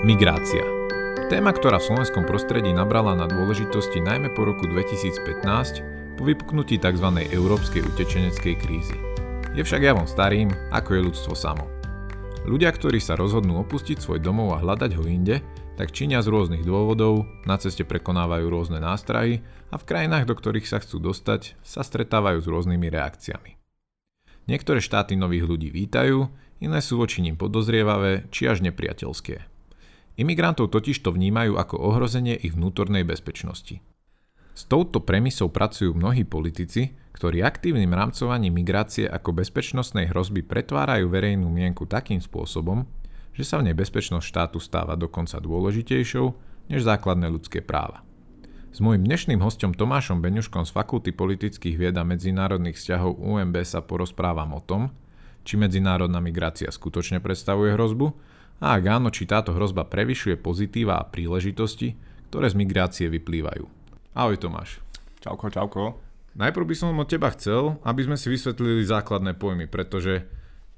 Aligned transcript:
Migrácia. 0.00 0.64
Téma, 1.28 1.52
ktorá 1.52 1.76
v 1.76 1.92
slovenskom 1.92 2.24
prostredí 2.24 2.72
nabrala 2.72 3.12
na 3.12 3.28
dôležitosti 3.28 4.00
najmä 4.00 4.32
po 4.32 4.48
roku 4.48 4.64
2015 4.64 6.16
po 6.16 6.22
vypuknutí 6.24 6.80
tzv. 6.80 7.04
európskej 7.28 7.84
utečeneckej 7.84 8.54
krízy. 8.64 8.96
Je 9.52 9.60
však 9.60 9.84
javom 9.84 10.08
starým, 10.08 10.48
ako 10.72 10.96
je 10.96 11.00
ľudstvo 11.04 11.36
samo. 11.36 11.68
Ľudia, 12.48 12.72
ktorí 12.72 12.96
sa 12.96 13.12
rozhodnú 13.12 13.60
opustiť 13.60 14.00
svoj 14.00 14.24
domov 14.24 14.56
a 14.56 14.64
hľadať 14.64 14.96
ho 14.96 15.04
inde, 15.04 15.44
tak 15.76 15.92
činia 15.92 16.24
z 16.24 16.32
rôznych 16.32 16.64
dôvodov, 16.64 17.28
na 17.44 17.60
ceste 17.60 17.84
prekonávajú 17.84 18.48
rôzne 18.48 18.80
nástrahy 18.80 19.44
a 19.68 19.76
v 19.76 19.84
krajinách, 19.84 20.24
do 20.24 20.32
ktorých 20.32 20.64
sa 20.64 20.80
chcú 20.80 21.12
dostať, 21.12 21.60
sa 21.60 21.84
stretávajú 21.84 22.40
s 22.40 22.48
rôznymi 22.48 22.88
reakciami. 22.88 23.52
Niektoré 24.48 24.80
štáty 24.80 25.12
nových 25.12 25.44
ľudí 25.44 25.68
vítajú, 25.68 26.32
iné 26.64 26.80
sú 26.80 26.96
voči 26.96 27.20
ním 27.20 27.36
podozrievavé 27.36 28.32
či 28.32 28.48
až 28.48 28.64
nepriateľské. 28.64 29.49
Imigrantov 30.20 30.68
totiž 30.68 31.00
to 31.00 31.16
vnímajú 31.16 31.56
ako 31.56 31.80
ohrozenie 31.80 32.36
ich 32.36 32.52
vnútornej 32.52 33.08
bezpečnosti. 33.08 33.80
S 34.52 34.68
touto 34.68 35.00
premisou 35.00 35.48
pracujú 35.48 35.96
mnohí 35.96 36.28
politici, 36.28 36.92
ktorí 37.16 37.40
aktívnym 37.40 37.88
rámcovaním 37.88 38.60
migrácie 38.60 39.08
ako 39.08 39.40
bezpečnostnej 39.40 40.12
hrozby 40.12 40.44
pretvárajú 40.44 41.08
verejnú 41.08 41.48
mienku 41.48 41.88
takým 41.88 42.20
spôsobom, 42.20 42.84
že 43.32 43.48
sa 43.48 43.56
v 43.56 43.72
nej 43.72 43.76
bezpečnosť 43.80 44.20
štátu 44.20 44.60
stáva 44.60 44.92
dokonca 44.92 45.40
dôležitejšou 45.40 46.26
než 46.68 46.84
základné 46.84 47.24
ľudské 47.32 47.64
práva. 47.64 48.04
S 48.76 48.84
môjim 48.84 49.00
dnešným 49.00 49.40
hostom 49.40 49.72
Tomášom 49.72 50.20
Beňuškom 50.20 50.68
z 50.68 50.70
Fakulty 50.76 51.16
politických 51.16 51.80
vied 51.80 51.96
a 51.96 52.04
medzinárodných 52.04 52.76
vzťahov 52.76 53.16
UMB 53.24 53.56
sa 53.64 53.80
porozprávam 53.80 54.52
o 54.52 54.60
tom, 54.60 54.92
či 55.48 55.56
medzinárodná 55.56 56.20
migrácia 56.20 56.68
skutočne 56.68 57.24
predstavuje 57.24 57.72
hrozbu 57.72 58.12
a 58.60 58.76
ak 58.76 58.84
áno, 58.84 59.08
či 59.08 59.24
táto 59.24 59.56
hrozba 59.56 59.88
prevyšuje 59.88 60.36
pozitíva 60.36 61.00
a 61.00 61.08
príležitosti, 61.08 61.96
ktoré 62.28 62.52
z 62.52 62.60
migrácie 62.60 63.06
vyplývajú. 63.08 63.64
Ahoj 64.12 64.36
Tomáš. 64.36 64.84
Čauko, 65.24 65.48
čauko. 65.48 65.98
Najprv 66.36 66.64
by 66.68 66.74
som 66.76 66.94
od 66.94 67.08
teba 67.10 67.32
chcel, 67.34 67.80
aby 67.82 68.06
sme 68.06 68.16
si 68.20 68.30
vysvetlili 68.30 68.86
základné 68.86 69.34
pojmy, 69.34 69.66
pretože 69.66 70.28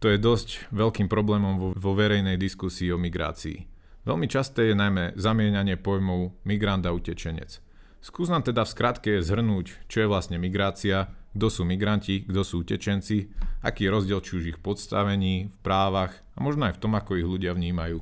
to 0.01 0.09
je 0.09 0.19
dosť 0.19 0.73
veľkým 0.73 1.07
problémom 1.07 1.55
vo, 1.61 1.69
vo 1.77 1.93
verejnej 1.93 2.41
diskusii 2.41 2.91
o 2.91 2.99
migrácii. 2.99 3.69
Veľmi 4.03 4.27
časté 4.27 4.73
je 4.73 4.75
najmä 4.75 5.15
zamieňanie 5.15 5.79
pojmov 5.79 6.35
migrant 6.43 6.83
a 6.83 6.91
utečenec. 6.91 7.63
Skús 8.03 8.27
nám 8.27 8.43
teda 8.43 8.67
v 8.67 8.73
skratke 8.75 9.13
zhrnúť, 9.23 9.87
čo 9.87 10.03
je 10.03 10.11
vlastne 10.11 10.43
migrácia, 10.43 11.15
kto 11.33 11.47
sú 11.49 11.63
migranti, 11.65 12.29
kto 12.29 12.45
sú 12.45 12.63
utečenci, 12.65 13.33
aký 13.65 13.89
je 13.89 13.95
rozdiel 13.95 14.21
či 14.21 14.33
už 14.37 14.45
ich 14.57 14.59
podstavení, 14.61 15.49
v 15.49 15.57
právach 15.65 16.13
a 16.37 16.45
možno 16.45 16.69
aj 16.69 16.77
v 16.77 16.83
tom, 16.83 16.93
ako 16.93 17.17
ich 17.17 17.29
ľudia 17.29 17.57
vnímajú. 17.57 18.01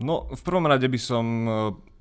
No, 0.00 0.24
v 0.32 0.40
prvom 0.40 0.64
rade 0.64 0.88
by 0.88 0.96
som 0.96 1.24
e, 1.44 1.50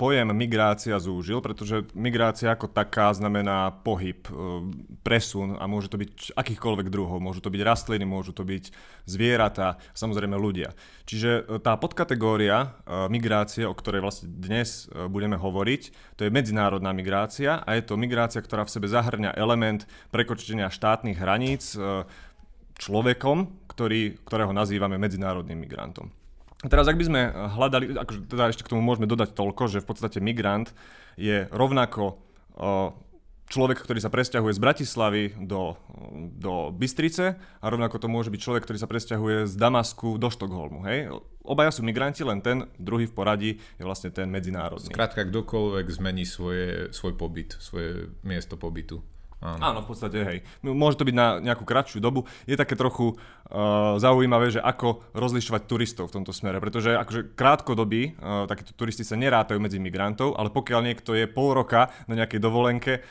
pojem 0.01 0.33
migrácia 0.33 0.97
zúžil, 0.97 1.45
pretože 1.45 1.85
migrácia 1.93 2.49
ako 2.49 2.65
taká 2.65 3.13
znamená 3.13 3.69
pohyb, 3.85 4.17
e, 4.25 4.33
presun 5.05 5.61
a 5.61 5.69
môže 5.69 5.93
to 5.93 6.01
byť 6.01 6.33
akýchkoľvek 6.33 6.89
druhov. 6.89 7.21
Môžu 7.21 7.45
to 7.45 7.53
byť 7.53 7.61
rastliny, 7.61 8.01
môžu 8.01 8.33
to 8.33 8.41
byť 8.41 8.73
zvieratá, 9.05 9.77
samozrejme 9.93 10.33
ľudia. 10.33 10.73
Čiže 11.05 11.45
e, 11.45 11.61
tá 11.61 11.77
podkategória 11.77 12.73
migrácie, 13.13 13.69
o 13.69 13.77
ktorej 13.77 14.01
vlastne 14.01 14.33
dnes 14.33 14.89
budeme 14.89 15.37
hovoriť, 15.37 15.81
to 16.17 16.25
je 16.25 16.33
medzinárodná 16.33 16.89
migrácia 16.89 17.61
a 17.61 17.77
je 17.77 17.85
to 17.85 17.93
migrácia, 17.93 18.41
ktorá 18.41 18.65
v 18.65 18.73
sebe 18.73 18.89
zahrňa 18.89 19.37
element 19.37 19.85
prekočenia 20.09 20.73
štátnych 20.73 21.21
hraníc 21.21 21.77
človekom, 22.81 23.69
ktorý, 23.69 24.17
ktorého 24.25 24.51
nazývame 24.55 24.97
medzinárodným 24.97 25.61
migrantom. 25.61 26.09
Teraz 26.61 26.85
ak 26.85 26.97
by 26.97 27.05
sme 27.09 27.21
hľadali, 27.33 27.97
akože 27.97 28.19
teda 28.29 28.53
ešte 28.53 28.61
k 28.61 28.71
tomu 28.77 28.85
môžeme 28.85 29.09
dodať 29.09 29.33
toľko, 29.33 29.63
že 29.65 29.81
v 29.81 29.87
podstate 29.89 30.21
migrant 30.21 30.69
je 31.17 31.49
rovnako 31.49 32.21
človek, 33.51 33.83
ktorý 33.83 33.99
sa 33.99 34.07
presťahuje 34.07 34.55
z 34.55 34.63
Bratislavy 34.63 35.23
do, 35.43 35.75
do 36.39 36.71
Bystrice 36.71 37.35
a 37.35 37.65
rovnako 37.67 37.99
to 37.99 38.07
môže 38.07 38.31
byť 38.31 38.39
človek, 38.39 38.63
ktorý 38.63 38.79
sa 38.79 38.87
presťahuje 38.87 39.49
z 39.51 39.55
Damasku 39.59 40.15
do 40.15 40.31
Štokholmu. 40.31 40.87
Hej? 40.87 41.11
Obaja 41.43 41.75
sú 41.75 41.83
migranti, 41.83 42.23
len 42.23 42.39
ten 42.39 42.63
druhý 42.79 43.09
v 43.09 43.13
poradí 43.17 43.51
je 43.75 43.83
vlastne 43.83 44.13
ten 44.13 44.31
medzinárodný. 44.31 44.87
Skrátka, 44.87 45.27
kdokoľvek 45.27 45.87
zmení 45.91 46.23
svoje, 46.23 46.93
svoj 46.95 47.17
pobyt, 47.19 47.59
svoje 47.59 48.13
miesto 48.23 48.55
pobytu. 48.55 49.03
Áno. 49.41 49.57
Áno, 49.57 49.79
v 49.81 49.87
podstate, 49.89 50.21
hej. 50.21 50.37
Môže 50.61 51.01
to 51.01 51.07
byť 51.09 51.15
na 51.17 51.41
nejakú 51.41 51.65
kratšiu 51.65 51.97
dobu. 51.97 52.29
Je 52.45 52.53
také 52.53 52.77
trochu 52.77 53.17
uh, 53.17 53.97
zaujímavé, 53.97 54.53
že 54.53 54.61
ako 54.61 55.01
rozlišovať 55.17 55.61
turistov 55.65 56.13
v 56.13 56.21
tomto 56.21 56.29
smere, 56.29 56.61
pretože 56.61 56.93
akože 56.93 57.33
krátkodobí 57.33 58.21
uh, 58.21 58.45
takíto 58.45 58.77
turisti 58.77 59.01
sa 59.01 59.17
nerátajú 59.17 59.57
medzi 59.57 59.81
migrantov, 59.81 60.37
ale 60.37 60.53
pokiaľ 60.53 60.81
niekto 60.85 61.17
je 61.17 61.25
pol 61.25 61.57
roka 61.57 61.89
na 62.05 62.21
nejakej 62.21 62.37
dovolenke, 62.37 63.01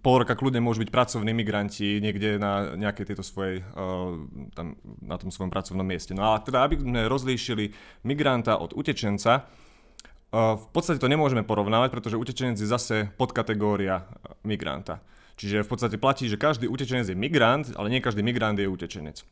pol 0.00 0.24
roka 0.24 0.32
kľudne 0.32 0.64
môžu 0.64 0.88
byť 0.88 0.90
pracovní 0.90 1.36
migranti 1.36 2.00
niekde 2.00 2.40
na 2.40 2.72
nejakej 2.72 3.12
tejto 3.12 3.20
svojej, 3.20 3.60
uh, 3.60 4.24
tam, 4.56 4.80
na 5.04 5.20
tom 5.20 5.28
svojom 5.28 5.52
pracovnom 5.52 5.84
mieste. 5.84 6.16
No 6.16 6.32
a 6.32 6.40
teda, 6.40 6.64
aby 6.64 6.80
sme 6.80 7.12
rozlíšili 7.12 7.76
migranta 8.08 8.56
od 8.56 8.72
utečenca, 8.72 9.44
uh, 9.44 10.56
v 10.56 10.66
podstate 10.72 10.96
to 10.96 11.12
nemôžeme 11.12 11.44
porovnávať, 11.44 11.92
pretože 11.92 12.16
utečenec 12.16 12.56
je 12.56 12.64
zase 12.64 13.12
podkategória 13.20 14.08
migranta. 14.48 15.04
Čiže 15.42 15.66
v 15.66 15.70
podstate 15.74 15.98
platí, 15.98 16.30
že 16.30 16.38
každý 16.38 16.70
utečenec 16.70 17.10
je 17.10 17.18
migrant, 17.18 17.66
ale 17.74 17.90
nie 17.90 17.98
každý 17.98 18.22
migrant 18.22 18.54
je 18.54 18.70
utečenec. 18.70 19.26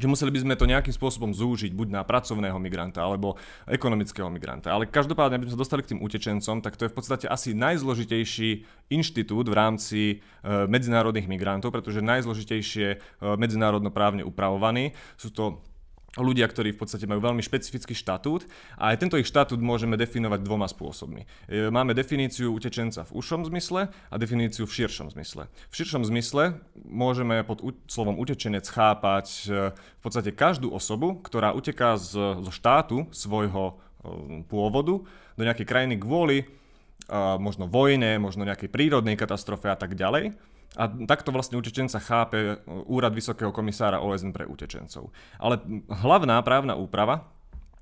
Čiže 0.00 0.08
museli 0.08 0.32
by 0.32 0.40
sme 0.40 0.54
to 0.56 0.64
nejakým 0.64 0.96
spôsobom 0.96 1.36
zúžiť, 1.36 1.76
buď 1.76 1.88
na 1.92 2.00
pracovného 2.00 2.56
migranta 2.56 3.04
alebo 3.04 3.36
ekonomického 3.68 4.32
migranta. 4.32 4.72
Ale 4.72 4.88
každopádne, 4.88 5.36
aby 5.36 5.52
sme 5.52 5.54
sa 5.58 5.60
dostali 5.60 5.84
k 5.84 5.92
tým 5.92 6.00
utečencom, 6.00 6.64
tak 6.64 6.80
to 6.80 6.88
je 6.88 6.92
v 6.94 6.96
podstate 6.96 7.26
asi 7.28 7.52
najzložitejší 7.52 8.64
inštitút 8.88 9.52
v 9.52 9.58
rámci 9.60 10.00
e, 10.00 10.16
medzinárodných 10.64 11.28
migrantov, 11.28 11.76
pretože 11.76 12.00
najzložitejšie 12.00 12.88
e, 12.88 12.96
medzinárodnoprávne 13.20 14.24
upravovaný. 14.24 14.96
Sú 15.20 15.28
to 15.36 15.60
ľudia, 16.18 16.50
ktorí 16.50 16.74
v 16.74 16.80
podstate 16.82 17.06
majú 17.06 17.22
veľmi 17.22 17.38
špecifický 17.38 17.94
štatút 17.94 18.42
a 18.74 18.90
aj 18.90 18.96
tento 18.98 19.14
ich 19.14 19.30
štatút 19.30 19.62
môžeme 19.62 19.94
definovať 19.94 20.42
dvoma 20.42 20.66
spôsobmi. 20.66 21.22
E, 21.46 21.70
máme 21.70 21.94
definíciu 21.94 22.50
utečenca 22.50 23.06
v 23.06 23.14
užšom 23.14 23.46
zmysle 23.46 23.94
a 23.94 24.14
definíciu 24.18 24.66
v 24.66 24.74
širšom 24.74 25.14
zmysle. 25.14 25.46
V 25.70 25.74
širšom 25.78 26.02
zmysle 26.10 26.58
môžeme 26.82 27.46
pod 27.46 27.62
slovom 27.86 28.18
utečenec 28.18 28.66
chápať 28.66 29.26
e, 29.46 29.70
v 29.70 30.00
podstate 30.02 30.34
každú 30.34 30.74
osobu, 30.74 31.22
ktorá 31.22 31.54
uteká 31.54 31.94
zo 31.94 32.50
štátu 32.50 33.06
svojho 33.14 33.78
e, 34.02 34.42
pôvodu 34.50 35.06
do 35.38 35.42
nejakej 35.46 35.66
krajiny 35.68 35.94
kvôli 36.00 36.50
možno 37.42 37.66
vojne, 37.66 38.22
možno 38.22 38.46
nejakej 38.46 38.70
prírodnej 38.70 39.18
katastrofe 39.18 39.66
a 39.66 39.74
tak 39.74 39.98
ďalej 39.98 40.30
a 40.78 40.86
takto 40.86 41.34
vlastne 41.34 41.58
utečenca 41.58 41.98
chápe 41.98 42.38
e, 42.38 42.54
úrad 42.86 43.10
Vysokého 43.10 43.50
komisára 43.50 43.98
OSN 43.98 44.30
pre 44.30 44.46
utečencov. 44.46 45.10
Ale 45.42 45.58
hlavná 45.90 46.38
právna 46.46 46.78
úprava 46.78 47.26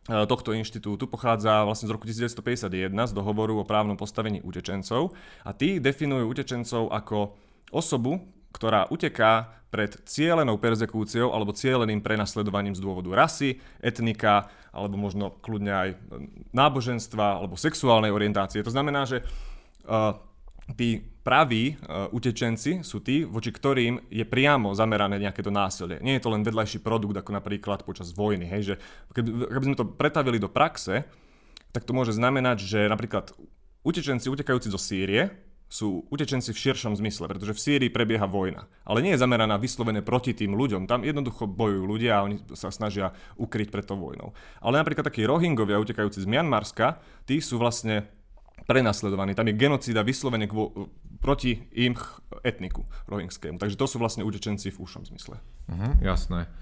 e, 0.09 0.25
tohto 0.25 0.57
inštitútu 0.57 1.05
pochádza 1.05 1.69
vlastne 1.69 1.89
z 1.89 1.93
roku 1.93 2.09
1951 2.09 2.89
z 2.89 3.13
dohovoru 3.13 3.61
o 3.61 3.69
právnom 3.69 4.01
postavení 4.01 4.41
utečencov 4.41 5.13
a 5.45 5.53
tí 5.53 5.77
definujú 5.77 6.33
utečencov 6.33 6.89
ako 6.89 7.37
osobu, 7.77 8.25
ktorá 8.57 8.89
uteká 8.89 9.59
pred 9.69 9.93
cielenou 10.09 10.57
perzekúciou 10.57 11.29
alebo 11.29 11.53
cieleným 11.53 12.01
prenasledovaním 12.01 12.73
z 12.73 12.81
dôvodu 12.81 13.13
rasy, 13.13 13.61
etnika 13.85 14.49
alebo 14.73 14.97
možno 14.97 15.37
kľudne 15.45 15.73
aj 15.73 15.89
náboženstva 16.57 17.45
alebo 17.45 17.61
sexuálnej 17.61 18.09
orientácie. 18.09 18.65
To 18.65 18.73
znamená, 18.73 19.05
že 19.05 19.21
uh, 19.85 20.17
tí 20.73 21.05
praví 21.29 21.77
uh, 21.77 22.09
utečenci 22.09 22.81
sú 22.81 23.05
tí, 23.05 23.29
voči 23.29 23.53
ktorým 23.53 24.09
je 24.09 24.25
priamo 24.25 24.73
zamerané 24.73 25.21
nejaké 25.21 25.45
to 25.45 25.53
násilie. 25.53 26.01
Nie 26.01 26.17
je 26.17 26.25
to 26.25 26.33
len 26.33 26.41
vedľajší 26.41 26.81
produkt, 26.81 27.21
ako 27.21 27.37
napríklad 27.37 27.85
počas 27.85 28.17
vojny. 28.17 28.49
Hej, 28.49 28.63
že 28.65 28.75
keby, 29.13 29.53
keby 29.53 29.67
sme 29.69 29.77
to 29.77 29.85
pretavili 29.85 30.41
do 30.41 30.49
praxe, 30.49 31.05
tak 31.77 31.85
to 31.85 31.93
môže 31.93 32.17
znamenať, 32.17 32.65
že 32.65 32.81
napríklad 32.89 33.37
utečenci 33.85 34.33
utekajúci 34.33 34.73
zo 34.73 34.81
Sýrie 34.81 35.29
sú 35.69 36.09
utečenci 36.09 36.57
v 36.57 36.63
širšom 36.65 36.97
zmysle, 36.97 37.29
pretože 37.29 37.53
v 37.53 37.61
Sýrii 37.61 37.91
prebieha 37.93 38.25
vojna. 38.25 38.65
Ale 38.89 39.05
nie 39.05 39.13
je 39.13 39.21
zameraná 39.21 39.61
vyslovene 39.61 40.01
proti 40.01 40.33
tým 40.33 40.57
ľuďom. 40.57 40.89
Tam 40.89 41.05
jednoducho 41.05 41.45
bojujú 41.45 41.85
ľudia 41.85 42.13
a 42.17 42.25
oni 42.25 42.41
sa 42.57 42.73
snažia 42.73 43.13
ukryť 43.37 43.69
pred 43.69 43.85
tou 43.85 44.01
vojnou. 44.01 44.33
Ale 44.65 44.81
napríklad 44.81 45.05
takí 45.05 45.29
Rohingovia 45.29 45.77
utekajúci 45.77 46.25
z 46.25 46.31
Mianmarska, 46.31 47.05
tí 47.29 47.45
sú 47.45 47.61
vlastne 47.61 48.09
prenasledovaní. 48.69 49.33
Tam 49.33 49.49
je 49.49 49.57
genocída 49.57 50.05
vyslovene 50.05 50.45
kvo- 50.45 50.93
proti 51.25 51.57
im 51.73 51.97
etniku 52.45 52.85
rohingskému. 53.09 53.57
Takže 53.57 53.81
to 53.81 53.89
sú 53.89 53.97
vlastne 53.97 54.29
utečenci 54.29 54.69
v 54.69 54.79
úšom 54.85 55.09
zmysle. 55.09 55.41
Uh-huh, 55.41 55.93
jasné. 56.05 56.53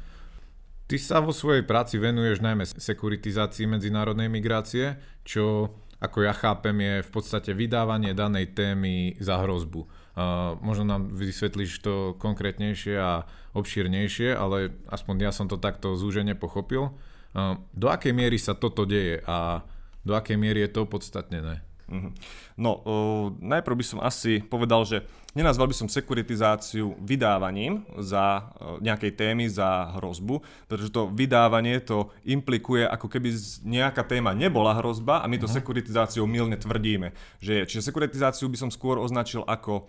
Ty 0.87 0.97
sa 1.03 1.19
vo 1.19 1.35
svojej 1.35 1.67
práci 1.67 1.99
venuješ 1.99 2.39
najmä 2.39 2.63
sekuritizácii 2.63 3.67
medzinárodnej 3.67 4.31
migrácie, 4.31 5.03
čo 5.27 5.75
ako 5.99 6.23
ja 6.23 6.35
chápem 6.37 6.79
je 6.79 6.95
v 7.03 7.11
podstate 7.11 7.51
vydávanie 7.57 8.15
danej 8.15 8.55
témy 8.55 9.19
za 9.19 9.43
hrozbu. 9.43 9.83
Uh, 9.83 10.55
možno 10.63 10.87
nám 10.87 11.11
vysvetlíš 11.11 11.83
to 11.83 12.15
konkrétnejšie 12.23 12.95
a 12.97 13.27
obšírnejšie, 13.59 14.31
ale 14.31 14.79
aspoň 14.87 15.29
ja 15.29 15.33
som 15.35 15.51
to 15.51 15.59
takto 15.59 15.99
zúžene 15.99 16.39
pochopil. 16.39 16.95
Uh, 17.35 17.59
do 17.75 17.91
akej 17.91 18.15
miery 18.15 18.39
sa 18.39 18.55
toto 18.55 18.87
deje 18.87 19.27
a 19.27 19.67
do 20.07 20.15
akej 20.15 20.39
miery 20.39 20.63
je 20.69 20.71
to 20.71 20.87
podstatnené? 20.87 21.66
Mm-hmm. 21.87 22.13
No, 22.59 22.83
uh, 22.83 23.27
najprv 23.39 23.79
by 23.79 23.87
som 23.87 23.99
asi 24.03 24.43
povedal, 24.43 24.83
že 24.83 25.07
nenazval 25.39 25.71
by 25.71 25.77
som 25.79 25.87
sekuritizáciu 25.87 26.99
vydávaním 26.99 27.87
za 28.03 28.43
uh, 28.43 28.83
nejakej 28.83 29.15
témy, 29.15 29.47
za 29.47 29.95
hrozbu, 29.95 30.43
pretože 30.67 30.91
to 30.91 31.07
vydávanie 31.15 31.79
to 31.79 32.11
implikuje, 32.27 32.83
ako 32.83 33.07
keby 33.07 33.31
nejaká 33.63 34.03
téma 34.03 34.35
nebola 34.35 34.75
hrozba 34.83 35.23
a 35.23 35.31
my 35.31 35.39
to 35.39 35.47
mm-hmm. 35.47 35.63
sekuritizáciou 35.63 36.27
milne 36.27 36.59
tvrdíme. 36.59 37.15
Že. 37.39 37.71
Čiže 37.71 37.87
sekuritizáciu 37.87 38.51
by 38.51 38.67
som 38.67 38.71
skôr 38.75 38.99
označil 38.99 39.47
ako 39.47 39.87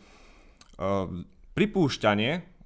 uh, 0.77 1.09
pripúšťanie 1.57 2.57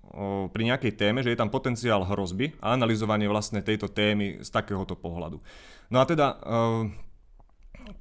pri 0.51 0.63
nejakej 0.67 0.99
téme, 0.99 1.23
že 1.23 1.31
je 1.31 1.39
tam 1.39 1.47
potenciál 1.47 2.03
hrozby 2.03 2.51
a 2.59 2.75
analyzovanie 2.75 3.31
vlastne 3.31 3.63
tejto 3.63 3.87
témy 3.87 4.43
z 4.43 4.49
takéhoto 4.51 4.99
pohľadu. 4.99 5.39
No 5.87 6.03
a 6.03 6.05
teda 6.07 6.35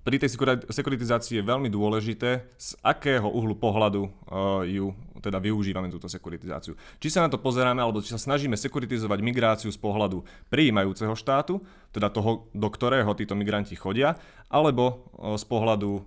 pri 0.01 0.17
tej 0.17 0.33
sekuritizácii 0.73 1.39
je 1.39 1.45
veľmi 1.45 1.69
dôležité, 1.69 2.49
z 2.57 2.71
akého 2.81 3.29
uhlu 3.29 3.53
pohľadu 3.53 4.03
uh, 4.09 4.65
ju 4.65 4.97
teda 5.21 5.37
využívame 5.37 5.93
túto 5.93 6.09
sekuritizáciu. 6.09 6.73
Či 6.97 7.13
sa 7.13 7.21
na 7.21 7.29
to 7.29 7.37
pozeráme, 7.37 7.85
alebo 7.85 8.01
či 8.01 8.17
sa 8.17 8.21
snažíme 8.21 8.57
sekuritizovať 8.57 9.21
migráciu 9.21 9.69
z 9.69 9.77
pohľadu 9.77 10.25
prijímajúceho 10.49 11.13
štátu, 11.13 11.61
teda 11.93 12.09
toho, 12.09 12.49
do 12.57 12.69
ktorého 12.73 13.13
títo 13.13 13.37
migranti 13.37 13.77
chodia, 13.77 14.17
alebo 14.49 15.05
uh, 15.21 15.37
z 15.37 15.45
pohľadu 15.45 15.91
uh, 16.01 16.03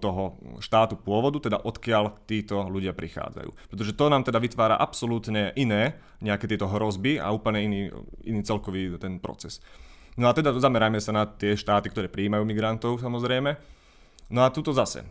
toho 0.00 0.40
štátu 0.64 0.96
pôvodu, 0.96 1.44
teda 1.44 1.60
odkiaľ 1.60 2.24
títo 2.24 2.64
ľudia 2.72 2.96
prichádzajú. 2.96 3.68
Pretože 3.68 3.92
to 3.92 4.08
nám 4.08 4.24
teda 4.24 4.40
vytvára 4.40 4.80
absolútne 4.80 5.52
iné 5.54 6.00
nejaké 6.24 6.48
tieto 6.48 6.64
hrozby 6.64 7.20
a 7.20 7.28
úplne 7.28 7.60
iný, 7.60 7.80
iný 8.24 8.40
celkový 8.40 8.96
ten 8.96 9.20
proces. 9.20 9.60
No 10.14 10.30
a 10.30 10.32
teda 10.32 10.54
zamerajme 10.54 11.02
sa 11.02 11.10
na 11.10 11.26
tie 11.26 11.58
štáty, 11.58 11.90
ktoré 11.90 12.06
prijímajú 12.06 12.46
migrantov 12.46 13.02
samozrejme. 13.02 13.58
No 14.30 14.46
a 14.46 14.52
tuto 14.54 14.70
zase. 14.70 15.02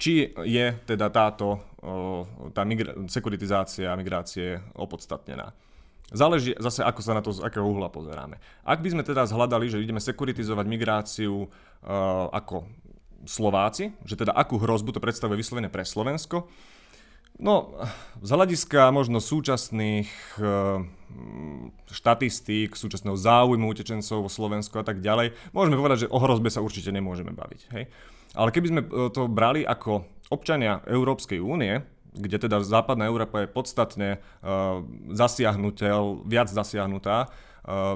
Či 0.00 0.32
je 0.48 0.66
teda 0.88 1.12
táto 1.12 1.60
tá 2.54 2.62
migra- 2.62 2.94
sekuritizácia 3.10 3.90
migrácie 3.98 4.62
opodstatnená? 4.78 5.50
Záleží 6.12 6.52
zase, 6.60 6.84
ako 6.84 7.00
sa 7.00 7.16
na 7.16 7.24
to 7.24 7.32
z 7.32 7.40
akého 7.40 7.64
uhla 7.64 7.88
pozeráme. 7.88 8.36
Ak 8.62 8.84
by 8.84 8.92
sme 8.92 9.02
teda 9.02 9.24
zhľadali, 9.24 9.72
že 9.72 9.80
ideme 9.80 9.98
sekuritizovať 9.98 10.66
migráciu 10.68 11.48
uh, 11.48 12.28
ako 12.28 12.68
Slováci, 13.24 13.96
že 14.04 14.18
teda 14.18 14.36
akú 14.36 14.60
hrozbu 14.60 14.92
to 14.92 15.00
predstavuje 15.00 15.40
vyslovene 15.40 15.72
pre 15.72 15.86
Slovensko, 15.86 16.50
No, 17.40 17.72
z 18.20 18.28
hľadiska 18.28 18.92
možno 18.92 19.18
súčasných 19.18 20.10
e, 20.36 20.44
štatistík, 21.90 22.76
súčasného 22.76 23.16
záujmu 23.16 23.66
utečencov 23.68 24.28
vo 24.28 24.30
Slovensku 24.30 24.76
a 24.78 24.84
tak 24.84 25.00
ďalej, 25.00 25.32
môžeme 25.56 25.80
povedať, 25.80 26.06
že 26.06 26.12
o 26.12 26.18
hrozbe 26.20 26.52
sa 26.52 26.64
určite 26.64 26.92
nemôžeme 26.92 27.32
baviť. 27.32 27.60
Hej? 27.72 27.84
Ale 28.36 28.48
keby 28.52 28.66
sme 28.68 28.80
eh, 28.84 28.88
to 29.12 29.28
brali 29.28 29.64
ako 29.64 30.04
občania 30.32 30.80
Európskej 30.88 31.40
únie, 31.40 31.84
kde 32.12 32.36
teda 32.44 32.60
západná 32.60 33.08
Európa 33.08 33.40
je 33.40 33.48
podstatne 33.48 34.20
uh, 34.20 34.84
zasiahnutel, 35.16 36.28
viac 36.28 36.52
zasiahnutá 36.52 37.32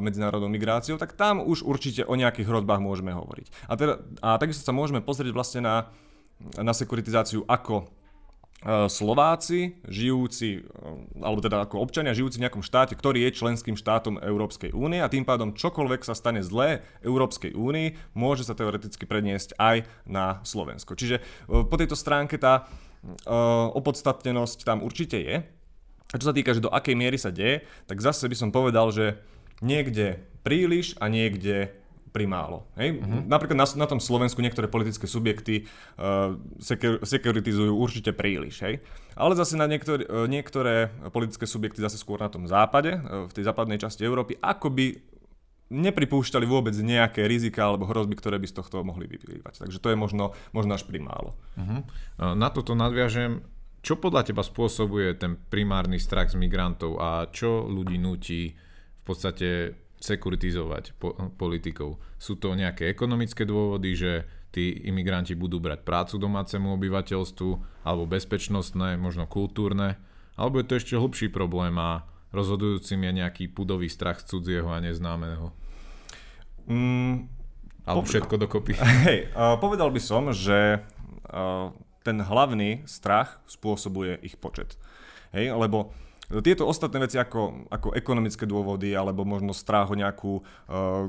medzinárodnou 0.00 0.46
migráciou, 0.46 0.94
tak 0.94 1.18
tam 1.18 1.42
už 1.42 1.66
určite 1.66 2.06
o 2.06 2.14
nejakých 2.14 2.46
hrozbách 2.46 2.78
môžeme 2.78 3.10
hovoriť. 3.10 3.66
A, 3.66 3.72
teda, 3.74 3.94
a 4.22 4.38
takisto 4.38 4.62
sa 4.62 4.70
môžeme 4.70 5.02
pozrieť 5.02 5.34
vlastne 5.34 5.60
na, 5.66 5.76
na 6.54 6.70
sekuritizáciu 6.70 7.42
ako 7.50 7.90
Slováci, 8.66 9.78
žijúci, 9.86 10.58
e, 10.58 10.60
alebo 11.22 11.38
teda 11.38 11.62
ako 11.62 11.78
občania 11.78 12.18
žijúci 12.18 12.42
v 12.42 12.50
nejakom 12.50 12.66
štáte, 12.66 12.98
ktorý 12.98 13.22
je 13.22 13.38
členským 13.38 13.78
štátom 13.78 14.18
Európskej 14.18 14.74
únie 14.74 14.98
a 14.98 15.06
tým 15.06 15.22
pádom 15.22 15.54
čokoľvek 15.54 16.02
sa 16.02 16.18
stane 16.18 16.42
zlé 16.42 16.82
Európskej 17.06 17.54
únii, 17.54 18.18
môže 18.18 18.42
sa 18.42 18.58
teoreticky 18.58 19.06
predniesť 19.06 19.54
aj 19.62 19.86
na 20.10 20.42
Slovensko. 20.42 20.98
Čiže 20.98 21.22
e, 21.22 21.62
po 21.62 21.78
tejto 21.78 21.94
stránke 21.94 22.42
tá 22.42 22.66
opodstatnenosť 23.70 24.66
tam 24.66 24.82
určite 24.82 25.14
je. 25.22 25.36
A 26.10 26.14
čo 26.18 26.26
sa 26.26 26.34
týka, 26.34 26.50
že 26.50 26.64
do 26.64 26.74
akej 26.74 26.98
miery 26.98 27.22
sa 27.22 27.30
deje, 27.30 27.62
tak 27.86 28.02
zase 28.02 28.26
by 28.26 28.34
som 28.34 28.50
povedal, 28.50 28.90
že 28.90 29.22
niekde 29.62 30.26
príliš 30.42 30.98
a 30.98 31.06
niekde 31.06 31.70
primálo. 32.16 32.64
Hej? 32.80 32.96
Uh-huh. 32.96 33.20
Napríklad 33.28 33.60
na, 33.60 33.68
na 33.76 33.84
tom 33.84 34.00
Slovensku 34.00 34.40
niektoré 34.40 34.72
politické 34.72 35.04
subjekty 35.04 35.68
uh, 36.00 36.40
sekur, 36.56 37.04
sekuritizujú 37.04 37.76
určite 37.76 38.16
príliš. 38.16 38.64
Hej? 38.64 38.80
Ale 39.12 39.36
zase 39.36 39.60
na 39.60 39.68
niektoré, 39.68 40.08
uh, 40.08 40.24
niektoré 40.24 40.88
politické 41.12 41.44
subjekty 41.44 41.84
zase 41.84 42.00
skôr 42.00 42.16
na 42.16 42.32
tom 42.32 42.48
západe, 42.48 42.96
uh, 42.96 43.28
v 43.28 43.32
tej 43.36 43.44
západnej 43.44 43.76
časti 43.76 44.08
Európy, 44.08 44.40
akoby 44.40 44.96
nepripúšťali 45.68 46.46
vôbec 46.48 46.72
nejaké 46.78 47.28
rizika 47.28 47.68
alebo 47.68 47.90
hrozby, 47.90 48.16
ktoré 48.16 48.40
by 48.40 48.46
z 48.48 48.56
tohto 48.56 48.80
mohli 48.86 49.04
vyplývať. 49.10 49.66
Takže 49.66 49.82
to 49.82 49.92
je 49.92 49.98
možno, 49.98 50.32
možno 50.56 50.78
až 50.78 50.86
primálo. 50.88 51.36
Uh-huh. 51.58 51.84
Na 52.38 52.48
toto 52.54 52.72
nadviažem. 52.78 53.42
Čo 53.82 53.98
podľa 54.02 54.26
teba 54.26 54.42
spôsobuje 54.42 55.14
ten 55.14 55.38
primárny 55.38 56.02
strach 56.02 56.34
z 56.34 56.38
migrantov 56.38 56.98
a 56.98 57.30
čo 57.30 57.66
ľudí 57.70 58.02
nutí 58.02 58.54
v 58.54 59.02
podstate 59.06 59.78
sekuritizovať 60.00 60.96
po, 61.00 61.16
politikov. 61.36 62.00
Sú 62.20 62.36
to 62.36 62.52
nejaké 62.52 62.92
ekonomické 62.92 63.48
dôvody, 63.48 63.96
že 63.96 64.12
tí 64.52 64.88
imigranti 64.88 65.36
budú 65.36 65.60
brať 65.60 65.84
prácu 65.84 66.16
domácemu 66.16 66.76
obyvateľstvu, 66.76 67.50
alebo 67.84 68.08
bezpečnostné, 68.08 68.96
možno 68.96 69.28
kultúrne, 69.28 70.00
alebo 70.36 70.60
je 70.60 70.66
to 70.68 70.78
ešte 70.80 70.94
hlbší 70.96 71.28
problém 71.32 71.76
a 71.80 72.04
rozhodujúcim 72.32 73.00
je 73.00 73.12
nejaký 73.24 73.44
pudový 73.48 73.88
strach 73.88 74.20
cudzieho 74.24 74.68
a 74.68 74.80
neznámeho. 74.84 75.52
Mm, 76.68 77.28
alebo 77.88 78.04
po... 78.04 78.08
všetko 78.08 78.34
dokopy. 78.36 78.72
Hej, 79.08 79.32
uh, 79.32 79.56
povedal 79.56 79.88
by 79.88 80.00
som, 80.00 80.28
že 80.32 80.84
uh, 81.32 81.72
ten 82.04 82.20
hlavný 82.20 82.84
strach 82.84 83.40
spôsobuje 83.48 84.20
ich 84.20 84.36
počet. 84.36 84.76
Hej, 85.32 85.56
lebo 85.56 85.92
tieto 86.42 86.66
ostatné 86.66 87.06
veci 87.06 87.16
ako, 87.16 87.70
ako 87.70 87.94
ekonomické 87.94 88.44
dôvody 88.50 88.90
alebo 88.98 89.22
možno 89.22 89.54
strach 89.54 89.94
nejakú 89.94 90.42
uh, 90.42 91.06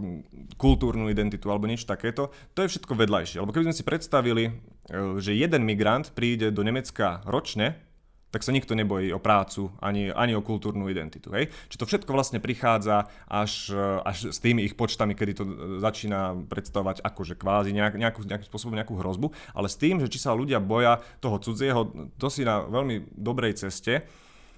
kultúrnu 0.61 1.09
identitu 1.09 1.49
alebo 1.49 1.65
niečo 1.65 1.89
takéto, 1.89 2.29
to 2.53 2.61
je 2.61 2.77
všetko 2.77 2.93
vedľajšie. 2.93 3.41
Lebo 3.41 3.49
keby 3.49 3.73
sme 3.73 3.77
si 3.77 3.87
predstavili, 3.87 4.43
uh, 4.53 5.17
že 5.17 5.33
jeden 5.33 5.65
migrant 5.65 6.13
príde 6.13 6.53
do 6.53 6.61
Nemecka 6.61 7.25
ročne, 7.25 7.81
tak 8.27 8.43
sa 8.43 8.51
nikto 8.51 8.75
nebojí 8.75 9.09
o 9.15 9.23
prácu 9.23 9.71
ani, 9.79 10.11
ani 10.11 10.35
o 10.35 10.43
kultúrnu 10.43 10.91
identitu. 10.91 11.31
Hej? 11.31 11.47
Čiže 11.71 11.79
to 11.79 11.89
všetko 11.89 12.11
vlastne 12.11 12.43
prichádza 12.43 13.09
až, 13.25 13.73
uh, 13.73 14.05
až 14.05 14.29
s 14.29 14.37
tými 14.37 14.61
ich 14.69 14.77
počtami, 14.77 15.17
kedy 15.17 15.33
to 15.33 15.43
začína 15.81 16.45
predstavovať 16.45 17.01
akože 17.01 17.33
kvázi 17.39 17.73
nejak, 17.73 17.97
nejakú, 17.97 18.21
nejakým 18.21 18.45
spôsobom 18.45 18.77
nejakú 18.77 18.93
hrozbu, 18.99 19.33
ale 19.57 19.65
s 19.65 19.79
tým, 19.81 19.97
že 19.97 20.11
či 20.13 20.21
sa 20.21 20.37
ľudia 20.37 20.61
boja 20.61 21.01
toho 21.17 21.41
cudzieho, 21.41 21.89
to 22.21 22.27
si 22.29 22.45
na 22.45 22.61
veľmi 22.69 23.17
dobrej 23.17 23.65
ceste, 23.65 24.05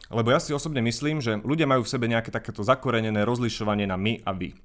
lebo 0.09 0.33
ja 0.33 0.41
si 0.41 0.51
osobne 0.53 0.81
myslím, 0.81 1.21
že 1.21 1.37
ľudia 1.41 1.69
majú 1.69 1.85
v 1.85 1.91
sebe 1.91 2.09
nejaké 2.09 2.33
takéto 2.33 2.65
zakorenené 2.65 3.21
rozlišovanie 3.23 3.85
na 3.85 3.95
my 3.95 4.25
a 4.25 4.33
vy. 4.33 4.57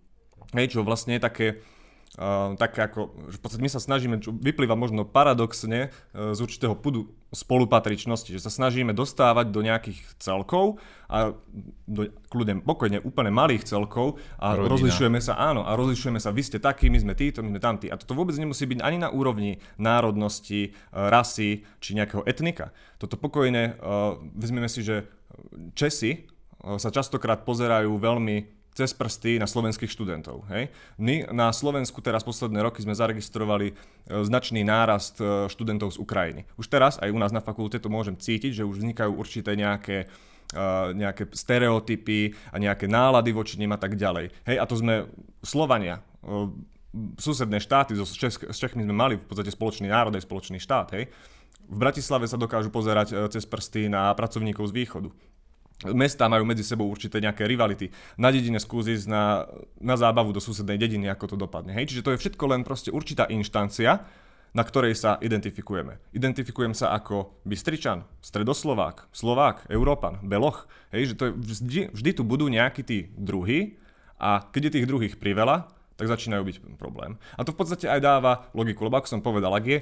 Hej, 0.56 0.76
čo 0.78 0.86
vlastne 0.86 1.18
je 1.18 1.22
také, 1.22 1.46
uh, 2.16 2.56
také 2.56 2.86
ako, 2.86 3.28
že 3.28 3.36
v 3.36 3.42
podstate 3.42 3.64
my 3.64 3.72
sa 3.72 3.82
snažíme, 3.82 4.16
čo 4.22 4.30
vyplýva 4.32 4.78
možno 4.78 5.04
paradoxne 5.04 5.90
uh, 5.90 6.32
z 6.32 6.38
určitého 6.40 6.78
pudu 6.78 7.12
spolupatričnosti, 7.34 8.30
že 8.30 8.40
sa 8.40 8.48
snažíme 8.48 8.94
dostávať 8.94 9.50
do 9.50 9.60
nejakých 9.66 9.98
celkov 10.22 10.78
a 11.10 11.34
do 11.84 12.08
kľudne 12.30 12.62
pokojne 12.62 13.02
úplne 13.02 13.34
malých 13.34 13.66
celkov 13.66 14.22
a 14.38 14.54
Rodina. 14.54 14.70
rozlišujeme 14.70 15.18
sa, 15.18 15.34
áno, 15.36 15.66
a 15.66 15.74
rozlišujeme 15.74 16.22
sa, 16.22 16.30
vy 16.30 16.42
ste 16.46 16.62
takí, 16.62 16.86
my 16.86 17.02
sme 17.02 17.18
títo, 17.18 17.42
my 17.42 17.58
sme 17.58 17.60
tamtí. 17.60 17.90
A 17.90 17.98
toto 17.98 18.14
vôbec 18.14 18.38
nemusí 18.38 18.64
byť 18.64 18.78
ani 18.80 19.02
na 19.02 19.10
úrovni 19.10 19.58
národnosti, 19.76 20.72
rasy 20.94 21.66
či 21.82 21.98
nejakého 21.98 22.22
etnika. 22.24 22.70
Toto 23.02 23.18
pokojne, 23.18 23.74
uh, 23.82 24.16
vezmeme 24.38 24.70
si, 24.70 24.86
že 24.86 25.10
Česi 25.74 26.12
eh, 26.14 26.78
sa 26.78 26.90
častokrát 26.90 27.42
pozerajú 27.42 27.94
veľmi 27.96 28.66
cez 28.74 28.90
prsty 28.90 29.38
na 29.38 29.46
slovenských 29.46 29.86
študentov. 29.86 30.50
Hej? 30.50 30.66
My 30.98 31.30
na 31.30 31.54
Slovensku 31.54 32.02
teraz 32.02 32.26
posledné 32.26 32.58
roky 32.58 32.82
sme 32.82 32.94
zaregistrovali 32.94 33.70
eh, 33.70 33.74
značný 34.10 34.66
nárast 34.66 35.22
eh, 35.22 35.46
študentov 35.46 35.94
z 35.94 36.00
Ukrajiny. 36.02 36.42
Už 36.58 36.66
teraz 36.66 36.98
aj 36.98 37.10
u 37.10 37.18
nás 37.18 37.30
na 37.30 37.44
fakulte 37.44 37.78
to 37.78 37.92
môžem 37.92 38.18
cítiť, 38.18 38.62
že 38.62 38.66
už 38.66 38.82
vznikajú 38.82 39.12
určité 39.14 39.54
nejaké 39.54 40.10
nejaké 40.94 41.34
stereotypy 41.34 42.30
a 42.54 42.62
nejaké 42.62 42.86
nálady 42.86 43.34
voči 43.34 43.58
nim 43.58 43.72
a 43.74 43.80
tak 43.80 43.98
ďalej. 43.98 44.30
Hej, 44.46 44.56
a 44.62 44.64
to 44.68 44.78
sme 44.78 45.10
Slovania, 45.42 45.98
susedné 47.18 47.58
štáty, 47.58 47.98
so 47.98 48.06
Čech, 48.06 48.38
s 48.38 48.58
Čechmi 48.58 48.86
sme 48.86 48.94
mali 48.94 49.14
v 49.18 49.26
podstate 49.26 49.50
spoločný 49.50 49.90
národ, 49.90 50.14
aj 50.14 50.24
spoločný 50.24 50.62
štát, 50.62 50.94
hej. 50.94 51.10
V 51.64 51.76
Bratislave 51.80 52.28
sa 52.28 52.36
dokážu 52.36 52.68
pozerať 52.68 53.16
cez 53.32 53.48
prsty 53.48 53.88
na 53.88 54.12
pracovníkov 54.12 54.70
z 54.70 54.76
východu 54.84 55.08
mesta 55.92 56.30
majú 56.30 56.46
medzi 56.46 56.64
sebou 56.64 56.88
určité 56.88 57.20
nejaké 57.20 57.44
rivality. 57.44 57.90
Na 58.16 58.32
dedine 58.32 58.56
skúsi 58.62 58.96
ísť 58.96 59.10
na, 59.10 59.44
na 59.82 59.98
zábavu 59.98 60.32
do 60.32 60.40
susednej 60.40 60.80
dediny, 60.80 61.10
ako 61.10 61.34
to 61.34 61.36
dopadne. 61.36 61.74
Hej? 61.76 61.92
Čiže 61.92 62.04
to 62.06 62.12
je 62.14 62.20
všetko 62.22 62.44
len 62.48 62.62
proste 62.62 62.94
určitá 62.94 63.28
inštancia, 63.28 64.06
na 64.54 64.62
ktorej 64.62 64.94
sa 64.94 65.18
identifikujeme. 65.18 65.98
Identifikujem 66.14 66.78
sa 66.78 66.94
ako 66.94 67.42
Bystričan, 67.42 68.06
Stredoslovák, 68.22 69.10
Slovák, 69.10 69.66
Európan, 69.66 70.22
Beloch. 70.22 70.70
Hej, 70.94 71.12
že 71.12 71.14
to 71.18 71.24
je 71.26 71.32
vždy, 71.34 71.80
vždy 71.90 72.10
tu 72.14 72.22
budú 72.22 72.46
nejakí 72.46 72.86
tí 72.86 73.10
druhí 73.18 73.76
a 74.14 74.46
keď 74.54 74.70
je 74.70 74.74
tých 74.78 74.86
druhých 74.86 75.14
priveľa, 75.18 75.74
tak 75.98 76.06
začínajú 76.06 76.42
byť 76.46 76.56
problém. 76.78 77.18
A 77.34 77.42
to 77.42 77.50
v 77.50 77.58
podstate 77.58 77.86
aj 77.90 77.98
dáva 78.02 78.46
logiku, 78.54 78.86
lebo 78.86 78.98
ako 78.98 79.18
som 79.18 79.22
povedal, 79.22 79.50
ak 79.54 79.66
je 79.66 79.78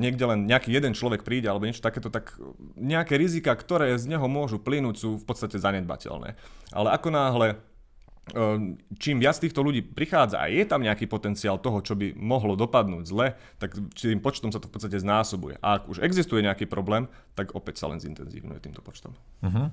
niekde 0.00 0.24
len 0.24 0.48
nejaký 0.48 0.72
jeden 0.72 0.96
človek 0.96 1.20
príde 1.20 1.44
alebo 1.44 1.68
niečo 1.68 1.84
takéto, 1.84 2.08
tak 2.08 2.36
nejaké 2.80 3.20
rizika, 3.20 3.52
ktoré 3.52 3.92
z 4.00 4.08
neho 4.08 4.24
môžu 4.24 4.56
plynúť, 4.56 4.96
sú 4.96 5.08
v 5.20 5.24
podstate 5.28 5.60
zanedbateľné. 5.60 6.32
Ale 6.72 6.88
ako 6.96 7.08
náhle 7.12 7.60
Ehm, 8.30 8.78
čím 9.00 9.18
viac 9.18 9.38
týchto 9.42 9.64
ľudí 9.64 9.82
prichádza 9.82 10.38
a 10.38 10.46
je 10.46 10.62
tam 10.62 10.84
nejaký 10.84 11.10
potenciál 11.10 11.58
toho, 11.58 11.82
čo 11.82 11.98
by 11.98 12.14
mohlo 12.14 12.54
dopadnúť 12.54 13.04
zle, 13.06 13.34
tak 13.58 13.74
tým 13.96 14.22
počtom 14.22 14.54
sa 14.54 14.62
to 14.62 14.70
v 14.70 14.74
podstate 14.78 15.02
znásobuje. 15.02 15.58
A 15.58 15.80
ak 15.80 15.90
už 15.90 15.98
existuje 16.04 16.44
nejaký 16.44 16.70
problém, 16.70 17.10
tak 17.34 17.56
opäť 17.58 17.82
sa 17.82 17.90
len 17.90 17.98
zintenzívňuje 17.98 18.60
týmto 18.62 18.84
počtom. 18.84 19.16
Uh-huh. 19.42 19.72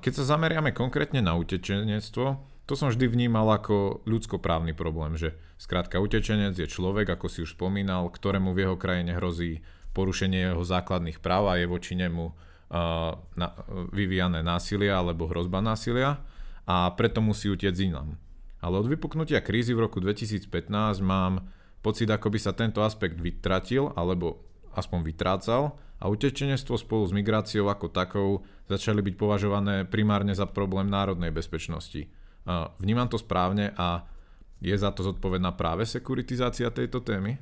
Keď 0.00 0.12
sa 0.22 0.36
zameriame 0.36 0.72
konkrétne 0.72 1.20
na 1.20 1.36
utečenectvo, 1.36 2.55
to 2.66 2.74
som 2.74 2.90
vždy 2.90 3.06
vnímal 3.06 3.46
ako 3.54 4.02
ľudskoprávny 4.10 4.74
problém, 4.74 5.14
že 5.14 5.38
skrátka 5.54 6.02
utečenec 6.02 6.58
je 6.58 6.66
človek, 6.66 7.06
ako 7.14 7.26
si 7.30 7.46
už 7.46 7.54
spomínal, 7.54 8.10
ktorému 8.10 8.50
v 8.50 8.66
jeho 8.66 8.76
krajine 8.76 9.14
hrozí 9.14 9.62
porušenie 9.94 10.52
jeho 10.52 10.66
základných 10.66 11.22
práv 11.22 11.48
a 11.48 11.56
je 11.56 11.70
voči 11.70 11.94
nemu 11.94 12.24
uh, 12.26 12.34
na, 13.38 13.48
vyvíjané 13.94 14.42
násilia 14.42 14.98
alebo 14.98 15.30
hrozba 15.30 15.62
násilia 15.62 16.20
a 16.66 16.90
preto 16.98 17.22
musí 17.22 17.46
utiec 17.48 17.72
inám. 17.78 18.18
Ale 18.58 18.82
od 18.82 18.90
vypuknutia 18.90 19.38
krízy 19.40 19.70
v 19.70 19.86
roku 19.86 20.02
2015 20.02 20.50
mám 21.00 21.46
pocit, 21.86 22.10
ako 22.10 22.34
by 22.34 22.38
sa 22.42 22.50
tento 22.50 22.82
aspekt 22.82 23.14
vytratil, 23.22 23.94
alebo 23.94 24.42
aspoň 24.74 25.06
vytrácal 25.06 25.78
a 26.02 26.10
utečenectvo 26.10 26.76
spolu 26.76 27.06
s 27.08 27.14
migráciou 27.14 27.70
ako 27.70 27.86
takou 27.88 28.28
začali 28.68 29.00
byť 29.00 29.14
považované 29.14 29.86
primárne 29.88 30.34
za 30.34 30.44
problém 30.44 30.90
národnej 30.90 31.32
bezpečnosti. 31.32 32.10
Vnímam 32.78 33.10
to 33.10 33.18
správne 33.18 33.74
a 33.74 34.06
je 34.62 34.72
za 34.72 34.94
to 34.94 35.02
zodpovedná 35.02 35.52
práve 35.52 35.84
sekuritizácia 35.84 36.70
tejto 36.70 37.02
témy? 37.02 37.36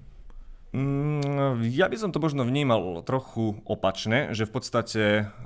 Mm, 0.74 1.62
ja 1.70 1.86
by 1.86 1.94
som 1.94 2.10
to 2.10 2.18
možno 2.18 2.42
vnímal 2.42 3.06
trochu 3.06 3.54
opačne, 3.62 4.34
že 4.34 4.42
v 4.42 4.52
podstate 4.58 5.04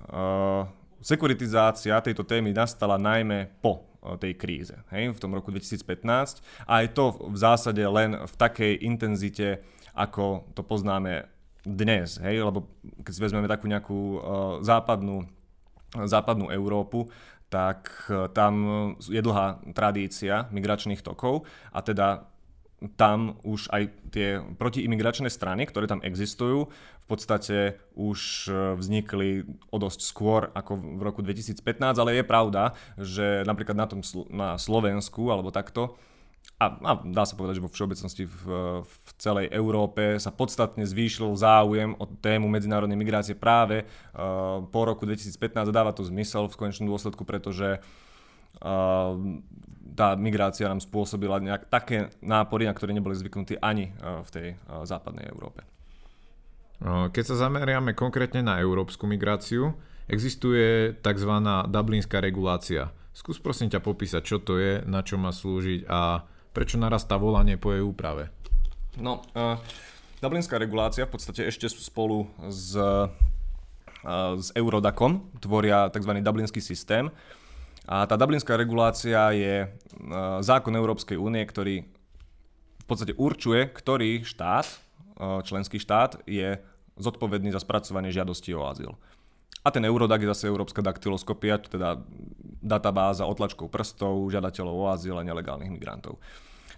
uh, 0.09 0.65
sekuritizácia 1.05 2.01
tejto 2.01 2.25
témy 2.25 2.57
nastala 2.57 2.97
najmä 2.97 3.61
po 3.61 3.85
eh, 4.01 4.17
tej 4.17 4.33
kríze, 4.41 4.77
hej, 4.89 5.13
v 5.13 5.21
tom 5.21 5.37
roku 5.37 5.53
2015 5.53 6.41
a 6.65 6.73
aj 6.81 6.87
to 6.97 7.05
v 7.29 7.37
zásade 7.37 7.85
len 7.85 8.17
v 8.25 8.35
takej 8.41 8.73
intenzite, 8.81 9.61
ako 9.93 10.49
to 10.57 10.65
poznáme 10.65 11.29
dnes, 11.61 12.17
hej, 12.25 12.41
lebo 12.49 12.65
keď 13.05 13.13
si 13.13 13.21
vezmeme 13.21 13.51
takú 13.51 13.69
nejakú 13.69 13.99
uh, 14.01 14.21
západnú, 14.65 15.29
západnú 15.93 16.49
Európu, 16.49 17.05
tak 17.49 18.09
uh, 18.13 18.29
tam 18.33 18.53
je 19.01 19.21
dlhá 19.21 19.65
tradícia 19.73 20.49
migračných 20.53 21.01
tokov 21.01 21.49
a 21.73 21.81
teda 21.81 22.29
tam 22.95 23.43
už 23.43 23.75
aj 23.75 23.83
tie 24.15 24.39
protiimigračné 24.55 25.27
strany, 25.27 25.67
ktoré 25.67 25.91
tam 25.91 25.99
existujú, 25.99 26.71
v 26.71 27.07
podstate 27.11 27.81
už 27.99 28.47
e, 28.47 28.53
vznikli 28.79 29.49
o 29.73 29.77
dosť 29.81 30.01
skôr 30.05 30.53
ako 30.55 30.77
v 30.77 31.03
roku 31.03 31.21
2015, 31.25 31.59
ale 31.99 32.21
je 32.21 32.25
pravda, 32.29 32.77
že 33.01 33.43
napríklad 33.49 33.75
na, 33.75 33.87
tom, 33.91 34.01
na 34.31 34.55
Slovensku 34.61 35.33
alebo 35.33 35.51
takto, 35.51 35.99
a, 36.59 36.67
a 36.75 36.93
dá 37.07 37.23
sa 37.23 37.39
povedať, 37.39 37.61
že 37.61 37.65
vo 37.65 37.71
všeobecnosti 37.71 38.25
v, 38.27 38.43
v 38.83 39.11
celej 39.15 39.47
Európe 39.55 40.19
sa 40.19 40.35
podstatne 40.35 40.83
zvýšil 40.83 41.39
záujem 41.39 41.95
o 41.95 42.05
tému 42.19 42.51
medzinárodnej 42.51 42.99
migrácie 42.99 43.39
práve 43.39 43.87
uh, 43.87 44.65
po 44.67 44.81
roku 44.83 45.07
2015 45.07 45.39
a 45.55 45.71
dáva 45.71 45.95
to 45.95 46.03
zmysel 46.03 46.51
v 46.51 46.59
konečnom 46.59 46.91
dôsledku, 46.91 47.23
pretože 47.23 47.79
uh, 47.79 49.15
tá 49.95 50.19
migrácia 50.19 50.67
nám 50.67 50.83
spôsobila 50.83 51.39
nejak 51.39 51.71
také 51.71 52.11
nápory, 52.23 52.67
na 52.67 52.75
ktoré 52.75 52.91
neboli 52.95 53.19
zvyknutí 53.19 53.59
ani 53.59 53.91
eh, 53.91 54.23
v 54.23 54.29
tej 54.31 54.47
západnej 54.87 55.27
Európe. 55.27 55.67
Keď 56.79 57.25
sa 57.35 57.51
zameriame 57.51 57.91
konkrétne 57.99 58.39
na 58.39 58.63
európsku 58.63 59.03
migráciu, 59.11 59.75
existuje 60.07 60.95
tzv. 61.03 61.33
dublinská 61.67 62.23
regulácia. 62.23 62.95
Skús 63.11 63.43
prosím 63.43 63.67
ťa 63.67 63.83
popísať, 63.83 64.23
čo 64.23 64.39
to 64.39 64.63
je, 64.63 64.87
na 64.87 65.03
čo 65.03 65.19
má 65.19 65.35
slúžiť 65.35 65.91
a 65.91 66.23
prečo 66.59 66.75
narastá 66.75 67.15
volanie 67.15 67.55
po 67.55 67.71
jej 67.71 67.87
úprave. 67.87 68.35
No, 68.99 69.23
uh, 69.39 69.55
dublinská 70.19 70.59
regulácia 70.59 71.07
v 71.07 71.15
podstate 71.15 71.47
ešte 71.47 71.71
spolu 71.71 72.27
s, 72.51 72.75
uh, 72.75 73.07
s 74.35 74.51
Eurodacom 74.59 75.31
tvoria 75.39 75.87
tzv. 75.95 76.19
dublinský 76.19 76.59
systém, 76.59 77.15
a 77.89 78.05
tá 78.05 78.21
dublinská 78.21 78.53
regulácia 78.61 79.33
je 79.33 79.65
e, 79.65 79.69
zákon 80.45 80.77
Európskej 80.77 81.17
únie, 81.17 81.41
ktorý 81.41 81.89
v 82.79 82.85
podstate 82.85 83.17
určuje, 83.17 83.65
ktorý 83.65 84.29
štát, 84.29 84.69
e, 84.69 84.77
členský 85.41 85.81
štát 85.81 86.21
je 86.29 86.61
zodpovedný 87.01 87.49
za 87.49 87.65
spracovanie 87.65 88.13
žiadosti 88.13 88.53
o 88.53 88.69
azyl. 88.69 88.93
A 89.65 89.73
ten 89.73 89.89
Eurodac 89.89 90.21
je 90.21 90.29
zase 90.29 90.53
Európska 90.53 90.85
daktyloskopia, 90.85 91.65
teda 91.65 92.05
databáza 92.69 93.25
otlačkov 93.25 93.73
prstov, 93.73 94.29
žiadateľov 94.29 94.75
o 94.77 94.87
azyl 94.93 95.17
a 95.17 95.25
nelegálnych 95.25 95.73
migrantov. 95.73 96.21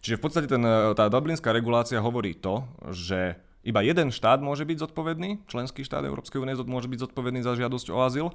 Čiže 0.01 0.17
v 0.17 0.23
podstate 0.23 0.49
ten, 0.49 0.63
e, 0.63 0.97
tá 0.97 1.11
dublinská 1.11 1.53
regulácia 1.53 2.01
hovorí 2.01 2.33
to, 2.39 2.65
že 2.95 3.37
iba 3.61 3.85
jeden 3.85 4.09
štát 4.09 4.41
môže 4.41 4.65
byť 4.65 4.89
zodpovedný, 4.89 5.45
členský 5.45 5.85
štát 5.85 6.07
Európskej 6.09 6.41
únie 6.41 6.57
môže 6.65 6.89
byť 6.89 7.11
zodpovedný 7.11 7.45
za 7.45 7.53
žiadosť 7.53 7.93
o 7.93 7.99
azyl 8.01 8.27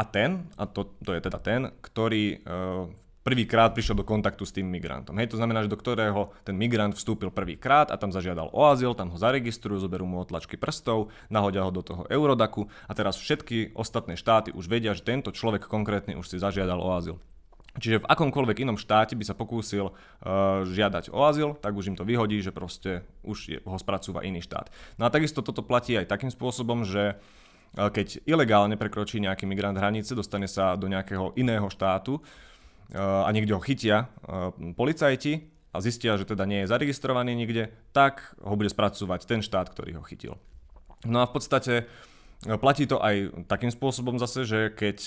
a 0.00 0.02
ten, 0.08 0.48
a 0.56 0.64
to, 0.64 0.88
to 1.04 1.12
je 1.12 1.20
teda 1.20 1.38
ten, 1.40 1.60
ktorý 1.84 2.40
uh, 2.40 2.88
prvýkrát 3.26 3.74
prišiel 3.74 3.98
do 3.98 4.06
kontaktu 4.06 4.46
s 4.46 4.54
tým 4.54 4.70
migrantom. 4.70 5.18
Hej, 5.18 5.34
to 5.34 5.40
znamená, 5.42 5.66
že 5.66 5.72
do 5.74 5.74
ktorého 5.74 6.30
ten 6.46 6.54
migrant 6.54 6.94
vstúpil 6.94 7.34
prvýkrát 7.34 7.90
a 7.90 7.98
tam 7.98 8.14
zažiadal 8.14 8.54
o 8.54 8.62
azyl, 8.70 8.94
tam 8.94 9.10
ho 9.10 9.18
zaregistrujú, 9.18 9.82
zoberú 9.82 10.06
mu 10.06 10.22
otlačky 10.22 10.54
prstov, 10.54 11.10
nahodia 11.26 11.66
ho 11.66 11.74
do 11.74 11.82
toho 11.82 12.06
Eurodaku 12.06 12.70
a 12.86 12.94
teraz 12.94 13.18
všetky 13.18 13.74
ostatné 13.74 14.14
štáty 14.14 14.54
už 14.54 14.70
vedia, 14.70 14.94
že 14.94 15.02
tento 15.02 15.34
človek 15.34 15.66
konkrétny 15.66 16.14
už 16.14 16.30
si 16.30 16.38
zažiadal 16.38 16.78
o 16.78 16.94
azyl. 16.94 17.18
Čiže 17.76 18.06
v 18.06 18.08
akomkoľvek 18.08 18.64
inom 18.64 18.80
štáte 18.80 19.12
by 19.18 19.24
sa 19.26 19.36
pokúsil 19.36 19.92
uh, 19.92 20.64
žiadať 20.64 21.12
o 21.12 21.20
azyl, 21.20 21.60
tak 21.60 21.76
už 21.76 21.92
im 21.92 21.96
to 21.98 22.08
vyhodí, 22.08 22.40
že 22.40 22.54
proste 22.54 23.04
už 23.20 23.38
je, 23.52 23.58
ho 23.60 23.76
spracúva 23.76 24.24
iný 24.24 24.40
štát. 24.40 24.72
No 24.96 25.04
a 25.04 25.12
takisto 25.12 25.44
toto 25.44 25.60
platí 25.60 25.92
aj 25.92 26.08
takým 26.08 26.32
spôsobom, 26.32 26.88
že 26.88 27.20
uh, 27.20 27.92
keď 27.92 28.24
ilegálne 28.24 28.80
prekročí 28.80 29.20
nejaký 29.20 29.44
migrant 29.44 29.76
hranice, 29.76 30.16
dostane 30.16 30.48
sa 30.48 30.72
do 30.72 30.88
nejakého 30.88 31.36
iného 31.36 31.68
štátu 31.68 32.24
a 32.94 33.26
niekde 33.34 33.56
ho 33.56 33.62
chytia 33.62 34.06
policajti 34.78 35.50
a 35.74 35.82
zistia, 35.82 36.14
že 36.14 36.28
teda 36.28 36.46
nie 36.46 36.62
je 36.64 36.70
zaregistrovaný 36.70 37.34
nikde, 37.34 37.74
tak 37.90 38.36
ho 38.40 38.54
bude 38.54 38.70
spracovať 38.70 39.26
ten 39.26 39.40
štát, 39.42 39.72
ktorý 39.72 39.98
ho 39.98 40.06
chytil. 40.06 40.38
No 41.04 41.20
a 41.22 41.28
v 41.28 41.34
podstate 41.34 41.74
platí 42.62 42.86
to 42.86 43.02
aj 43.02 43.46
takým 43.50 43.74
spôsobom 43.74 44.16
zase, 44.22 44.46
že 44.46 44.60
keď 44.72 44.98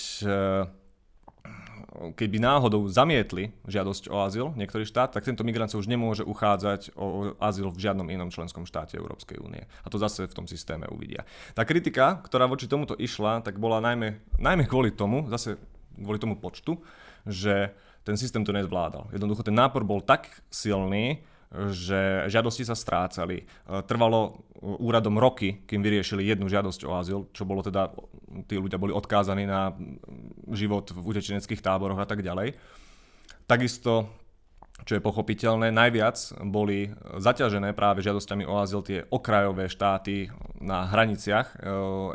keby 1.90 2.38
náhodou 2.38 2.86
zamietli 2.86 3.50
žiadosť 3.66 4.08
o 4.08 4.22
azyl 4.22 4.54
niektorý 4.54 4.86
štát, 4.86 5.10
tak 5.10 5.26
tento 5.26 5.42
migrant 5.42 5.68
sa 5.68 5.76
už 5.76 5.90
nemôže 5.90 6.22
uchádzať 6.22 6.94
o 6.94 7.34
azyl 7.42 7.68
v 7.74 7.82
žiadnom 7.82 8.06
inom 8.08 8.30
členskom 8.30 8.64
štáte 8.64 8.96
Európskej 8.96 9.42
únie. 9.42 9.66
A 9.82 9.90
to 9.90 9.98
zase 9.98 10.24
v 10.24 10.36
tom 10.36 10.46
systéme 10.46 10.86
uvidia. 10.88 11.26
Tá 11.52 11.66
kritika, 11.66 12.22
ktorá 12.22 12.46
voči 12.46 12.70
tomuto 12.70 12.94
išla, 12.94 13.42
tak 13.42 13.58
bola 13.58 13.82
najmä, 13.82 14.22
najmä 14.38 14.64
kvôli 14.70 14.94
tomu, 14.94 15.26
zase 15.28 15.58
kvôli 15.98 16.22
tomu 16.22 16.38
počtu, 16.38 16.78
že 17.26 17.72
ten 18.04 18.16
systém 18.16 18.44
to 18.44 18.52
nezvládal. 18.52 19.12
Jednoducho 19.12 19.44
ten 19.44 19.54
nápor 19.54 19.84
bol 19.84 20.00
tak 20.00 20.40
silný, 20.48 21.20
že 21.50 22.30
žiadosti 22.30 22.62
sa 22.62 22.78
strácali. 22.78 23.42
E, 23.42 23.44
trvalo 23.82 24.46
úradom 24.62 25.18
roky, 25.18 25.66
kým 25.66 25.82
vyriešili 25.82 26.22
jednu 26.22 26.46
žiadosť 26.46 26.80
o 26.86 26.94
azyl, 26.94 27.20
čo 27.34 27.42
bolo 27.42 27.64
teda, 27.66 27.90
tí 28.46 28.54
ľudia 28.54 28.78
boli 28.78 28.94
odkázaní 28.94 29.50
na 29.50 29.74
život 30.54 30.94
v 30.94 31.02
utečeneckých 31.10 31.58
táboroch 31.58 31.98
a 31.98 32.06
tak 32.06 32.22
ďalej. 32.22 32.54
Takisto 33.50 34.06
čo 34.84 34.96
je 34.96 35.02
pochopiteľné, 35.02 35.72
najviac 35.72 36.16
boli 36.48 36.92
zaťažené 37.18 37.72
práve 37.76 38.04
žiadosťami 38.04 38.44
o 38.48 38.54
azyl 38.60 38.80
tie 38.84 39.04
okrajové 39.08 39.68
štáty 39.68 40.32
na 40.60 40.84
hraniciach 40.84 41.56
e, 41.56 41.68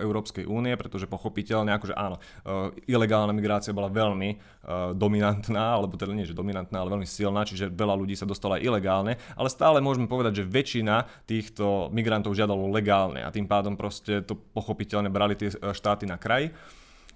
Európskej 0.06 0.46
únie, 0.46 0.78
pretože 0.78 1.10
pochopiteľne, 1.10 1.74
akože 1.74 1.98
áno, 1.98 2.18
e, 2.18 2.22
ilegálna 2.90 3.34
migrácia 3.34 3.74
bola 3.74 3.90
veľmi 3.90 4.30
e, 4.30 4.38
dominantná, 4.94 5.78
alebo 5.78 5.98
teda 5.98 6.14
nie, 6.14 6.30
že 6.30 6.38
dominantná, 6.38 6.82
ale 6.82 6.94
veľmi 6.94 7.10
silná, 7.10 7.42
čiže 7.42 7.74
veľa 7.74 7.98
ľudí 7.98 8.14
sa 8.14 8.30
dostalo 8.30 8.62
ilegálne, 8.62 9.18
ale 9.34 9.50
stále 9.50 9.82
môžeme 9.82 10.06
povedať, 10.06 10.46
že 10.46 10.50
väčšina 10.50 11.26
týchto 11.26 11.90
migrantov 11.90 12.38
žiadalo 12.38 12.70
legálne 12.70 13.26
a 13.26 13.34
tým 13.34 13.50
pádom 13.50 13.74
proste 13.74 14.22
to 14.22 14.38
pochopiteľne 14.54 15.10
brali 15.10 15.34
tie 15.34 15.50
štáty 15.54 16.06
na 16.06 16.22
kraj. 16.22 16.54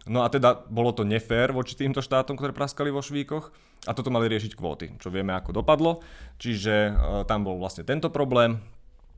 No 0.08 0.24
a 0.24 0.32
teda 0.32 0.63
bolo 0.72 0.96
to 0.96 1.03
nefér 1.03 1.51
voči 1.51 1.75
týmto 1.75 2.00
štátom, 2.00 2.39
ktoré 2.39 2.56
praskali 2.56 2.88
vo 2.88 3.03
švíkoch 3.03 3.51
a 3.88 3.91
toto 3.91 4.13
mali 4.13 4.32
riešiť 4.32 4.56
kvóty, 4.56 4.96
čo 5.01 5.12
vieme 5.12 5.36
ako 5.36 5.60
dopadlo. 5.60 6.00
Čiže 6.39 6.75
uh, 6.91 6.94
tam 7.27 7.44
bol 7.44 7.60
vlastne 7.60 7.84
tento 7.84 8.08
problém. 8.08 8.63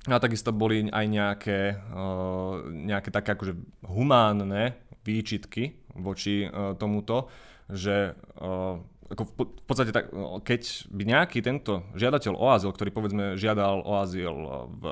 A 0.09 0.17
takisto 0.17 0.49
boli 0.49 0.89
aj 0.89 1.05
nejaké, 1.05 1.77
uh, 1.77 2.65
nejaké 2.65 3.13
také 3.13 3.37
akože 3.37 3.53
humánne 3.85 4.73
výčitky 5.05 5.77
voči 5.93 6.49
uh, 6.49 6.73
tomuto, 6.73 7.29
že 7.71 8.17
ako 9.11 9.23
v, 9.27 9.31
podstate 9.67 9.91
tak, 9.91 10.11
no, 10.15 10.39
keď 10.39 10.87
by 10.91 11.03
nejaký 11.03 11.39
tento 11.43 11.87
žiadateľ 11.95 12.33
o 12.35 12.47
azyl, 12.51 12.71
ktorý 12.71 12.91
povedzme 12.91 13.25
žiadal 13.35 13.83
o 13.83 13.93
azyl 13.99 14.35
v 14.75 14.83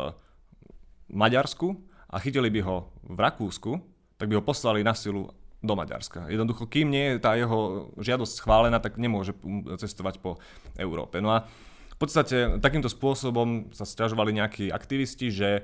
Maďarsku 1.12 1.76
a 2.12 2.20
chytili 2.20 2.52
by 2.52 2.62
ho 2.68 2.78
v 3.08 3.20
Rakúsku, 3.20 3.72
tak 4.20 4.28
by 4.28 4.40
ho 4.40 4.44
poslali 4.44 4.84
na 4.84 4.92
silu 4.92 5.32
do 5.60 5.74
Maďarska. 5.76 6.32
Jednoducho, 6.32 6.72
kým 6.72 6.88
nie 6.88 7.16
je 7.16 7.16
tá 7.20 7.36
jeho 7.36 7.92
žiadosť 8.00 8.34
schválená, 8.40 8.80
tak 8.80 8.96
nemôže 8.96 9.36
cestovať 9.76 10.24
po 10.24 10.40
Európe. 10.80 11.20
No 11.20 11.36
a 11.36 11.44
v 11.92 11.98
podstate 12.00 12.64
takýmto 12.64 12.88
spôsobom 12.88 13.76
sa 13.76 13.84
stiažovali 13.84 14.32
nejakí 14.32 14.72
aktivisti, 14.72 15.28
že 15.28 15.50
e, 15.60 15.62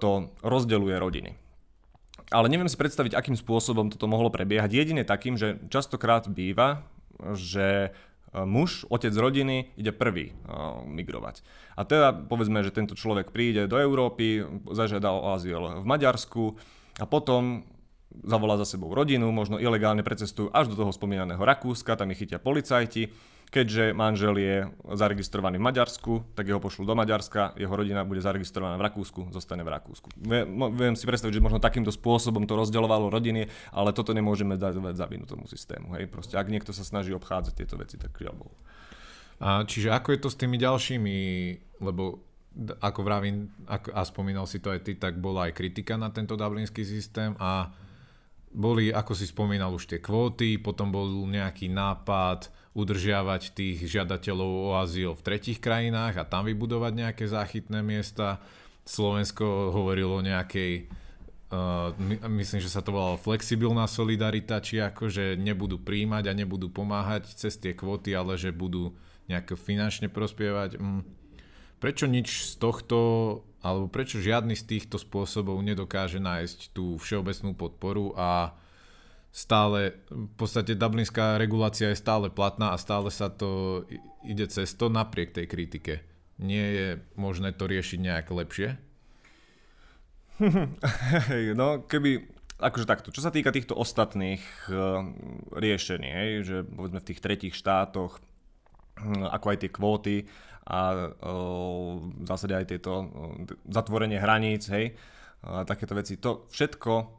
to 0.00 0.32
rozdeluje 0.40 0.96
rodiny. 0.96 1.36
Ale 2.32 2.48
neviem 2.48 2.68
si 2.68 2.80
predstaviť, 2.80 3.12
akým 3.12 3.36
spôsobom 3.36 3.92
toto 3.92 4.08
mohlo 4.08 4.32
prebiehať. 4.32 4.72
Jedine 4.72 5.04
takým, 5.04 5.36
že 5.36 5.60
častokrát 5.68 6.24
býva, 6.32 6.88
že 7.36 7.92
e, 8.32 8.40
muž, 8.48 8.88
otec 8.88 9.12
rodiny, 9.12 9.76
ide 9.76 9.92
prvý 9.92 10.32
uh, 10.32 10.80
migrovať. 10.88 11.44
A 11.76 11.84
teda 11.84 12.16
povedzme, 12.16 12.64
že 12.64 12.72
tento 12.72 12.96
človek 12.96 13.28
príde 13.28 13.68
do 13.68 13.76
Európy, 13.76 14.48
zažiada 14.72 15.12
o 15.12 15.36
azyl 15.36 15.84
v 15.84 15.86
Maďarsku 15.88 16.56
a 16.96 17.04
potom 17.04 17.68
zavolá 18.24 18.56
za 18.56 18.64
sebou 18.64 18.90
rodinu, 18.90 19.28
možno 19.30 19.60
ilegálne 19.60 20.02
precestujú 20.02 20.48
až 20.50 20.72
do 20.72 20.76
toho 20.76 20.92
spomínaného 20.92 21.40
Rakúska, 21.40 21.96
tam 21.96 22.12
ich 22.12 22.20
chytia 22.20 22.40
policajti. 22.40 23.12
Keďže 23.48 23.96
manžel 23.96 24.36
je 24.36 24.68
zaregistrovaný 24.92 25.56
v 25.56 25.72
Maďarsku, 25.72 26.36
tak 26.36 26.52
jeho 26.52 26.60
pošlu 26.60 26.84
do 26.84 26.92
Maďarska, 26.92 27.56
jeho 27.56 27.72
rodina 27.72 28.04
bude 28.04 28.20
zaregistrovaná 28.20 28.76
v 28.76 28.84
Rakúsku, 28.84 29.32
zostane 29.32 29.64
v 29.64 29.72
Rakúsku. 29.72 30.12
Viem 30.76 30.92
si 30.92 31.08
predstaviť, 31.08 31.40
že 31.40 31.40
možno 31.40 31.56
takýmto 31.56 31.88
spôsobom 31.88 32.44
to 32.44 32.60
rozdeľovalo 32.60 33.08
rodiny, 33.08 33.48
ale 33.72 33.96
toto 33.96 34.12
nemôžeme 34.12 34.60
dať 34.60 34.92
za 34.92 35.08
vinu 35.08 35.24
tomu 35.24 35.48
systému. 35.48 35.96
Hej? 35.96 36.12
Proste, 36.12 36.36
ak 36.36 36.44
niekto 36.52 36.76
sa 36.76 36.84
snaží 36.84 37.08
obchádzať 37.16 37.56
tieto 37.56 37.80
veci, 37.80 37.96
tak 37.96 38.12
žiaľ 38.20 38.36
Bohu. 38.36 38.56
A 39.40 39.64
čiže 39.64 39.96
ako 39.96 40.12
je 40.12 40.20
to 40.20 40.28
s 40.28 40.36
tými 40.36 40.60
ďalšími, 40.60 41.16
lebo 41.80 42.20
ako 42.84 43.00
vravím, 43.00 43.48
a 43.70 44.04
spomínal 44.04 44.44
si 44.44 44.60
to 44.60 44.76
aj 44.76 44.84
ty, 44.84 44.92
tak 45.00 45.16
bola 45.16 45.48
aj 45.48 45.56
kritika 45.56 45.96
na 45.96 46.12
tento 46.12 46.36
dublinský 46.36 46.84
systém 46.84 47.32
a 47.40 47.72
boli, 48.52 48.88
ako 48.88 49.12
si 49.12 49.28
spomínal, 49.28 49.74
už 49.76 49.88
tie 49.88 50.00
kvóty, 50.00 50.56
potom 50.56 50.88
bol 50.88 51.08
nejaký 51.28 51.68
nápad 51.68 52.48
udržiavať 52.72 53.42
tých 53.52 53.78
žiadateľov 53.90 54.50
o 54.50 54.70
azyl 54.78 55.12
v 55.18 55.24
tretich 55.24 55.58
krajinách 55.58 56.22
a 56.22 56.28
tam 56.28 56.46
vybudovať 56.46 56.92
nejaké 56.94 57.24
záchytné 57.26 57.82
miesta. 57.82 58.38
Slovensko 58.88 59.74
hovorilo 59.74 60.22
o 60.22 60.24
nejakej, 60.24 60.88
uh, 61.52 61.92
my, 61.98 62.22
myslím, 62.40 62.62
že 62.62 62.72
sa 62.72 62.80
to 62.80 62.94
volalo 62.94 63.20
flexibilná 63.20 63.84
solidarita, 63.84 64.62
či 64.62 64.80
ako, 64.80 65.10
že 65.12 65.36
nebudú 65.36 65.82
príjmať 65.82 66.24
a 66.30 66.38
nebudú 66.38 66.72
pomáhať 66.72 67.28
cez 67.34 67.58
tie 67.58 67.74
kvóty, 67.76 68.14
ale 68.14 68.38
že 68.40 68.54
budú 68.54 68.96
nejako 69.28 69.60
finančne 69.60 70.08
prospievať. 70.08 70.80
Mm. 70.80 71.02
Prečo 71.78 72.08
nič 72.08 72.56
z 72.56 72.62
tohto 72.62 72.98
alebo 73.68 73.92
prečo 73.92 74.18
žiadny 74.18 74.56
z 74.56 74.64
týchto 74.64 74.96
spôsobov 74.96 75.60
nedokáže 75.60 76.16
nájsť 76.18 76.72
tú 76.72 76.96
všeobecnú 76.96 77.52
podporu 77.52 78.16
a 78.16 78.56
stále, 79.28 80.00
v 80.08 80.32
podstate 80.34 80.74
dublinská 80.74 81.36
regulácia 81.36 81.92
je 81.92 82.00
stále 82.00 82.32
platná 82.32 82.72
a 82.72 82.80
stále 82.80 83.12
sa 83.12 83.28
to 83.28 83.84
ide 84.24 84.48
cez 84.48 84.72
to 84.74 84.88
napriek 84.88 85.36
tej 85.36 85.46
kritike. 85.46 85.94
Nie 86.38 86.66
je 86.72 86.88
možné 87.18 87.52
to 87.52 87.66
riešiť 87.66 87.98
nejak 87.98 88.26
lepšie? 88.30 88.78
no, 91.60 91.82
keby, 91.86 92.30
akože 92.62 92.86
takto, 92.86 93.10
čo 93.10 93.22
sa 93.22 93.34
týka 93.34 93.50
týchto 93.50 93.74
ostatných 93.74 94.42
uh, 94.70 95.02
riešení, 95.50 96.46
že 96.46 96.62
povedzme 96.62 97.02
v 97.02 97.08
tých 97.10 97.22
tretích 97.22 97.54
štátoch, 97.58 98.22
hm, 99.02 99.26
ako 99.34 99.46
aj 99.50 99.58
tie 99.66 99.70
kvóty, 99.70 100.16
a 100.68 101.08
v 102.20 102.26
zásade 102.28 102.52
aj 102.52 102.66
tieto 102.68 103.08
zatvorenie 103.64 104.20
hraníc, 104.20 104.68
hej, 104.68 104.92
a 105.40 105.64
takéto 105.64 105.96
veci. 105.96 106.20
To 106.20 106.44
všetko 106.52 107.18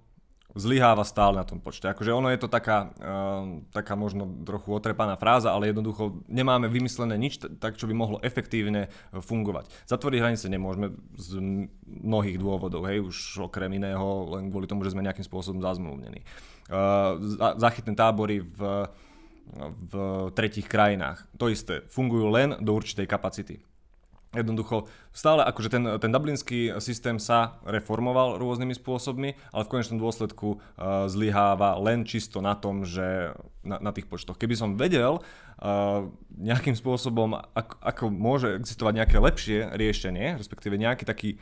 zlyháva 0.57 1.05
stále 1.05 1.37
na 1.37 1.45
tom 1.45 1.61
počte. 1.61 1.85
Akože 1.93 2.09
ono 2.09 2.33
je 2.33 2.41
to 2.41 2.49
taká, 2.49 2.89
uh, 2.97 3.61
taká 3.69 3.93
možno 3.93 4.25
trochu 4.41 4.73
otrepaná 4.73 5.13
fráza, 5.13 5.53
ale 5.53 5.69
jednoducho 5.69 6.25
nemáme 6.25 6.65
vymyslené 6.65 7.21
nič 7.21 7.37
tak, 7.61 7.77
čo 7.77 7.85
by 7.85 7.93
mohlo 7.93 8.17
efektívne 8.25 8.89
fungovať. 9.13 9.69
Zatvoriť 9.85 10.19
hranice 10.19 10.49
nemôžeme 10.49 10.97
z 11.13 11.37
mnohých 11.85 12.41
dôvodov, 12.41 12.89
hej, 12.89 13.05
už 13.05 13.45
okrem 13.45 13.77
iného, 13.77 14.25
len 14.33 14.49
kvôli 14.49 14.65
tomu, 14.65 14.81
že 14.81 14.97
sme 14.97 15.05
nejakým 15.05 15.25
spôsobom 15.25 15.61
zazmluvnení. 15.61 16.25
Uh, 16.69 17.93
tábory 17.93 18.41
v 18.41 18.89
v 19.89 19.93
tretich 20.37 20.69
krajinách. 20.69 21.25
To 21.41 21.49
isté, 21.49 21.81
fungujú 21.89 22.29
len 22.29 22.57
do 22.61 22.77
určitej 22.77 23.09
kapacity. 23.09 23.57
Jednoducho, 24.29 24.85
stále 25.09 25.41
akože 25.41 25.73
ten, 25.73 25.81
ten 25.97 26.13
dublinský 26.13 26.77
systém 26.77 27.17
sa 27.17 27.57
reformoval 27.65 28.37
rôznymi 28.37 28.77
spôsobmi, 28.77 29.33
ale 29.49 29.65
v 29.65 29.71
konečnom 29.73 29.97
dôsledku 29.97 30.53
uh, 30.53 31.09
zlyháva 31.09 31.73
len 31.81 32.05
čisto 32.05 32.37
na 32.37 32.53
tom, 32.53 32.85
že 32.85 33.33
na, 33.65 33.81
na 33.81 33.89
tých 33.89 34.05
počtoch. 34.05 34.37
Keby 34.37 34.53
som 34.53 34.77
vedel 34.77 35.17
uh, 35.17 36.05
nejakým 36.37 36.77
spôsobom, 36.77 37.41
ako, 37.57 37.73
ako 37.81 38.03
môže 38.13 38.53
existovať 38.61 38.93
nejaké 39.01 39.17
lepšie 39.17 39.57
riešenie, 39.73 40.37
respektíve 40.37 40.77
nejaký 40.77 41.09
taký 41.09 41.41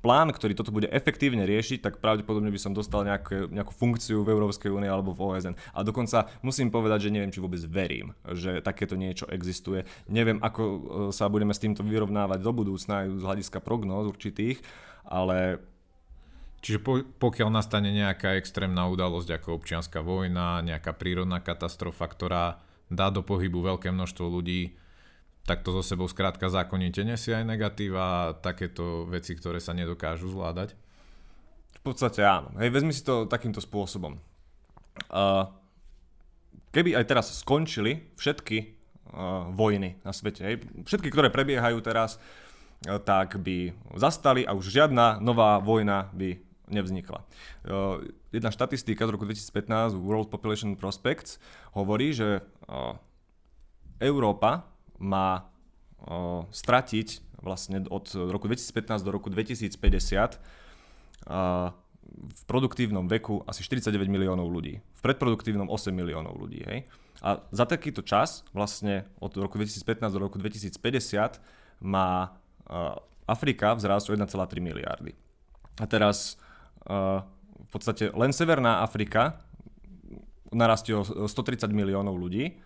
plán, 0.00 0.32
ktorý 0.32 0.56
toto 0.56 0.72
bude 0.72 0.88
efektívne 0.88 1.44
riešiť, 1.44 1.84
tak 1.84 2.00
pravdepodobne 2.00 2.48
by 2.48 2.60
som 2.60 2.72
dostal 2.72 3.04
nejaké, 3.04 3.48
nejakú 3.52 3.72
funkciu 3.76 4.24
v 4.24 4.32
Európskej 4.32 4.72
únii 4.72 4.88
alebo 4.88 5.12
v 5.12 5.20
OSN. 5.36 5.54
A 5.76 5.84
dokonca 5.84 6.28
musím 6.40 6.72
povedať, 6.72 7.08
že 7.08 7.12
neviem, 7.12 7.32
či 7.32 7.44
vôbec 7.44 7.60
verím, 7.68 8.16
že 8.32 8.64
takéto 8.64 8.96
niečo 8.96 9.28
existuje. 9.28 9.84
Neviem, 10.08 10.40
ako 10.40 10.62
e, 10.64 10.78
sa 11.12 11.28
budeme 11.28 11.52
s 11.52 11.62
týmto 11.62 11.84
vyrovnávať 11.84 12.40
do 12.40 12.52
budúcna 12.52 13.06
z 13.06 13.22
hľadiska 13.22 13.60
prognóz 13.60 14.08
určitých, 14.08 14.60
ale 15.04 15.60
Čiže 16.60 16.84
po, 16.84 17.00
pokiaľ 17.00 17.48
nastane 17.48 17.88
nejaká 17.88 18.36
extrémna 18.36 18.84
udalosť 18.92 19.40
ako 19.40 19.56
občianská 19.56 20.04
vojna, 20.04 20.60
nejaká 20.60 20.92
prírodná 20.92 21.40
katastrofa, 21.40 22.04
ktorá 22.04 22.60
dá 22.92 23.08
do 23.08 23.24
pohybu 23.24 23.64
veľké 23.64 23.88
množstvo 23.88 24.28
ľudí, 24.28 24.76
tak 25.48 25.64
to 25.64 25.72
zo 25.80 25.82
sebou 25.82 26.06
skrátka 26.06 26.52
zákonite 26.52 27.02
nesie 27.02 27.34
aj 27.34 27.44
negatíva 27.48 28.00
a 28.00 28.34
takéto 28.36 29.08
veci, 29.08 29.34
ktoré 29.34 29.58
sa 29.58 29.72
nedokážu 29.72 30.30
zvládať? 30.30 30.76
V 31.80 31.82
podstate 31.82 32.20
áno. 32.20 32.52
Hej, 32.60 32.70
vezmi 32.76 32.92
si 32.92 33.00
to 33.00 33.24
takýmto 33.24 33.64
spôsobom. 33.64 34.20
Uh, 35.08 35.48
keby 36.76 36.92
aj 36.92 37.08
teraz 37.08 37.26
skončili 37.40 38.12
všetky 38.20 38.58
uh, 39.16 39.48
vojny 39.56 39.96
na 40.04 40.12
svete, 40.12 40.44
hej, 40.44 40.56
všetky, 40.84 41.08
ktoré 41.08 41.32
prebiehajú 41.32 41.80
teraz, 41.80 42.20
uh, 42.84 43.00
tak 43.00 43.40
by 43.40 43.72
zastali 43.96 44.44
a 44.44 44.52
už 44.52 44.68
žiadna 44.68 45.24
nová 45.24 45.56
vojna 45.56 46.12
by 46.12 46.36
nevznikla. 46.68 47.24
Uh, 47.64 48.04
jedna 48.28 48.52
štatistika 48.52 49.08
z 49.08 49.12
roku 49.16 49.24
2015 49.26 49.98
World 49.98 50.28
Population 50.28 50.76
Prospects 50.78 51.42
hovorí, 51.74 52.14
že 52.14 52.44
uh, 52.68 52.94
Európa 53.98 54.70
má 55.00 55.48
o, 55.98 56.44
stratiť 56.52 57.40
vlastne 57.40 57.88
od 57.88 58.04
roku 58.28 58.46
2015 58.46 59.00
do 59.00 59.10
roku 59.10 59.32
2050 59.32 59.72
a, 61.26 61.72
v 62.10 62.42
produktívnom 62.44 63.06
veku 63.08 63.40
asi 63.46 63.64
49 63.64 64.10
miliónov 64.10 64.50
ľudí. 64.50 64.82
V 64.82 65.00
predproduktívnom 65.00 65.70
8 65.70 65.94
miliónov 65.94 66.36
ľudí. 66.36 66.60
Hej? 66.66 66.84
A 67.20 67.40
za 67.52 67.64
takýto 67.64 68.02
čas, 68.02 68.42
vlastne 68.50 69.06
od 69.22 69.32
roku 69.38 69.56
2015 69.56 70.10
do 70.10 70.20
roku 70.20 70.36
2050, 70.36 71.40
má 71.80 72.34
uh, 72.68 72.98
Afrika 73.24 73.72
vzrást 73.76 74.10
o 74.10 74.16
1,3 74.16 74.26
miliardy. 74.58 75.12
A 75.80 75.84
teraz 75.86 76.36
uh, 76.88 77.24
v 77.60 77.68
podstate 77.70 78.10
len 78.12 78.34
Severná 78.34 78.82
Afrika 78.84 79.40
narastie 80.50 80.96
o 80.96 81.06
130 81.28 81.70
miliónov 81.70 82.18
ľudí 82.18 82.58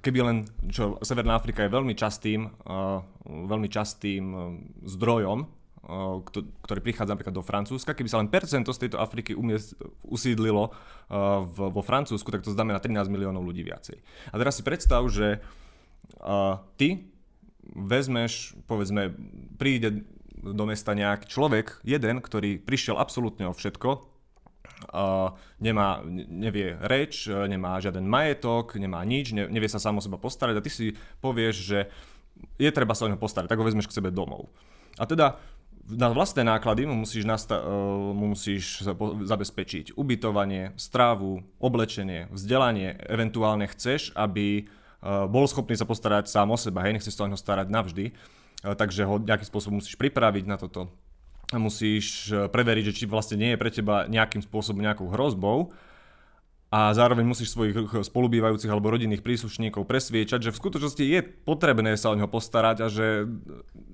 keby 0.00 0.18
len, 0.22 0.38
čo 0.68 1.00
Severná 1.00 1.36
Afrika 1.36 1.64
je 1.64 1.72
veľmi 1.72 1.94
častým, 1.96 2.52
uh, 2.68 3.00
veľmi 3.24 3.68
častým 3.72 4.24
uh, 4.32 4.40
zdrojom, 4.84 5.38
uh, 5.44 6.20
ktorý 6.64 6.80
prichádza 6.84 7.16
napríklad 7.16 7.36
do 7.36 7.44
Francúzska, 7.44 7.96
keby 7.96 8.08
sa 8.10 8.20
len 8.20 8.28
percento 8.28 8.70
z 8.76 8.86
tejto 8.86 9.00
Afriky 9.00 9.32
umiest, 9.32 9.78
usídlilo 10.04 10.68
uh, 10.68 11.44
v, 11.48 11.72
vo 11.72 11.82
Francúzsku, 11.82 12.28
tak 12.28 12.44
to 12.44 12.52
znamená 12.52 12.76
13 12.80 13.08
miliónov 13.08 13.44
ľudí 13.46 13.64
viacej. 13.64 13.96
A 14.30 14.34
teraz 14.36 14.60
si 14.60 14.62
predstav, 14.62 15.00
že 15.08 15.40
uh, 16.20 16.60
ty 16.76 17.08
vezmeš, 17.74 18.54
povedzme, 18.68 19.16
príde 19.58 20.06
do 20.36 20.64
mesta 20.68 20.94
nejak 20.94 21.26
človek, 21.26 21.82
jeden, 21.82 22.22
ktorý 22.22 22.62
prišiel 22.62 23.00
absolútne 23.00 23.50
o 23.50 23.56
všetko, 23.56 24.15
uh, 24.92 25.32
nemá, 25.58 26.02
nevie 26.30 26.76
reč, 26.84 27.26
nemá 27.28 27.78
žiaden 27.80 28.04
majetok, 28.06 28.76
nemá 28.76 29.02
nič, 29.02 29.32
ne, 29.32 29.48
nevie 29.48 29.70
sa 29.70 29.80
sám 29.80 29.98
o 29.98 30.04
seba 30.04 30.20
postarať 30.20 30.58
a 30.58 30.64
ty 30.64 30.70
si 30.70 30.86
povieš, 31.20 31.56
že 31.56 31.78
je 32.60 32.70
treba 32.72 32.92
sa 32.92 33.06
o 33.06 33.10
neho 33.10 33.20
postarať, 33.20 33.48
tak 33.48 33.60
ho 33.60 33.64
vezmeš 33.64 33.88
k 33.88 33.96
sebe 33.96 34.12
domov. 34.12 34.52
A 35.00 35.08
teda 35.08 35.40
na 35.86 36.10
vlastné 36.10 36.42
náklady 36.42 36.82
mu 36.84 37.06
musíš, 37.06 37.22
nasta- 37.22 37.62
mu 38.10 38.34
musíš 38.34 38.82
zabezpečiť 39.22 39.94
ubytovanie, 39.94 40.74
strávu, 40.74 41.46
oblečenie, 41.62 42.26
vzdelanie, 42.34 42.98
eventuálne 43.06 43.70
chceš, 43.70 44.10
aby 44.18 44.66
bol 45.30 45.46
schopný 45.46 45.78
sa 45.78 45.86
postarať 45.86 46.26
sám 46.26 46.50
o 46.50 46.58
seba, 46.58 46.82
hej, 46.82 46.98
nechceš 46.98 47.14
sa 47.14 47.24
o 47.24 47.30
neho 47.30 47.38
starať 47.38 47.70
navždy, 47.70 48.10
takže 48.66 49.06
ho 49.06 49.22
nejakým 49.22 49.46
spôsobom 49.46 49.78
musíš 49.78 49.94
pripraviť 49.94 50.44
na 50.50 50.58
toto. 50.58 50.90
Musíš 51.54 52.34
preveriť, 52.34 52.90
že 52.90 52.96
či 52.96 53.04
vlastne 53.06 53.38
nie 53.38 53.54
je 53.54 53.60
pre 53.60 53.70
teba 53.70 54.10
nejakým 54.10 54.42
spôsobom 54.42 54.82
nejakou 54.82 55.06
hrozbou 55.14 55.70
a 56.66 56.90
zároveň 56.90 57.22
musíš 57.22 57.54
svojich 57.54 57.78
spolubývajúcich 58.10 58.66
alebo 58.66 58.90
rodinných 58.90 59.22
príslušníkov 59.22 59.86
presviečať, 59.86 60.50
že 60.50 60.50
v 60.50 60.58
skutočnosti 60.58 60.98
je 60.98 61.22
potrebné 61.22 61.94
sa 61.94 62.10
o 62.10 62.18
neho 62.18 62.26
postarať 62.26 62.76
a 62.82 62.86
že 62.90 63.30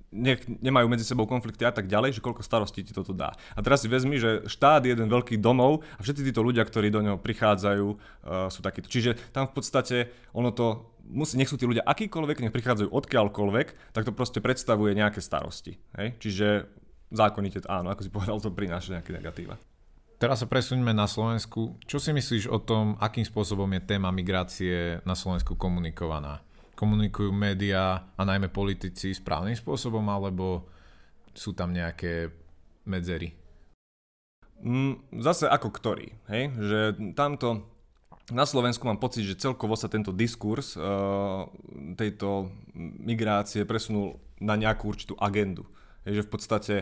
nech, 0.09 0.41
nemajú 0.49 0.89
medzi 0.89 1.05
sebou 1.05 1.29
konflikty 1.29 1.69
a 1.69 1.73
tak 1.73 1.85
ďalej, 1.85 2.17
že 2.17 2.25
koľko 2.25 2.41
starostí 2.41 2.81
ti 2.81 2.97
toto 2.97 3.13
dá. 3.13 3.37
A 3.53 3.61
teraz 3.61 3.85
si 3.85 3.93
vezmi, 3.93 4.17
že 4.17 4.49
štát 4.49 4.89
je 4.89 4.97
jeden 4.97 5.13
veľký 5.13 5.37
domov 5.37 5.85
a 5.97 6.01
všetci 6.01 6.33
títo 6.33 6.41
ľudia, 6.41 6.65
ktorí 6.65 6.89
do 6.89 7.05
neho 7.05 7.21
prichádzajú, 7.21 7.87
uh, 7.93 8.49
sú 8.49 8.65
takíto. 8.65 8.89
Čiže 8.89 9.21
tam 9.37 9.53
v 9.53 9.53
podstate 9.53 9.97
ono 10.33 10.49
to 10.49 10.97
musí, 11.05 11.37
nech 11.37 11.53
sú 11.53 11.61
tí 11.61 11.69
ľudia 11.69 11.85
akýkoľvek, 11.85 12.41
nech 12.41 12.57
prichádzajú 12.57 12.89
odkiaľkoľvek, 12.89 13.93
tak 13.93 14.03
to 14.09 14.17
proste 14.17 14.41
predstavuje 14.41 14.97
nejaké 14.97 15.21
starosti. 15.21 15.77
Hej? 16.01 16.17
Čiže 16.25 16.49
zákonite, 17.13 17.61
áno, 17.69 17.93
ako 17.93 18.03
si 18.03 18.11
povedal, 18.11 18.41
to 18.41 18.51
prináša 18.51 18.99
nejaké 18.99 19.13
negatíva. 19.13 19.61
Teraz 20.17 20.41
sa 20.41 20.47
presuňme 20.47 20.95
na 20.95 21.11
Slovensku. 21.11 21.77
Čo 21.85 21.99
si 21.99 22.15
myslíš 22.15 22.47
o 22.47 22.63
tom, 22.63 22.95
akým 23.03 23.27
spôsobom 23.27 23.67
je 23.75 23.83
téma 23.83 24.15
migrácie 24.15 25.03
na 25.03 25.19
Slovensku 25.19 25.59
komunikovaná? 25.59 26.41
Komunikujú 26.79 27.35
médiá 27.35 28.07
a 28.15 28.23
najmä 28.23 28.47
politici 28.49 29.13
správnym 29.13 29.59
spôsobom, 29.59 30.03
alebo 30.07 30.71
sú 31.35 31.53
tam 31.59 31.75
nejaké 31.75 32.31
medzery? 32.87 33.35
Mm, 34.63 35.19
zase 35.27 35.51
ako 35.51 35.69
ktorý, 35.75 36.07
hej? 36.31 36.55
Že 36.55 36.81
tamto 37.19 37.67
na 38.31 38.47
Slovensku 38.47 38.87
mám 38.87 39.03
pocit, 39.03 39.27
že 39.27 39.35
celkovo 39.35 39.75
sa 39.75 39.91
tento 39.91 40.15
diskurs 40.15 40.79
uh, 40.79 41.51
tejto 41.99 42.55
migrácie 43.03 43.67
presunul 43.67 44.23
na 44.39 44.55
nejakú 44.55 44.87
určitú 44.87 45.19
agendu. 45.19 45.67
Hej, 46.03 46.23
že 46.23 46.27
v 46.27 46.31
podstate 46.31 46.75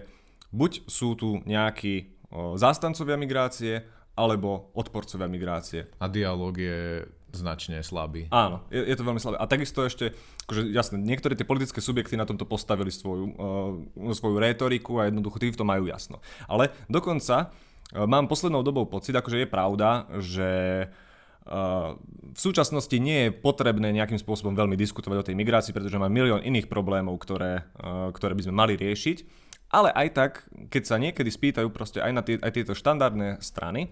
buď 0.51 0.89
sú 0.89 1.15
tu 1.15 1.45
nejakí 1.45 2.17
zástancovia 2.57 3.19
migrácie 3.19 3.83
alebo 4.15 4.71
odporcovia 4.77 5.31
migrácie. 5.31 5.89
A 5.99 6.07
dialog 6.07 6.55
je 6.55 7.07
značne 7.31 7.79
slabý. 7.81 8.27
Áno, 8.35 8.67
je, 8.75 8.83
je 8.83 8.97
to 8.99 9.07
veľmi 9.07 9.23
slabé. 9.23 9.39
A 9.39 9.47
takisto 9.47 9.87
ešte, 9.87 10.11
akože 10.51 10.67
jasné, 10.75 10.99
niektoré 10.99 11.39
tie 11.39 11.47
politické 11.47 11.79
subjekty 11.79 12.19
na 12.19 12.27
tomto 12.27 12.43
postavili 12.43 12.91
svoju, 12.91 13.27
uh, 13.39 14.11
svoju 14.11 14.37
rétoriku 14.43 14.99
a 14.99 15.07
jednoducho 15.07 15.39
tí 15.39 15.55
v 15.55 15.59
tom 15.59 15.71
majú 15.71 15.87
jasno. 15.87 16.19
Ale 16.51 16.75
dokonca 16.91 17.49
uh, 17.49 18.07
mám 18.11 18.27
poslednou 18.27 18.67
dobou 18.67 18.91
pocit, 18.91 19.15
akože 19.15 19.47
je 19.47 19.49
pravda, 19.49 20.11
že 20.19 20.51
Uh, 20.91 21.10
v 21.51 22.39
súčasnosti 22.39 22.95
nie 23.03 23.27
je 23.27 23.35
potrebné 23.35 23.91
nejakým 23.91 24.23
spôsobom 24.23 24.55
veľmi 24.55 24.79
diskutovať 24.79 25.17
o 25.19 25.27
tej 25.27 25.35
migrácii, 25.35 25.75
pretože 25.75 25.99
má 25.99 26.07
milión 26.07 26.39
iných 26.47 26.71
problémov, 26.71 27.19
ktoré, 27.19 27.67
uh, 27.83 28.15
ktoré 28.15 28.39
by 28.39 28.47
sme 28.47 28.55
mali 28.55 28.75
riešiť. 28.79 29.51
Ale 29.71 29.91
aj 29.95 30.09
tak, 30.15 30.33
keď 30.71 30.83
sa 30.83 30.99
niekedy 30.99 31.31
spýtajú 31.31 31.71
proste 31.71 32.03
aj 32.03 32.13
na 32.15 32.23
tie, 32.23 32.39
aj 32.39 32.55
tieto 32.55 32.75
štandardné 32.75 33.43
strany, 33.43 33.91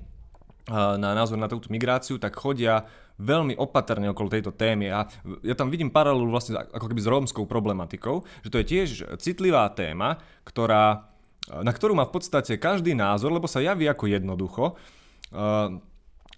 na 0.74 1.16
názor 1.16 1.40
na 1.40 1.48
túto 1.48 1.72
migráciu, 1.72 2.20
tak 2.20 2.36
chodia 2.36 2.84
veľmi 3.18 3.56
opatrne 3.58 4.12
okolo 4.12 4.28
tejto 4.30 4.52
témy 4.54 4.92
a 4.92 5.08
ja 5.42 5.54
tam 5.58 5.72
vidím 5.72 5.90
paralelu 5.90 6.28
vlastne 6.28 6.60
ako 6.60 6.86
keby 6.92 7.00
s 7.02 7.08
rómskou 7.10 7.44
problematikou, 7.48 8.22
že 8.44 8.52
to 8.52 8.60
je 8.62 8.66
tiež 8.68 8.88
citlivá 9.18 9.66
téma, 9.74 10.20
ktorá, 10.46 11.08
na 11.50 11.72
ktorú 11.72 11.98
má 11.98 12.06
v 12.06 12.14
podstate 12.20 12.60
každý 12.60 12.94
názor, 12.94 13.32
lebo 13.34 13.50
sa 13.50 13.64
javí 13.64 13.88
ako 13.90 14.04
jednoducho, 14.06 14.64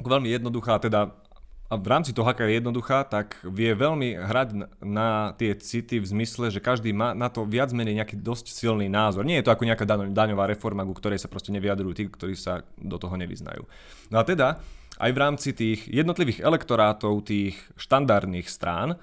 veľmi 0.04 0.28
jednoduchá, 0.32 0.80
teda 0.80 1.12
a 1.70 1.78
v 1.78 1.86
rámci 1.86 2.10
toho, 2.10 2.26
aká 2.26 2.50
je 2.50 2.58
jednoduchá, 2.58 3.06
tak 3.06 3.38
vie 3.46 3.70
veľmi 3.78 4.18
hrať 4.18 4.82
na 4.82 5.30
tie 5.38 5.54
city 5.54 6.02
v 6.02 6.10
zmysle, 6.10 6.50
že 6.50 6.58
každý 6.58 6.90
má 6.90 7.14
na 7.14 7.30
to 7.30 7.46
viac 7.46 7.70
menej 7.70 8.02
nejaký 8.02 8.18
dosť 8.18 8.50
silný 8.50 8.90
názor. 8.90 9.22
Nie 9.22 9.38
je 9.38 9.46
to 9.46 9.54
ako 9.54 9.70
nejaká 9.70 9.86
daňová 10.10 10.50
reforma, 10.50 10.82
ku 10.82 10.98
ktorej 10.98 11.22
sa 11.22 11.30
proste 11.30 11.54
nevyjadrujú 11.54 11.94
tí, 11.94 12.10
ktorí 12.10 12.34
sa 12.34 12.66
do 12.74 12.98
toho 12.98 13.14
nevyznajú. 13.14 13.70
No 14.10 14.18
a 14.18 14.26
teda, 14.26 14.58
aj 14.98 15.10
v 15.14 15.22
rámci 15.22 15.54
tých 15.54 15.86
jednotlivých 15.86 16.42
elektorátov 16.42 17.22
tých 17.22 17.54
štandardných 17.78 18.50
strán, 18.50 18.98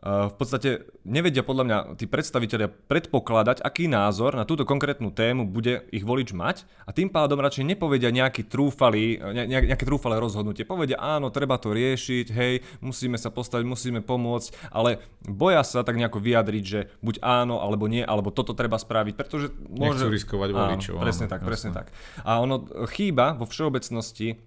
v 0.00 0.32
podstate 0.32 0.88
nevedia 1.04 1.44
podľa 1.44 1.64
mňa 1.68 1.78
tí 2.00 2.08
predstavitelia 2.08 2.72
predpokladať, 2.72 3.60
aký 3.60 3.84
názor 3.84 4.32
na 4.32 4.48
túto 4.48 4.64
konkrétnu 4.64 5.12
tému 5.12 5.44
bude 5.44 5.84
ich 5.92 6.08
volič 6.08 6.32
mať 6.32 6.64
a 6.88 6.96
tým 6.96 7.12
pádom 7.12 7.36
radšej 7.36 7.68
nepovedia 7.68 8.08
nejaký 8.08 8.48
trúfalý, 8.48 9.20
ne, 9.20 9.44
nejaké 9.44 9.84
trúfalé 9.84 10.16
rozhodnutie. 10.16 10.64
Povedia 10.64 10.96
áno, 10.96 11.28
treba 11.28 11.60
to 11.60 11.76
riešiť, 11.76 12.26
hej, 12.32 12.64
musíme 12.80 13.20
sa 13.20 13.28
postaviť, 13.28 13.68
musíme 13.68 14.00
pomôcť, 14.00 14.72
ale 14.72 15.04
boja 15.20 15.60
sa 15.60 15.84
tak 15.84 16.00
nejako 16.00 16.16
vyjadriť, 16.16 16.64
že 16.64 16.80
buď 17.04 17.20
áno, 17.20 17.60
alebo 17.60 17.84
nie, 17.84 18.00
alebo 18.00 18.32
toto 18.32 18.56
treba 18.56 18.80
spraviť, 18.80 19.14
pretože 19.20 19.52
môže... 19.68 20.08
Nechcú 20.08 20.16
riskovať 20.16 20.48
voličov. 20.56 20.94
Áno, 20.96 21.04
presne 21.04 21.28
áno, 21.28 21.32
tak, 21.36 21.40
presne 21.44 21.70
tak. 21.76 21.92
A 22.24 22.40
ono 22.40 22.64
chýba 22.88 23.36
vo 23.36 23.44
všeobecnosti, 23.44 24.40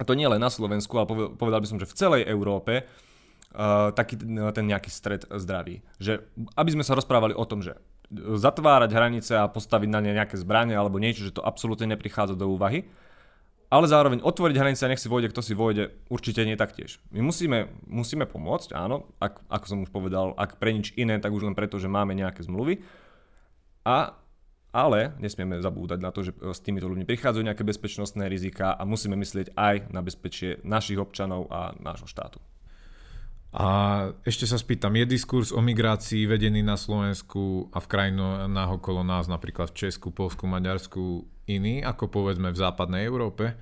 a 0.00 0.02
to 0.08 0.16
nie 0.16 0.24
len 0.24 0.40
na 0.40 0.48
Slovensku, 0.48 0.96
ale 0.96 1.36
povedal 1.36 1.60
by 1.60 1.68
som, 1.68 1.76
že 1.76 1.92
v 1.92 1.94
celej 1.94 2.22
Európe, 2.24 2.88
uh, 3.54 3.94
taký 3.94 4.18
ten 4.18 4.64
nejaký 4.66 4.90
stred 4.90 5.24
zdravý. 5.30 5.80
Že 6.02 6.26
aby 6.58 6.70
sme 6.74 6.84
sa 6.84 6.98
rozprávali 6.98 7.32
o 7.32 7.46
tom, 7.46 7.62
že 7.62 7.78
zatvárať 8.14 8.90
hranice 8.92 9.32
a 9.38 9.48
postaviť 9.48 9.88
na 9.88 10.00
ne 10.04 10.12
nejaké 10.12 10.36
zbranie 10.36 10.76
alebo 10.76 11.00
niečo, 11.00 11.24
že 11.24 11.34
to 11.34 11.46
absolútne 11.46 11.88
neprichádza 11.88 12.36
do 12.36 12.52
úvahy, 12.52 12.84
ale 13.72 13.90
zároveň 13.90 14.22
otvoriť 14.22 14.56
hranice 14.60 14.82
a 14.86 14.90
nech 14.92 15.02
si 15.02 15.10
vojde, 15.10 15.32
kto 15.34 15.40
si 15.42 15.56
vojde, 15.56 15.90
určite 16.06 16.46
nie 16.46 16.54
taktiež. 16.54 17.02
My 17.10 17.24
musíme, 17.24 17.74
musíme 17.88 18.28
pomôcť, 18.28 18.76
áno, 18.76 19.10
ak, 19.18 19.42
ako 19.50 19.64
som 19.66 19.78
už 19.82 19.90
povedal, 19.90 20.36
ak 20.38 20.62
pre 20.62 20.76
nič 20.76 20.94
iné, 20.94 21.18
tak 21.18 21.34
už 21.34 21.48
len 21.48 21.58
preto, 21.58 21.80
že 21.80 21.90
máme 21.90 22.14
nejaké 22.14 22.44
zmluvy. 22.44 22.84
A 23.82 24.14
ale 24.74 25.14
nesmieme 25.22 25.62
zabúdať 25.62 26.02
na 26.02 26.10
to, 26.10 26.26
že 26.26 26.34
s 26.34 26.58
týmito 26.58 26.90
ľuďmi 26.90 27.06
prichádzajú 27.06 27.46
nejaké 27.46 27.62
bezpečnostné 27.62 28.26
rizika 28.26 28.74
a 28.74 28.82
musíme 28.82 29.14
myslieť 29.14 29.54
aj 29.54 29.94
na 29.94 30.02
bezpečie 30.02 30.58
našich 30.66 30.98
občanov 30.98 31.46
a 31.46 31.78
nášho 31.78 32.10
štátu. 32.10 32.42
A 33.54 33.68
ešte 34.26 34.50
sa 34.50 34.58
spýtam, 34.58 34.98
je 34.98 35.14
diskurs 35.14 35.54
o 35.54 35.62
migrácii 35.62 36.26
vedený 36.26 36.66
na 36.66 36.74
Slovensku 36.74 37.70
a 37.70 37.78
v 37.78 37.86
krajinách 37.86 38.82
okolo 38.82 39.06
nás, 39.06 39.30
napríklad 39.30 39.70
v 39.70 39.86
Česku, 39.86 40.10
Polsku, 40.10 40.50
Maďarsku, 40.50 41.22
iný 41.46 41.78
ako 41.86 42.10
povedzme 42.10 42.50
v 42.50 42.58
západnej 42.58 43.06
Európe, 43.06 43.54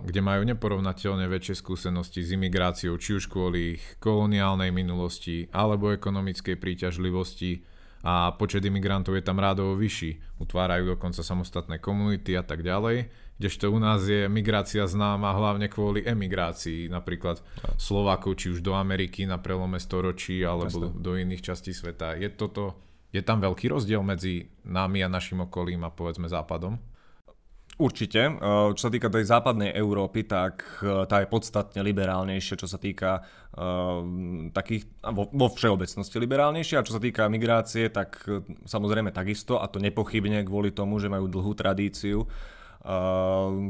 kde 0.00 0.20
majú 0.24 0.40
neporovnateľne 0.40 1.28
väčšie 1.28 1.60
skúsenosti 1.60 2.24
s 2.24 2.32
imigráciou, 2.32 2.96
či 2.96 3.20
už 3.20 3.28
kvôli 3.28 3.76
ich 3.76 3.84
koloniálnej 4.00 4.72
minulosti 4.72 5.52
alebo 5.52 5.92
ekonomickej 5.92 6.56
príťažlivosti 6.56 7.60
a 8.08 8.32
počet 8.40 8.64
imigrantov 8.64 9.20
je 9.20 9.26
tam 9.26 9.36
rádovo 9.36 9.76
vyšší. 9.76 10.40
Utvárajú 10.40 10.96
dokonca 10.96 11.20
samostatné 11.20 11.76
komunity 11.76 12.38
a 12.38 12.46
tak 12.46 12.64
ďalej 12.64 13.10
kdežto 13.36 13.68
u 13.68 13.78
nás 13.78 14.04
je 14.08 14.28
migrácia 14.32 14.88
známa 14.88 15.36
hlavne 15.36 15.68
kvôli 15.68 16.00
emigrácii, 16.04 16.88
napríklad 16.88 17.44
Slovákov, 17.76 18.40
či 18.40 18.56
už 18.56 18.64
do 18.64 18.72
Ameriky 18.72 19.28
na 19.28 19.36
prelome 19.36 19.76
storočí, 19.76 20.40
alebo 20.40 20.92
Jasne. 20.92 20.96
do 20.96 21.12
iných 21.16 21.44
častí 21.44 21.76
sveta. 21.76 22.16
Je, 22.16 22.32
toto, 22.32 22.80
je 23.12 23.20
tam 23.20 23.44
veľký 23.44 23.68
rozdiel 23.68 24.00
medzi 24.00 24.48
nami 24.64 25.04
a 25.04 25.12
našim 25.12 25.44
okolím 25.44 25.84
a 25.84 25.92
povedzme 25.92 26.28
západom? 26.32 26.80
Určite. 27.76 28.40
Eh, 28.40 28.68
čo 28.72 28.88
sa 28.88 28.92
týka 28.92 29.12
tej 29.12 29.28
západnej 29.28 29.76
Európy, 29.76 30.24
tak 30.24 30.64
eh, 30.80 31.04
tá 31.04 31.20
je 31.20 31.28
podstatne 31.28 31.84
liberálnejšia, 31.84 32.56
čo 32.56 32.64
sa 32.64 32.80
týka 32.80 33.20
uh, 33.20 34.00
takých, 34.48 34.88
vo, 35.12 35.28
vo 35.28 35.52
všeobecnosti 35.52 36.16
liberálnejšia. 36.16 36.80
A 36.80 36.86
čo 36.88 36.96
sa 36.96 37.02
týka 37.04 37.28
migrácie, 37.28 37.92
tak 37.92 38.24
samozrejme 38.64 39.12
takisto, 39.12 39.60
a 39.60 39.68
to 39.68 39.76
nepochybne 39.76 40.40
kvôli 40.48 40.72
tomu, 40.72 40.96
že 40.96 41.12
majú 41.12 41.28
dlhú 41.28 41.52
tradíciu 41.52 42.24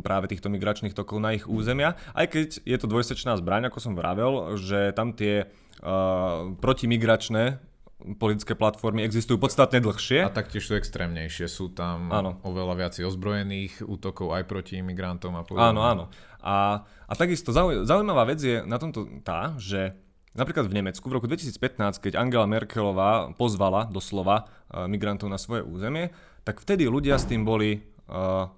práve 0.05 0.27
týchto 0.29 0.53
migračných 0.53 0.93
tokov 0.93 1.19
na 1.25 1.33
ich 1.33 1.49
územia. 1.49 1.97
Aj 2.13 2.29
keď 2.29 2.61
je 2.61 2.77
to 2.77 2.87
dvojsečná 2.87 3.33
zbraň, 3.41 3.73
ako 3.73 3.79
som 3.81 3.97
vravel, 3.97 4.61
že 4.61 4.93
tam 4.93 5.17
tie 5.17 5.49
uh, 5.81 6.53
protimigračné 6.61 7.59
politické 7.97 8.53
platformy 8.53 9.03
existujú 9.09 9.41
podstatne 9.41 9.81
dlhšie. 9.81 10.29
A 10.29 10.31
taktiež 10.31 10.69
sú 10.69 10.77
extrémnejšie. 10.77 11.49
Sú 11.49 11.73
tam 11.73 12.13
áno. 12.13 12.37
oveľa 12.45 12.75
viac 12.77 12.95
ozbrojených 13.01 13.81
útokov 13.83 14.37
aj 14.37 14.45
proti 14.45 14.79
imigrantom 14.85 15.33
a 15.33 15.43
podobne. 15.43 15.73
Áno, 15.73 15.81
áno. 15.81 16.05
A, 16.45 16.85
a 16.85 17.13
takisto 17.17 17.57
zaujímavá 17.57 18.29
vec 18.29 18.39
je 18.45 18.61
na 18.63 18.77
tomto 18.77 19.09
tá, 19.25 19.57
že 19.57 19.97
Napríklad 20.37 20.69
v 20.69 20.77
Nemecku 20.85 21.09
v 21.09 21.17
roku 21.17 21.25
2015, 21.33 21.97
keď 21.97 22.21
Angela 22.21 22.45
Merkelová 22.45 23.33
pozvala 23.41 23.89
doslova 23.89 24.45
uh, 24.45 24.85
migrantov 24.85 25.33
na 25.33 25.41
svoje 25.41 25.65
územie, 25.65 26.13
tak 26.45 26.61
vtedy 26.61 26.85
ľudia 26.85 27.17
s 27.17 27.25
tým 27.25 27.41
boli 27.41 27.81
uh, 28.13 28.53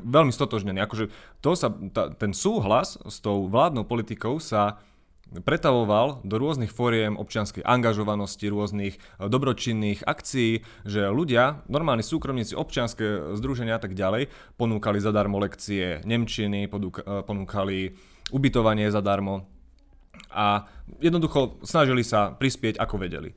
veľmi 0.00 0.32
stotožnený. 0.32 0.80
Akože 0.84 1.12
to 1.44 1.52
sa, 1.52 1.68
tá, 1.92 2.14
ten 2.14 2.32
súhlas 2.32 2.96
s 2.96 3.20
tou 3.20 3.50
vládnou 3.50 3.84
politikou 3.84 4.40
sa 4.40 4.80
pretavoval 5.40 6.20
do 6.28 6.36
rôznych 6.36 6.68
fóriem 6.68 7.16
občianskej 7.16 7.64
angažovanosti, 7.64 8.52
rôznych 8.52 8.94
e, 8.96 9.00
dobročinných 9.32 10.04
akcií, 10.04 10.60
že 10.84 11.08
ľudia, 11.08 11.64
normálni 11.72 12.04
súkromníci, 12.04 12.52
občianske 12.52 13.32
združenia 13.40 13.80
a 13.80 13.82
tak 13.82 13.96
ďalej, 13.96 14.28
ponúkali 14.60 15.00
zadarmo 15.00 15.40
lekcie 15.40 16.04
Nemčiny, 16.04 16.68
e, 16.68 16.70
ponúkali 17.24 17.96
ubytovanie 18.28 18.92
zadarmo 18.92 19.48
a 20.28 20.68
jednoducho 21.00 21.64
snažili 21.64 22.04
sa 22.04 22.36
prispieť 22.36 22.76
ako 22.76 23.00
vedeli. 23.00 23.32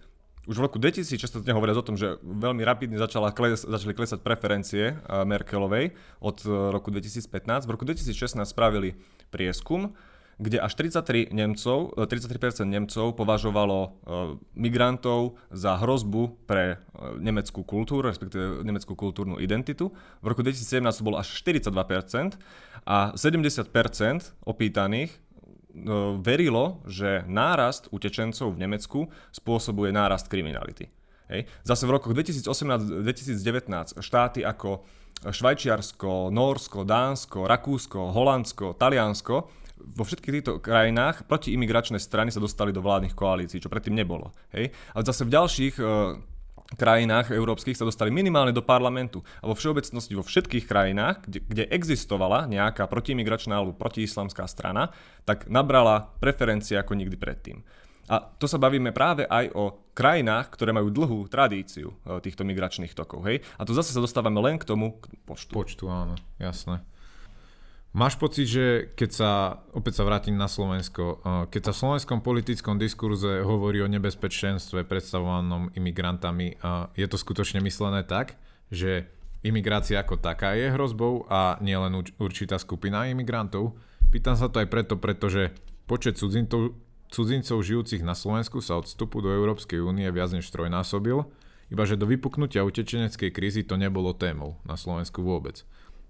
Už 0.46 0.62
v 0.62 0.66
roku 0.70 0.78
2016 0.78 1.42
hovoria 1.58 1.74
o 1.74 1.82
tom, 1.82 1.98
že 1.98 2.22
veľmi 2.22 2.62
rapidne 2.62 3.02
začala 3.02 3.34
kles, 3.34 3.66
začali 3.66 3.98
klesať 3.98 4.22
preferencie 4.22 4.94
Merkelovej 5.10 5.98
od 6.22 6.38
roku 6.70 6.94
2015. 6.94 7.66
V 7.66 7.72
roku 7.74 7.82
2016 7.82 8.46
spravili 8.46 8.94
prieskum, 9.34 9.98
kde 10.38 10.62
až 10.62 10.78
33 10.78 11.34
Nemcov, 11.34 11.98
33% 11.98 12.62
Nemcov 12.68 13.18
považovalo 13.18 13.98
migrantov 14.54 15.42
za 15.50 15.82
hrozbu 15.82 16.46
pre 16.46 16.78
nemeckú 17.18 17.66
kultúru, 17.66 18.12
respektíve 18.12 18.62
nemeckú 18.62 18.94
kultúrnu 18.94 19.42
identitu. 19.42 19.98
V 20.22 20.26
roku 20.30 20.46
2017 20.46 20.86
to 20.94 21.08
bolo 21.08 21.18
až 21.18 21.34
42% 21.42 22.38
a 22.86 23.18
70% 23.18 23.66
opýtaných 24.46 25.25
verilo, 26.24 26.80
že 26.88 27.28
nárast 27.28 27.92
utečencov 27.92 28.56
v 28.56 28.62
Nemecku 28.64 29.00
spôsobuje 29.36 29.92
nárast 29.92 30.32
kriminality. 30.32 30.88
Hej. 31.28 31.50
Zase 31.66 31.84
v 31.90 32.00
rokoch 32.00 32.14
2018-2019 32.16 34.00
štáty 34.00 34.46
ako 34.46 34.86
Švajčiarsko, 35.26 36.30
Norsko, 36.30 36.86
Dánsko, 36.86 37.50
Rakúsko, 37.50 38.14
Holandsko, 38.14 38.78
Taliansko 38.78 39.36
vo 39.86 40.04
všetkých 40.04 40.34
týchto 40.40 40.54
krajinách 40.64 41.28
protiimigračné 41.28 42.00
strany 42.00 42.32
sa 42.32 42.40
dostali 42.40 42.72
do 42.72 42.82
vládnych 42.82 43.14
koalícií, 43.14 43.60
čo 43.60 43.70
predtým 43.70 43.94
nebolo. 43.94 44.32
Hej? 44.56 44.72
Ale 44.96 45.04
zase 45.04 45.28
v 45.28 45.34
ďalších 45.36 45.76
e, 45.78 45.84
krajinách 46.74 47.30
európskych 47.30 47.78
sa 47.78 47.86
dostali 47.86 48.10
minimálne 48.10 48.50
do 48.50 48.66
parlamentu. 48.66 49.22
A 49.46 49.46
vo 49.46 49.54
všeobecnosti 49.54 50.18
vo 50.18 50.26
všetkých 50.26 50.66
krajinách, 50.66 51.22
kde, 51.30 51.40
kde 51.46 51.64
existovala 51.70 52.50
nejaká 52.50 52.90
protiimigračná 52.90 53.62
alebo 53.62 53.78
protiislamská 53.78 54.50
strana, 54.50 54.90
tak 55.30 55.46
nabrala 55.46 56.10
preferencie 56.18 56.74
ako 56.74 56.98
nikdy 56.98 57.14
predtým. 57.14 57.62
A 58.06 58.22
to 58.22 58.46
sa 58.46 58.62
bavíme 58.62 58.94
práve 58.94 59.26
aj 59.26 59.50
o 59.58 59.90
krajinách, 59.98 60.54
ktoré 60.54 60.70
majú 60.70 60.94
dlhú 60.94 61.26
tradíciu 61.26 61.90
e, 61.90 62.22
týchto 62.22 62.46
migračných 62.46 62.94
tokov. 62.94 63.26
Hej? 63.26 63.42
A 63.58 63.66
tu 63.66 63.74
zase 63.74 63.90
sa 63.90 64.02
dostávame 64.02 64.38
len 64.46 64.62
k 64.62 64.68
tomu 64.70 65.02
k 65.02 65.10
počtu. 65.26 65.50
Počtu, 65.50 65.90
áno, 65.90 66.14
jasné. 66.38 66.86
Máš 67.96 68.20
pocit, 68.20 68.52
že 68.52 68.92
keď 68.92 69.10
sa, 69.16 69.32
opäť 69.72 70.04
sa 70.04 70.04
vrátim 70.04 70.36
na 70.36 70.52
Slovensko, 70.52 71.24
keď 71.48 71.62
sa 71.64 71.72
v 71.72 71.80
slovenskom 71.80 72.20
politickom 72.20 72.76
diskurze 72.76 73.40
hovorí 73.40 73.80
o 73.80 73.88
nebezpečenstve 73.88 74.84
predstavovanom 74.84 75.72
imigrantami, 75.80 76.60
je 76.92 77.08
to 77.08 77.16
skutočne 77.16 77.64
myslené 77.64 78.04
tak, 78.04 78.36
že 78.68 79.08
imigrácia 79.48 80.04
ako 80.04 80.20
taká 80.20 80.60
je 80.60 80.76
hrozbou 80.76 81.24
a 81.32 81.56
nielen 81.64 82.04
určitá 82.20 82.60
skupina 82.60 83.08
imigrantov? 83.08 83.80
Pýtam 84.12 84.36
sa 84.36 84.52
to 84.52 84.60
aj 84.60 84.68
preto, 84.68 85.00
pretože 85.00 85.56
počet 85.88 86.20
cudzincov, 86.20 86.76
cudzincov 87.08 87.64
žijúcich 87.64 88.04
na 88.04 88.12
Slovensku 88.12 88.60
sa 88.60 88.76
od 88.76 88.92
vstupu 88.92 89.24
do 89.24 89.32
Európskej 89.32 89.80
únie 89.80 90.12
viac 90.12 90.36
než 90.36 90.52
trojnásobil, 90.52 91.24
iba 91.72 91.84
že 91.88 91.96
do 91.96 92.12
vypuknutia 92.12 92.68
utečeneckej 92.68 93.32
krízy 93.32 93.64
to 93.64 93.80
nebolo 93.80 94.12
témou 94.12 94.60
na 94.68 94.76
Slovensku 94.76 95.24
vôbec. 95.24 95.64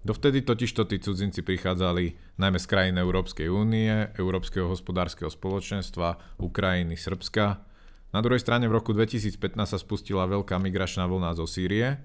Dovtedy 0.06 0.46
totižto 0.46 0.86
tí 0.86 1.02
cudzinci 1.02 1.42
prichádzali 1.42 2.38
najmä 2.38 2.62
z 2.62 2.66
krajín 2.70 2.94
Európskej 2.94 3.50
únie, 3.50 3.90
Európskeho 4.14 4.70
hospodárskeho 4.70 5.26
spoločenstva, 5.26 6.38
Ukrajiny, 6.38 6.94
Srbska. 6.94 7.58
Na 8.14 8.22
druhej 8.22 8.38
strane 8.38 8.70
v 8.70 8.78
roku 8.78 8.94
2015 8.94 9.58
sa 9.66 9.78
spustila 9.82 10.30
veľká 10.30 10.62
migračná 10.62 11.10
vlna 11.10 11.34
zo 11.34 11.50
Sýrie, 11.50 11.98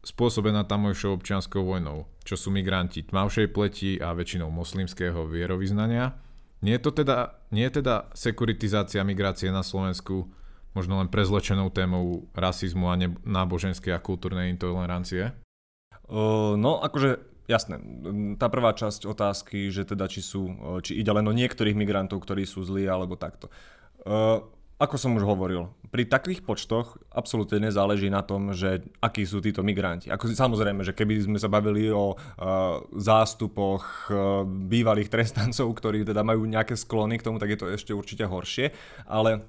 spôsobená 0.00 0.64
tamojšou 0.64 1.20
občianskou 1.20 1.60
vojnou, 1.60 2.08
čo 2.24 2.40
sú 2.40 2.48
migranti 2.48 3.04
tmavšej 3.04 3.52
pleti 3.52 4.00
a 4.00 4.16
väčšinou 4.16 4.48
moslimského 4.48 5.28
vierovýznania. 5.28 6.16
Nie 6.64 6.80
je, 6.80 6.88
to 6.88 7.04
teda, 7.04 7.36
nie 7.52 7.68
je 7.68 7.84
teda 7.84 8.08
sekuritizácia 8.16 9.04
migrácie 9.04 9.52
na 9.52 9.60
Slovensku 9.60 10.32
možno 10.72 10.96
len 10.96 11.12
prezlečenou 11.12 11.68
témou 11.68 12.32
rasizmu 12.32 12.88
a 12.88 12.96
náboženskej 13.28 13.92
a 13.92 14.00
kultúrnej 14.00 14.48
intolerancie? 14.56 15.36
No, 16.10 16.82
akože 16.82 17.22
jasné, 17.46 17.82
tá 18.38 18.46
prvá 18.46 18.70
časť 18.74 19.06
otázky, 19.06 19.74
že 19.74 19.82
teda 19.82 20.06
či 20.06 20.22
sú, 20.22 20.50
či 20.82 20.98
ide 20.98 21.10
len 21.10 21.26
o 21.26 21.34
niektorých 21.34 21.74
migrantov, 21.74 22.22
ktorí 22.22 22.46
sú 22.46 22.62
zlí 22.62 22.86
alebo 22.86 23.18
takto. 23.18 23.50
Uh, 24.06 24.42
ako 24.80 24.96
som 24.96 25.12
už 25.12 25.28
hovoril, 25.28 25.68
pri 25.92 26.08
takých 26.08 26.40
počtoch 26.40 26.96
absolútne 27.12 27.68
nezáleží 27.68 28.08
na 28.08 28.24
tom, 28.24 28.56
že 28.56 28.86
akí 29.04 29.28
sú 29.28 29.44
títo 29.44 29.60
migranti. 29.60 30.08
Ako, 30.08 30.30
samozrejme, 30.32 30.86
že 30.86 30.96
keby 30.96 31.20
sme 31.20 31.38
sa 31.42 31.52
bavili 31.52 31.92
o 31.92 32.16
uh, 32.16 32.80
zástupoch 32.96 34.08
uh, 34.08 34.46
bývalých 34.46 35.12
trestancov, 35.12 35.68
ktorí 35.76 36.06
teda 36.08 36.24
majú 36.24 36.48
nejaké 36.48 36.78
sklony 36.78 37.20
k 37.20 37.26
tomu, 37.28 37.36
tak 37.36 37.52
je 37.52 37.60
to 37.60 37.68
ešte 37.68 37.92
určite 37.92 38.24
horšie. 38.24 38.72
Ale 39.04 39.44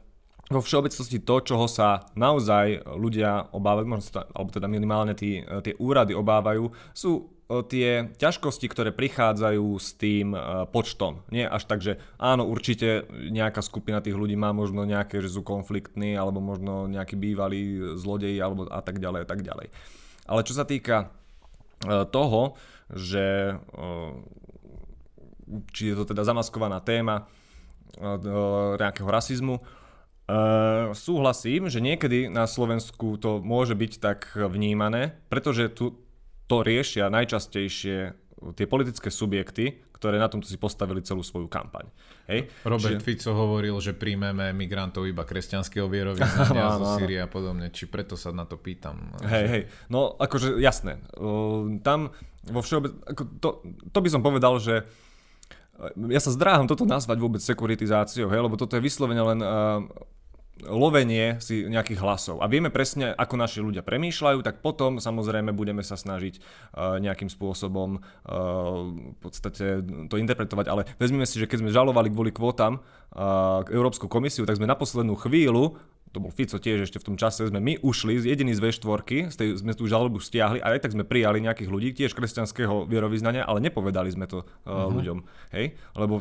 vo 0.52 0.60
všeobecnosti 0.60 1.24
to, 1.24 1.36
čoho 1.42 1.66
sa 1.72 2.04
naozaj 2.20 2.84
ľudia 2.84 3.50
obávajú, 3.56 3.88
možno 3.88 4.28
alebo 4.36 4.52
teda 4.52 4.68
minimálne 4.68 5.16
tí, 5.16 5.40
tie 5.64 5.74
úrady 5.80 6.12
obávajú, 6.12 6.76
sú 6.92 7.32
e, 7.48 7.64
tie 7.72 8.12
ťažkosti, 8.20 8.68
ktoré 8.68 8.92
prichádzajú 8.92 9.66
s 9.80 9.96
tým 9.96 10.36
e, 10.36 10.40
počtom. 10.68 11.24
Nie 11.32 11.48
až 11.48 11.72
tak, 11.72 11.80
že 11.80 11.98
áno, 12.20 12.44
určite 12.52 13.08
nejaká 13.10 13.64
skupina 13.64 14.04
tých 14.04 14.20
ľudí 14.20 14.36
má 14.36 14.52
možno 14.52 14.84
nejaké, 14.84 15.24
že 15.24 15.32
sú 15.32 15.42
konfliktní, 15.42 16.20
alebo 16.20 16.44
možno 16.44 16.92
nejakí 16.92 17.16
bývalí 17.16 17.96
zlodeji, 17.96 18.36
alebo 18.44 18.68
a 18.68 18.84
tak 18.84 19.00
ďalej, 19.00 19.24
a 19.24 19.28
tak 19.28 19.42
ďalej. 19.48 19.72
Ale 20.28 20.42
čo 20.44 20.54
sa 20.54 20.68
týka 20.68 21.08
e, 21.88 22.06
toho, 22.12 22.60
že 22.92 23.56
či 25.72 25.92
je 25.92 25.96
to 25.96 26.04
teda 26.04 26.28
zamaskovaná 26.28 26.84
téma 26.84 27.28
nejakého 28.80 29.08
rasizmu, 29.08 29.60
Uh, 30.32 30.96
súhlasím, 30.96 31.68
že 31.68 31.84
niekedy 31.84 32.32
na 32.32 32.48
Slovensku 32.48 33.20
to 33.20 33.44
môže 33.44 33.76
byť 33.76 33.92
tak 34.00 34.32
vnímané, 34.40 35.20
pretože 35.28 35.68
tu 35.76 36.00
to 36.48 36.64
riešia 36.64 37.12
najčastejšie 37.12 38.16
tie 38.56 38.66
politické 38.66 39.12
subjekty, 39.12 39.84
ktoré 39.92 40.18
na 40.18 40.32
tomto 40.32 40.48
si 40.48 40.56
postavili 40.56 41.04
celú 41.04 41.22
svoju 41.22 41.52
kampaň. 41.52 41.92
Hej? 42.32 42.48
Robert 42.64 42.98
Čiže... 42.98 43.06
Fico 43.06 43.32
hovoril, 43.36 43.76
že 43.84 43.94
príjmeme 43.94 44.56
migrantov 44.56 45.04
iba 45.04 45.28
kresťanského 45.28 45.86
vierovýznania 45.92 46.80
zo 46.80 46.86
Sýrie 46.96 47.20
a 47.22 47.30
podobne, 47.30 47.68
či 47.70 47.86
preto 47.86 48.16
sa 48.16 48.32
na 48.32 48.48
to 48.48 48.56
pýtam. 48.56 49.12
Hej, 49.28 49.46
hej, 49.52 49.64
no 49.92 50.16
akože 50.16 50.58
jasné. 50.58 50.98
Uh, 51.20 51.76
tam 51.84 52.16
vo 52.48 52.64
všeobec... 52.64 52.92
Ako 53.14 53.22
to, 53.38 53.50
to 53.94 54.00
by 54.00 54.10
som 54.10 54.24
povedal, 54.24 54.58
že 54.64 54.88
ja 56.10 56.22
sa 56.22 56.30
zdráham 56.34 56.70
toto 56.70 56.86
nazvať 56.86 57.18
vôbec 57.18 57.42
sekuritizáciou, 57.42 58.30
hej, 58.30 58.42
lebo 58.42 58.58
toto 58.58 58.78
je 58.78 58.86
vyslovene 58.86 59.22
len 59.22 59.40
uh, 59.42 59.82
lovenie 60.66 61.42
si 61.42 61.66
nejakých 61.66 62.00
hlasov. 62.02 62.42
A 62.42 62.50
vieme 62.50 62.74
presne, 62.74 63.14
ako 63.16 63.36
naši 63.38 63.60
ľudia 63.62 63.82
premýšľajú, 63.82 64.40
tak 64.46 64.62
potom 64.62 65.02
samozrejme 65.02 65.54
budeme 65.54 65.82
sa 65.82 65.98
snažiť 65.98 66.38
uh, 66.38 66.98
nejakým 67.02 67.30
spôsobom 67.30 67.98
uh, 67.98 68.92
v 69.16 69.18
podstate 69.22 69.82
to 70.10 70.16
interpretovať. 70.18 70.66
Ale 70.70 70.82
vezmeme 71.02 71.26
si, 71.26 71.42
že 71.42 71.50
keď 71.50 71.66
sme 71.66 71.76
žalovali 71.76 72.10
kvôli 72.14 72.32
kvótam 72.34 72.82
uh, 72.82 73.66
Európsku 73.70 74.06
komisiu, 74.06 74.46
tak 74.46 74.58
sme 74.62 74.70
na 74.70 74.78
poslednú 74.78 75.18
chvíľu 75.18 75.78
to 76.12 76.20
bol 76.20 76.32
Fico 76.32 76.60
tiež 76.60 76.92
ešte 76.92 77.00
v 77.00 77.08
tom 77.08 77.16
čase, 77.16 77.48
sme 77.48 77.64
my 77.64 77.80
ušli 77.80 78.20
z 78.20 78.36
jediný 78.36 78.52
z 78.52 78.60
V4, 78.60 79.32
z 79.32 79.36
tej, 79.40 79.50
sme 79.64 79.72
tú 79.72 79.88
žalobu 79.88 80.20
stiahli 80.20 80.60
a 80.60 80.76
aj 80.76 80.84
tak 80.84 80.92
sme 80.92 81.08
prijali 81.08 81.40
nejakých 81.40 81.72
ľudí, 81.72 81.96
tiež 81.96 82.12
kresťanského 82.12 82.84
vierovýznania, 82.92 83.48
ale 83.48 83.64
nepovedali 83.64 84.12
sme 84.12 84.28
to 84.28 84.44
uh, 84.44 84.44
uh-huh. 84.68 84.92
ľuďom. 84.92 85.18
Hej? 85.56 85.80
Lebo 85.96 86.20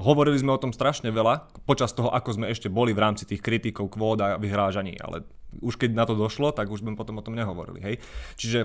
Hovorili 0.00 0.40
sme 0.40 0.56
o 0.56 0.62
tom 0.62 0.72
strašne 0.72 1.12
veľa 1.12 1.52
počas 1.68 1.92
toho, 1.92 2.08
ako 2.08 2.40
sme 2.40 2.46
ešte 2.48 2.72
boli 2.72 2.96
v 2.96 3.04
rámci 3.04 3.28
tých 3.28 3.44
kritikov, 3.44 3.92
kvód 3.92 4.18
a 4.24 4.40
vyhrážaní, 4.40 4.96
ale 4.96 5.28
už 5.60 5.76
keď 5.76 5.92
na 5.92 6.04
to 6.08 6.16
došlo, 6.16 6.56
tak 6.56 6.72
už 6.72 6.80
sme 6.80 6.96
potom 6.96 7.20
o 7.20 7.24
tom 7.24 7.36
nehovorili. 7.36 7.80
Hej? 7.84 7.94
Čiže 8.40 8.60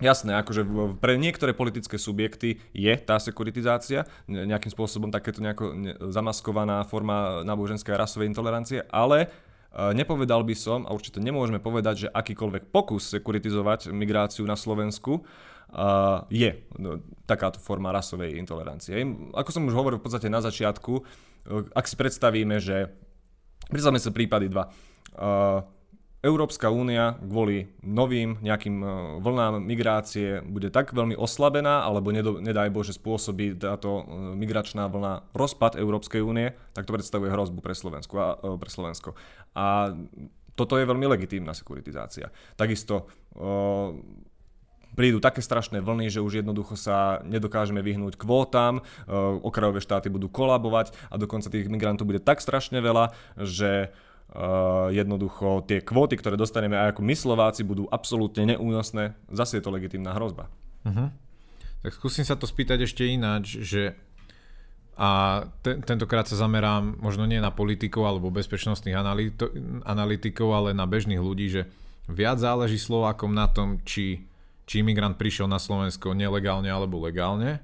Jasné, 0.00 0.32
akože 0.40 0.64
pre 0.96 1.20
niektoré 1.20 1.52
politické 1.52 2.00
subjekty 2.00 2.56
je 2.72 2.92
tá 3.04 3.20
sekuritizácia 3.20 4.08
nejakým 4.24 4.72
spôsobom 4.72 5.12
takéto 5.12 5.44
nejako 5.44 5.76
zamaskovaná 6.08 6.88
forma 6.88 7.44
náboženskej 7.44 7.92
a 7.92 8.00
rasovej 8.00 8.32
intolerancie, 8.32 8.80
ale 8.88 9.28
e, 9.28 9.92
nepovedal 9.92 10.40
by 10.40 10.56
som, 10.56 10.88
a 10.88 10.96
určite 10.96 11.20
nemôžeme 11.20 11.60
povedať, 11.60 12.08
že 12.08 12.12
akýkoľvek 12.16 12.72
pokus 12.72 13.12
sekuritizovať 13.12 13.92
migráciu 13.92 14.48
na 14.48 14.56
Slovensku 14.56 15.20
uh, 15.70 16.26
je 16.30 16.50
no, 16.78 17.02
takáto 17.26 17.62
forma 17.62 17.94
rasovej 17.94 18.36
intolerancie. 18.38 19.02
Ako 19.34 19.50
som 19.50 19.66
už 19.66 19.74
hovoril 19.74 19.98
v 19.98 20.04
podstate 20.06 20.26
na 20.26 20.42
začiatku, 20.42 20.92
uh, 20.98 21.04
ak 21.74 21.86
si 21.86 21.96
predstavíme, 21.98 22.58
že 22.58 22.90
predstavme 23.70 24.02
sa 24.02 24.10
prípady 24.10 24.50
dva. 24.50 24.70
Uh, 25.14 25.62
Európska 26.20 26.68
únia 26.68 27.16
kvôli 27.16 27.72
novým 27.80 28.36
nejakým 28.44 28.76
vlnám 29.24 29.64
migrácie 29.64 30.44
bude 30.44 30.68
tak 30.68 30.92
veľmi 30.92 31.16
oslabená, 31.16 31.80
alebo 31.80 32.12
nedaj 32.12 32.68
Bože 32.68 32.92
spôsobí 32.92 33.56
táto 33.56 34.04
migračná 34.36 34.84
vlna 34.92 35.32
rozpad 35.32 35.80
Európskej 35.80 36.20
únie, 36.20 36.52
tak 36.76 36.84
to 36.84 36.92
predstavuje 36.92 37.32
hrozbu 37.32 37.64
pre 37.64 37.72
Slovensko. 37.72 38.14
A, 38.20 38.28
pre 38.60 38.68
Slovensko. 38.68 39.16
a 39.56 39.96
toto 40.60 40.76
je 40.76 40.84
veľmi 40.84 41.08
legitímna 41.08 41.56
sekuritizácia. 41.56 42.28
Takisto 42.52 43.08
prídu 45.00 45.16
také 45.16 45.40
strašné 45.40 45.80
vlny, 45.80 46.12
že 46.12 46.20
už 46.20 46.44
jednoducho 46.44 46.76
sa 46.76 47.24
nedokážeme 47.24 47.80
vyhnúť 47.80 48.20
kvótam, 48.20 48.84
okrajové 49.40 49.80
štáty 49.80 50.12
budú 50.12 50.28
kolabovať 50.28 50.92
a 51.08 51.16
dokonca 51.16 51.48
tých 51.48 51.72
migrantov 51.72 52.04
bude 52.04 52.20
tak 52.20 52.44
strašne 52.44 52.84
veľa, 52.84 53.16
že 53.40 53.88
Uh, 54.30 54.94
jednoducho 54.94 55.66
tie 55.66 55.82
kvóty, 55.82 56.14
ktoré 56.14 56.38
dostaneme 56.38 56.78
aj 56.78 56.94
ako 56.94 57.02
my 57.02 57.18
Slováci, 57.18 57.66
budú 57.66 57.90
absolútne 57.90 58.54
neúnosné. 58.54 59.18
Zase 59.26 59.58
je 59.58 59.66
to 59.66 59.74
legitimná 59.74 60.14
hrozba. 60.14 60.46
Uh-huh. 60.86 61.10
Tak 61.82 61.98
skúsim 61.98 62.22
sa 62.22 62.38
to 62.38 62.46
spýtať 62.46 62.86
ešte 62.86 63.10
ináč, 63.10 63.58
že 63.58 63.98
a 64.94 65.42
te, 65.66 65.82
tentokrát 65.82 66.30
sa 66.30 66.38
zamerám 66.38 67.02
možno 67.02 67.26
nie 67.26 67.42
na 67.42 67.50
politikov 67.50 68.06
alebo 68.06 68.30
bezpečnostných 68.30 68.94
analito, 68.94 69.50
analytikov, 69.82 70.54
ale 70.54 70.78
na 70.78 70.86
bežných 70.86 71.18
ľudí, 71.18 71.50
že 71.50 71.66
viac 72.06 72.38
záleží 72.38 72.78
Slovákom 72.78 73.34
na 73.34 73.50
tom, 73.50 73.82
či, 73.82 74.29
či 74.70 74.86
imigrant 74.86 75.18
prišiel 75.18 75.50
na 75.50 75.58
Slovensko 75.58 76.14
nelegálne 76.14 76.70
alebo 76.70 77.02
legálne, 77.02 77.58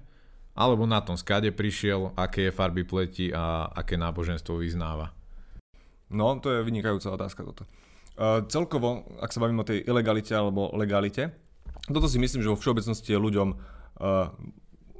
alebo 0.59 0.91
na 0.91 0.99
tom, 0.99 1.15
skade 1.15 1.55
prišiel, 1.55 2.11
aké 2.19 2.51
je 2.51 2.57
farby 2.57 2.83
pleti 2.83 3.31
a 3.31 3.71
aké 3.71 3.95
náboženstvo 3.95 4.59
vyznáva. 4.59 5.15
No, 6.11 6.35
to 6.43 6.51
je 6.51 6.67
vynikajúca 6.67 7.15
otázka 7.15 7.47
toto. 7.47 7.63
Uh, 8.19 8.43
celkovo, 8.51 9.07
ak 9.23 9.31
sa 9.31 9.39
bavím 9.39 9.63
o 9.63 9.69
tej 9.69 9.87
ilegalite 9.87 10.35
alebo 10.35 10.75
legalite, 10.75 11.31
toto 11.87 12.11
si 12.11 12.19
myslím, 12.19 12.43
že 12.43 12.51
vo 12.51 12.59
všeobecnosti 12.59 13.15
je 13.15 13.21
ľuďom 13.23 13.49
uh, 13.55 14.35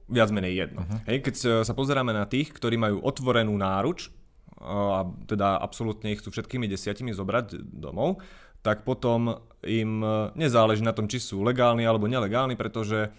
viac 0.07 0.31
menej 0.31 0.63
jedno. 0.63 0.87
Uh-huh. 0.87 1.03
Hej, 1.11 1.27
keď 1.27 1.35
sa 1.67 1.75
pozeráme 1.75 2.15
na 2.15 2.31
tých, 2.31 2.55
ktorí 2.55 2.79
majú 2.79 3.03
otvorenú 3.03 3.51
náruč, 3.59 4.15
uh, 4.63 5.03
a 5.03 5.11
teda 5.27 5.59
absolútne 5.59 6.15
ich 6.15 6.23
chcú 6.23 6.31
všetkými 6.31 6.71
desiatimi 6.71 7.11
zobrať 7.11 7.59
domov, 7.67 8.23
tak 8.67 8.83
potom 8.83 9.39
im 9.63 10.03
nezáleží 10.35 10.83
na 10.83 10.91
tom, 10.91 11.07
či 11.07 11.23
sú 11.23 11.47
legálni 11.47 11.87
alebo 11.87 12.11
nelegálni, 12.11 12.59
pretože 12.59 13.15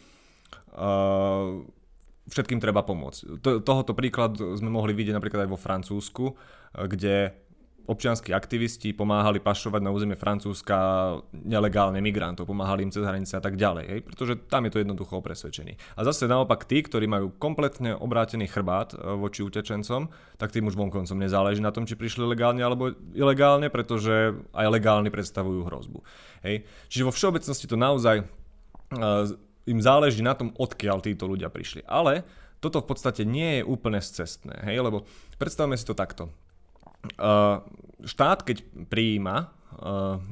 uh, 0.75 1.63
všetkým 2.27 2.59
treba 2.59 2.83
pomôcť. 2.83 3.39
To, 3.39 3.63
tohoto 3.63 3.95
príklad 3.95 4.35
sme 4.35 4.67
mohli 4.67 4.91
vidieť 4.91 5.15
napríklad 5.15 5.47
aj 5.47 5.51
vo 5.51 5.59
Francúzsku, 5.59 6.25
kde 6.75 7.46
občianskí 7.87 8.35
aktivisti 8.35 8.91
pomáhali 8.91 9.39
pašovať 9.39 9.79
na 9.79 9.95
územie 9.95 10.19
Francúzska 10.19 10.77
nelegálne 11.31 12.03
migrantov, 12.03 12.51
pomáhali 12.51 12.83
im 12.83 12.91
cez 12.91 13.07
hranice 13.07 13.39
a 13.39 13.41
tak 13.41 13.55
ďalej, 13.55 13.85
hej? 13.87 13.99
pretože 14.03 14.33
tam 14.51 14.67
je 14.67 14.71
to 14.75 14.81
jednoducho 14.83 15.23
presvedčení. 15.23 15.79
A 15.95 16.03
zase 16.03 16.27
naopak 16.27 16.67
tí, 16.67 16.83
ktorí 16.83 17.07
majú 17.07 17.31
kompletne 17.39 17.95
obrátený 17.95 18.51
chrbát 18.51 18.91
e, 18.91 18.99
voči 19.15 19.39
utečencom, 19.39 20.11
tak 20.35 20.51
tým 20.51 20.67
už 20.67 20.75
vonkoncom 20.75 21.15
nezáleží 21.15 21.63
na 21.63 21.71
tom, 21.71 21.87
či 21.87 21.95
prišli 21.95 22.27
legálne 22.27 22.59
alebo 22.59 22.91
ilegálne, 23.15 23.71
pretože 23.71 24.35
aj 24.51 24.67
legálni 24.67 25.07
predstavujú 25.07 25.63
hrozbu. 25.63 26.03
Hej? 26.43 26.67
Čiže 26.91 27.07
vo 27.07 27.15
všeobecnosti 27.15 27.71
to 27.71 27.79
naozaj 27.79 28.27
uh, 28.27 29.31
im 29.63 29.79
záleží 29.79 30.19
na 30.19 30.35
tom, 30.35 30.51
odkiaľ 30.59 30.99
títo 30.99 31.23
ľudia 31.23 31.47
prišli. 31.47 31.87
Ale 31.87 32.27
toto 32.59 32.83
v 32.83 32.89
podstate 32.91 33.23
nie 33.23 33.61
je 33.61 33.63
úplne 33.63 34.03
scestné, 34.03 34.59
hej? 34.67 34.83
lebo 34.83 35.07
predstavme 35.39 35.79
si 35.79 35.87
to 35.87 35.95
takto 35.95 36.27
štát, 38.03 38.39
keď 38.45 38.63
prijíma 38.87 39.53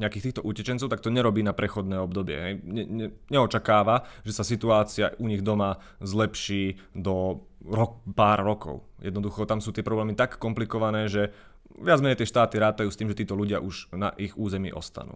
nejakých 0.01 0.25
týchto 0.31 0.41
utečencov, 0.41 0.89
tak 0.89 1.05
to 1.05 1.13
nerobí 1.13 1.45
na 1.45 1.53
prechodné 1.53 2.01
obdobie. 2.01 2.57
Ne, 2.65 2.83
ne, 2.85 3.07
neočakáva, 3.29 4.09
že 4.25 4.33
sa 4.33 4.41
situácia 4.41 5.13
u 5.21 5.29
nich 5.29 5.45
doma 5.45 5.77
zlepší 6.01 6.81
do 6.97 7.45
rok, 7.61 8.01
pár 8.17 8.41
rokov. 8.41 8.81
Jednoducho 9.05 9.45
tam 9.45 9.61
sú 9.61 9.69
tie 9.69 9.85
problémy 9.85 10.17
tak 10.17 10.41
komplikované, 10.41 11.05
že 11.05 11.29
viac 11.77 12.01
menej 12.01 12.25
tie 12.25 12.31
štáty 12.31 12.57
rátajú 12.57 12.89
s 12.89 12.97
tým, 12.97 13.13
že 13.13 13.21
títo 13.21 13.37
ľudia 13.37 13.61
už 13.61 13.93
na 13.93 14.17
ich 14.17 14.33
území 14.33 14.73
ostanú. 14.73 15.13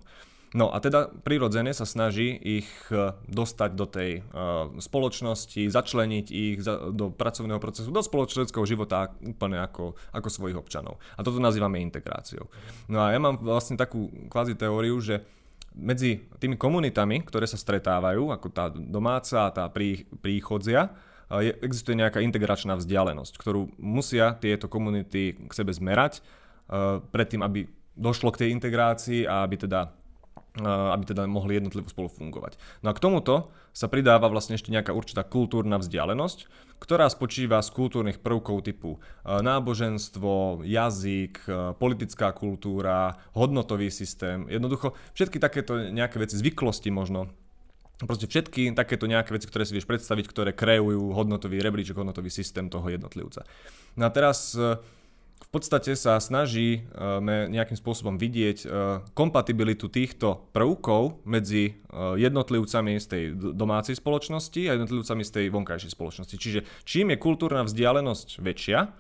No 0.58 0.74
a 0.74 0.82
teda 0.82 1.14
prirodzene 1.14 1.70
sa 1.78 1.86
snaží 1.86 2.34
ich 2.34 2.70
e, 2.90 3.14
dostať 3.30 3.70
do 3.78 3.86
tej 3.86 4.26
uh, 4.26 4.74
spoločnosti, 4.82 5.70
začleniť 5.70 6.26
ich 6.34 6.58
do 6.94 7.14
pracovného 7.14 7.62
procesu, 7.62 7.94
do 7.94 8.02
spoločenského 8.02 8.66
života 8.66 9.14
úplne 9.22 9.62
ako, 9.62 9.94
ako 10.10 10.28
svojich 10.30 10.58
občanov. 10.58 10.98
A 11.14 11.22
toto 11.22 11.38
nazývame 11.38 11.78
integráciou. 11.86 12.50
No 12.90 12.98
a 13.06 13.14
ja 13.14 13.22
mám 13.22 13.38
vlastne 13.38 13.78
takú 13.78 14.10
kvázi 14.26 14.58
teóriu, 14.58 14.98
že 14.98 15.22
medzi 15.78 16.26
tými 16.42 16.58
komunitami, 16.58 17.22
ktoré 17.30 17.46
sa 17.46 17.62
stretávajú, 17.62 18.34
ako 18.34 18.48
tá 18.50 18.74
domáca 18.74 19.46
a 19.46 19.54
tá 19.54 19.70
prí, 19.70 20.10
príchodzia, 20.18 20.90
e, 21.30 21.46
je, 21.46 21.52
existuje 21.62 21.94
nejaká 21.94 22.26
integračná 22.26 22.74
vzdialenosť, 22.74 23.38
ktorú 23.38 23.70
musia 23.78 24.34
tieto 24.42 24.66
komunity 24.66 25.38
k 25.46 25.52
sebe 25.54 25.70
zmerať 25.70 26.26
uh, 26.26 27.06
predtým, 27.14 27.46
aby 27.46 27.70
došlo 27.94 28.34
k 28.34 28.46
tej 28.46 28.50
integrácii 28.58 29.30
a 29.30 29.46
aby 29.46 29.62
teda 29.62 29.94
aby 30.64 31.04
teda 31.08 31.26
mohli 31.26 31.58
jednotlivo 31.58 31.88
spolu 31.88 32.12
fungovať. 32.12 32.60
No 32.84 32.92
a 32.92 32.96
k 32.96 33.04
tomuto 33.04 33.54
sa 33.72 33.88
pridáva 33.88 34.28
vlastne 34.28 34.58
ešte 34.58 34.74
nejaká 34.74 34.92
určitá 34.92 35.24
kultúrna 35.24 35.80
vzdialenosť, 35.80 36.52
ktorá 36.82 37.08
spočíva 37.08 37.62
z 37.64 37.70
kultúrnych 37.72 38.20
prvkov 38.20 38.66
typu 38.66 38.98
náboženstvo, 39.24 40.66
jazyk, 40.66 41.48
politická 41.78 42.34
kultúra, 42.34 43.20
hodnotový 43.36 43.94
systém, 43.94 44.48
jednoducho 44.50 44.96
všetky 45.16 45.38
takéto 45.38 45.92
nejaké 45.92 46.20
veci, 46.20 46.36
zvyklosti 46.40 46.90
možno, 46.92 47.32
Proste 48.00 48.32
všetky 48.32 48.72
takéto 48.80 49.12
nejaké 49.12 49.36
veci, 49.36 49.44
ktoré 49.44 49.68
si 49.68 49.76
vieš 49.76 49.84
predstaviť, 49.84 50.32
ktoré 50.32 50.52
kreujú 50.56 51.12
hodnotový 51.12 51.60
rebríček, 51.60 52.00
hodnotový 52.00 52.32
systém 52.32 52.72
toho 52.72 52.88
jednotlivca. 52.88 53.44
No 54.00 54.08
a 54.08 54.10
teraz 54.16 54.56
v 55.50 55.58
podstate 55.58 55.98
sa 55.98 56.22
snažíme 56.22 57.50
nejakým 57.50 57.74
spôsobom 57.74 58.22
vidieť 58.22 58.58
e, 58.62 58.68
kompatibilitu 59.18 59.90
týchto 59.90 60.46
prvkov 60.54 61.26
medzi 61.26 61.74
e, 61.74 62.22
jednotlivcami 62.22 63.02
z 63.02 63.06
tej 63.10 63.24
domácej 63.58 63.98
spoločnosti 63.98 64.62
a 64.70 64.78
jednotlivcami 64.78 65.26
z 65.26 65.32
tej 65.34 65.46
vonkajšej 65.50 65.98
spoločnosti. 65.98 66.38
Čiže 66.38 66.60
čím 66.86 67.10
je 67.10 67.18
kultúrna 67.18 67.66
vzdialenosť 67.66 68.46
väčšia, 68.46 68.94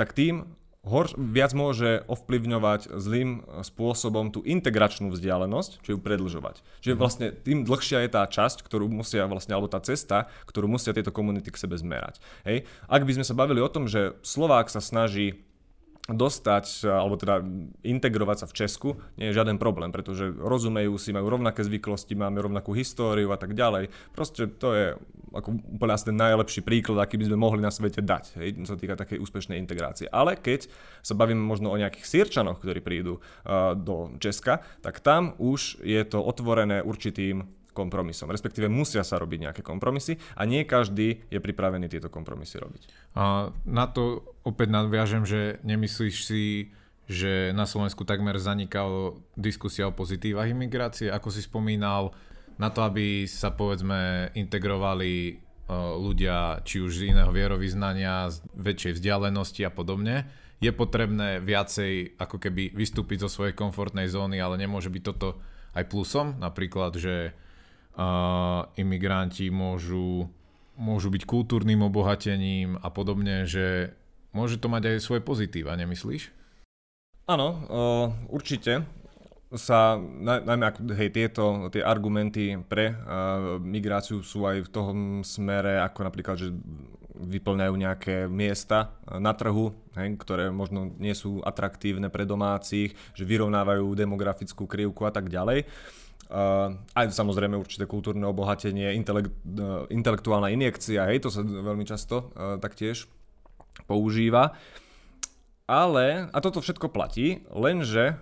tak 0.00 0.16
tým 0.16 0.48
hor, 0.86 1.12
viac 1.18 1.52
môže 1.52 2.08
ovplyvňovať 2.08 2.96
zlým 2.96 3.44
spôsobom 3.60 4.32
tú 4.32 4.40
integračnú 4.46 5.12
vzdialenosť, 5.12 5.84
či 5.84 5.92
ju 5.92 5.98
predlžovať. 6.00 6.64
Čiže 6.80 6.94
mhm. 6.96 7.00
vlastne 7.04 7.26
tým 7.36 7.68
dlhšia 7.68 8.06
je 8.06 8.10
tá 8.16 8.24
časť, 8.24 8.64
ktorú 8.64 8.88
musia 8.88 9.28
vlastne, 9.28 9.52
alebo 9.52 9.68
tá 9.68 9.84
cesta, 9.84 10.32
ktorú 10.48 10.72
musia 10.72 10.96
tieto 10.96 11.12
komunity 11.12 11.52
k 11.52 11.60
sebe 11.60 11.76
zmerať. 11.76 12.22
Hej. 12.48 12.64
Ak 12.88 13.04
by 13.04 13.12
sme 13.12 13.28
sa 13.28 13.36
bavili 13.36 13.60
o 13.60 13.68
tom, 13.68 13.90
že 13.90 14.16
Slovák 14.24 14.72
sa 14.72 14.80
snaží 14.80 15.44
dostať, 16.06 16.86
alebo 16.86 17.18
teda 17.18 17.42
integrovať 17.82 18.36
sa 18.42 18.46
v 18.46 18.56
Česku 18.62 18.88
nie 19.18 19.30
je 19.30 19.36
žiaden 19.36 19.58
problém, 19.58 19.90
pretože 19.90 20.30
rozumejú 20.30 20.94
si, 21.02 21.10
majú 21.10 21.34
rovnaké 21.34 21.66
zvyklosti, 21.66 22.14
máme 22.14 22.38
rovnakú 22.38 22.70
históriu 22.74 23.34
a 23.34 23.38
tak 23.38 23.58
ďalej. 23.58 23.90
Proste 24.14 24.46
to 24.46 24.68
je 24.70 24.86
ako 25.34 25.58
úplne 25.76 25.92
asi 25.92 26.08
ten 26.08 26.16
najlepší 26.16 26.62
príklad, 26.62 27.02
aký 27.02 27.18
by 27.18 27.28
sme 27.28 27.38
mohli 27.38 27.60
na 27.60 27.74
svete 27.74 28.00
dať, 28.00 28.38
hej, 28.40 28.56
čo 28.62 28.72
sa 28.72 28.80
týka 28.80 28.94
takej 28.96 29.20
úspešnej 29.20 29.58
integrácie. 29.60 30.06
Ale 30.08 30.38
keď 30.38 30.70
sa 31.02 31.12
bavíme 31.18 31.42
možno 31.42 31.68
o 31.74 31.76
nejakých 31.76 32.06
sírčanoch, 32.06 32.62
ktorí 32.62 32.80
prídu 32.80 33.18
uh, 33.18 33.74
do 33.76 34.14
Česka, 34.22 34.64
tak 34.80 35.04
tam 35.04 35.34
už 35.36 35.82
je 35.82 36.00
to 36.06 36.22
otvorené 36.22 36.80
určitým 36.80 37.44
kompromisom. 37.76 38.32
Respektíve 38.32 38.72
musia 38.72 39.04
sa 39.04 39.20
robiť 39.20 39.38
nejaké 39.44 39.60
kompromisy 39.60 40.16
a 40.32 40.48
nie 40.48 40.64
každý 40.64 41.28
je 41.28 41.36
pripravený 41.36 41.92
tieto 41.92 42.08
kompromisy 42.08 42.56
robiť. 42.56 43.12
A 43.20 43.52
na 43.68 43.84
to 43.92 44.24
opäť 44.48 44.72
nadviažem, 44.72 45.28
že 45.28 45.60
nemyslíš 45.60 46.16
si, 46.24 46.72
že 47.04 47.52
na 47.52 47.68
Slovensku 47.68 48.08
takmer 48.08 48.40
zanikala 48.40 49.14
diskusia 49.36 49.86
o 49.86 49.94
pozitívach 49.94 50.48
imigrácie, 50.48 51.12
ako 51.12 51.28
si 51.28 51.44
spomínal, 51.44 52.16
na 52.56 52.72
to, 52.72 52.80
aby 52.88 53.28
sa 53.28 53.52
povedzme 53.52 54.32
integrovali 54.32 55.12
e, 55.28 55.32
ľudia 55.76 56.64
či 56.64 56.80
už 56.80 57.04
z 57.04 57.12
iného 57.12 57.28
vierovýznania, 57.28 58.32
z 58.32 58.40
väčšej 58.56 58.92
vzdialenosti 58.96 59.62
a 59.68 59.70
podobne, 59.70 60.24
je 60.56 60.72
potrebné 60.72 61.44
viacej 61.44 62.16
ako 62.16 62.40
keby 62.40 62.72
vystúpiť 62.72 63.28
zo 63.28 63.30
svojej 63.30 63.52
komfortnej 63.52 64.08
zóny, 64.08 64.40
ale 64.40 64.56
nemôže 64.56 64.88
byť 64.88 65.02
toto 65.04 65.36
aj 65.76 65.84
plusom, 65.92 66.40
napríklad, 66.40 66.96
že 66.96 67.36
imigranti 68.76 69.48
môžu, 69.48 70.28
môžu 70.76 71.08
byť 71.08 71.22
kultúrnym 71.24 71.80
obohatením 71.88 72.76
a 72.84 72.92
podobne, 72.92 73.48
že 73.48 73.96
môže 74.36 74.60
to 74.60 74.68
mať 74.68 74.92
aj 74.92 74.96
svoje 75.00 75.24
pozitíva, 75.24 75.72
nemyslíš? 75.80 76.28
Áno, 77.26 77.48
uh, 77.66 78.06
určite 78.30 78.86
sa, 79.56 79.96
najmä 79.98 80.64
ak 80.68 80.76
hej, 80.94 81.10
tieto 81.10 81.72
tie 81.72 81.80
argumenty 81.80 82.54
pre 82.68 82.92
uh, 82.92 83.56
migráciu 83.58 84.20
sú 84.20 84.44
aj 84.44 84.68
v 84.68 84.70
tom 84.70 84.94
smere, 85.24 85.80
ako 85.80 86.00
napríklad, 86.06 86.36
že 86.36 86.48
vyplňajú 87.16 87.74
nejaké 87.74 88.16
miesta 88.28 88.92
na 89.08 89.32
trhu, 89.32 89.72
hej, 89.96 90.20
ktoré 90.20 90.52
možno 90.52 90.92
nie 91.00 91.16
sú 91.16 91.40
atraktívne 91.40 92.12
pre 92.12 92.28
domácich, 92.28 92.92
že 93.16 93.24
vyrovnávajú 93.24 93.88
demografickú 93.96 94.68
krivku 94.68 95.08
a 95.08 95.10
tak 95.10 95.32
ďalej. 95.32 95.64
Uh, 95.64 96.05
aj 96.94 97.06
samozrejme 97.14 97.54
určité 97.54 97.86
kultúrne 97.86 98.26
obohatenie, 98.26 98.98
intelekt, 98.98 99.30
uh, 99.46 99.86
intelektuálna 99.86 100.50
injekcia, 100.50 101.06
hej, 101.06 101.22
to 101.22 101.30
sa 101.30 101.46
veľmi 101.46 101.86
často 101.86 102.34
uh, 102.34 102.58
taktiež 102.58 103.06
používa. 103.86 104.58
Ale, 105.66 106.30
a 106.30 106.38
toto 106.38 106.62
všetko 106.62 106.94
platí, 106.94 107.42
lenže 107.50 108.18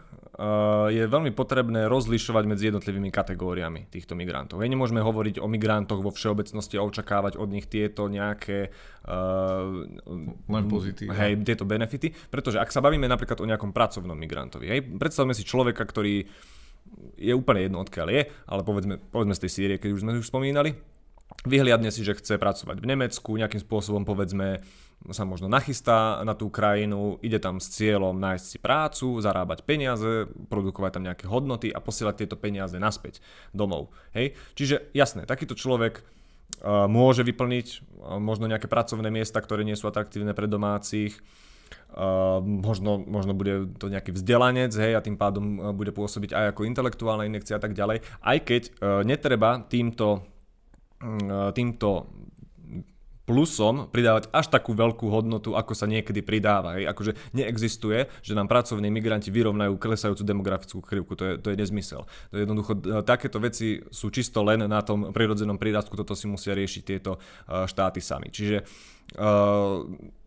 je 0.90 1.05
veľmi 1.07 1.30
potrebné 1.30 1.86
rozlišovať 1.86 2.45
medzi 2.51 2.66
jednotlivými 2.66 3.14
kategóriami 3.14 3.86
týchto 3.86 4.18
migrantov. 4.18 4.59
Hej, 4.59 4.74
nemôžeme 4.74 4.99
hovoriť 4.99 5.38
o 5.38 5.47
migrantoch 5.47 6.03
vo 6.03 6.11
všeobecnosti 6.11 6.74
a 6.74 6.82
očakávať 6.82 7.38
od 7.38 7.55
nich 7.55 7.70
tieto 7.70 8.11
nejaké 8.11 8.74
uh, 9.07 9.86
len 10.51 10.64
pozitíva. 10.66 11.14
Hej, 11.14 11.47
tieto 11.47 11.62
benefity, 11.62 12.11
pretože 12.34 12.59
ak 12.59 12.74
sa 12.74 12.82
bavíme 12.82 13.07
napríklad 13.07 13.38
o 13.38 13.47
nejakom 13.47 13.70
pracovnom 13.70 14.18
migrantovi, 14.18 14.66
hej, 14.66 14.80
predstavme 14.99 15.38
si 15.38 15.47
človeka, 15.47 15.86
ktorý 15.86 16.26
je 17.18 17.32
úplne 17.35 17.66
jedno 17.66 17.82
odkiaľ 17.82 18.09
je, 18.11 18.22
ale 18.49 18.62
povedzme, 18.62 18.95
povedzme 19.11 19.35
z 19.37 19.43
tej 19.47 19.51
Sýrie, 19.51 19.76
keď 19.78 19.91
už 19.95 20.03
sme 20.03 20.18
už 20.18 20.28
spomínali, 20.28 20.76
vyhliadne 21.43 21.91
si, 21.91 22.07
že 22.07 22.16
chce 22.16 22.39
pracovať 22.41 22.80
v 22.80 22.89
Nemecku, 22.89 23.37
nejakým 23.37 23.61
spôsobom 23.62 24.07
povedzme 24.07 24.62
sa 25.12 25.28
možno 25.28 25.53
nachystá 25.53 26.24
na 26.24 26.32
tú 26.32 26.49
krajinu, 26.49 27.20
ide 27.20 27.37
tam 27.37 27.61
s 27.61 27.68
cieľom 27.76 28.16
nájsť 28.16 28.45
si 28.47 28.57
prácu, 28.57 29.20
zarábať 29.20 29.61
peniaze, 29.66 30.24
produkovať 30.49 30.91
tam 30.97 31.05
nejaké 31.05 31.28
hodnoty 31.28 31.68
a 31.68 31.82
posielať 31.85 32.24
tieto 32.24 32.41
peniaze 32.41 32.72
naspäť 32.80 33.20
domov. 33.53 33.93
Hej? 34.16 34.32
Čiže 34.57 34.89
jasné, 34.97 35.28
takýto 35.28 35.53
človek 35.53 36.01
uh, 36.01 36.89
môže 36.89 37.20
vyplniť 37.20 37.66
uh, 37.68 38.16
možno 38.16 38.49
nejaké 38.49 38.64
pracovné 38.64 39.12
miesta, 39.12 39.45
ktoré 39.45 39.61
nie 39.61 39.76
sú 39.76 39.93
atraktívne 39.93 40.32
pre 40.32 40.49
domácich, 40.49 41.20
Uh, 41.95 42.42
možno, 42.42 42.99
možno 43.07 43.38
bude 43.38 43.70
to 43.78 43.86
nejaký 43.86 44.11
vzdelanec, 44.18 44.74
hej, 44.74 44.99
a 44.99 45.05
tým 45.05 45.14
pádom 45.14 45.45
uh, 45.62 45.70
bude 45.70 45.95
pôsobiť 45.95 46.34
aj 46.34 46.45
ako 46.51 46.66
intelektuálna 46.66 47.22
injekcia 47.22 47.55
a 47.55 47.62
tak 47.62 47.70
ďalej. 47.70 48.03
Aj 48.18 48.38
keď 48.42 48.62
uh, 48.66 49.07
netreba 49.07 49.62
týmto, 49.62 50.26
uh, 50.99 51.55
týmto 51.55 52.11
plusom 53.25 53.89
pridávať 53.89 54.29
až 54.31 54.53
takú 54.53 54.77
veľkú 54.77 55.09
hodnotu, 55.09 55.57
ako 55.57 55.72
sa 55.72 55.89
niekedy 55.89 56.20
pridáva. 56.20 56.77
Hej. 56.77 56.93
Akože 56.93 57.12
neexistuje, 57.33 58.09
že 58.20 58.37
nám 58.37 58.53
pracovní 58.53 58.93
migranti 58.93 59.33
vyrovnajú 59.33 59.81
klesajúcu 59.81 60.22
demografickú 60.22 60.81
krivku. 60.85 61.12
To 61.16 61.25
je, 61.25 61.33
to 61.41 61.49
je 61.53 61.57
nezmysel. 61.57 62.05
To 62.05 62.35
je 62.37 62.43
jednoducho, 62.45 62.72
e, 62.77 63.01
takéto 63.01 63.41
veci 63.41 63.81
sú 63.89 64.12
čisto 64.12 64.45
len 64.45 64.68
na 64.68 64.81
tom 64.85 65.11
prirodzenom 65.11 65.57
prírastku, 65.57 65.97
toto 65.97 66.12
si 66.12 66.29
musia 66.29 66.53
riešiť 66.53 66.83
tieto 66.85 67.16
e, 67.16 67.64
štáty 67.64 68.05
sami. 68.05 68.29
Čiže 68.29 68.61
uh, 69.16 69.87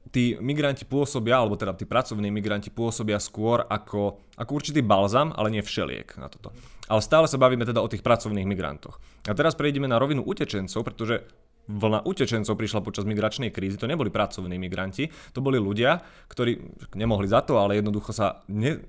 tí 0.10 0.40
migranti 0.40 0.88
pôsobia, 0.88 1.38
alebo 1.38 1.60
teda 1.60 1.76
tí 1.76 1.86
pracovní 1.86 2.32
migranti 2.32 2.72
pôsobia 2.72 3.20
skôr 3.20 3.66
ako, 3.68 4.22
ako 4.40 4.52
určitý 4.52 4.82
balzam, 4.82 5.36
ale 5.36 5.52
nie 5.54 5.64
všeliek 5.64 6.18
na 6.18 6.32
toto. 6.32 6.56
Ale 6.88 7.04
stále 7.04 7.28
sa 7.28 7.36
bavíme 7.36 7.68
teda 7.68 7.84
o 7.84 7.92
tých 7.92 8.02
pracovných 8.02 8.48
migrantoch. 8.48 8.98
A 9.28 9.36
teraz 9.36 9.60
prejdeme 9.60 9.92
na 9.92 10.00
rovinu 10.00 10.24
utečencov, 10.24 10.88
pretože 10.88 11.28
vlna 11.68 12.08
utečencov 12.08 12.56
prišla 12.56 12.80
počas 12.82 13.04
migračnej 13.04 13.52
krízy, 13.52 13.76
to 13.76 13.92
neboli 13.92 14.08
pracovní 14.08 14.56
migranti, 14.56 15.12
to 15.36 15.44
boli 15.44 15.60
ľudia, 15.60 16.00
ktorí 16.32 16.64
nemohli 16.96 17.28
za 17.28 17.44
to, 17.44 17.60
ale 17.60 17.78
jednoducho 17.78 18.16
sa 18.16 18.42
ne, 18.48 18.80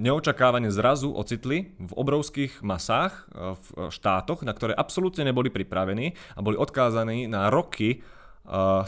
neočakávane 0.00 0.72
zrazu 0.72 1.12
ocitli 1.12 1.76
v 1.76 1.92
obrovských 1.92 2.64
masách 2.64 3.28
e, 3.28 3.54
v 3.54 3.66
štátoch, 3.92 4.40
na 4.46 4.56
ktoré 4.56 4.72
absolútne 4.72 5.28
neboli 5.28 5.52
pripravení 5.52 6.16
a 6.34 6.40
boli 6.40 6.56
odkázaní 6.56 7.28
na 7.28 7.52
roky 7.52 7.88
e, 7.92 7.98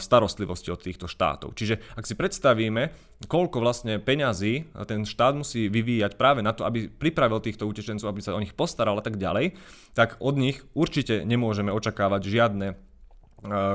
starostlivosti 0.01 0.73
od 0.73 0.81
týchto 0.81 1.05
štátov. 1.05 1.53
Čiže 1.53 1.77
ak 1.93 2.09
si 2.09 2.17
predstavíme, 2.17 2.89
koľko 3.29 3.61
vlastne 3.61 4.01
peňazí 4.01 4.73
ten 4.89 5.05
štát 5.05 5.37
musí 5.37 5.69
vyvíjať 5.69 6.17
práve 6.17 6.41
na 6.41 6.55
to, 6.55 6.65
aby 6.65 6.89
pripravil 6.89 7.43
týchto 7.43 7.69
utečencov, 7.69 8.09
aby 8.09 8.21
sa 8.25 8.33
o 8.33 8.41
nich 8.41 8.57
postaral 8.57 8.97
a 8.97 9.05
tak 9.05 9.21
ďalej, 9.21 9.53
tak 9.93 10.17
od 10.17 10.35
nich 10.39 10.65
určite 10.73 11.27
nemôžeme 11.27 11.69
očakávať 11.69 12.21
žiadne 12.25 12.92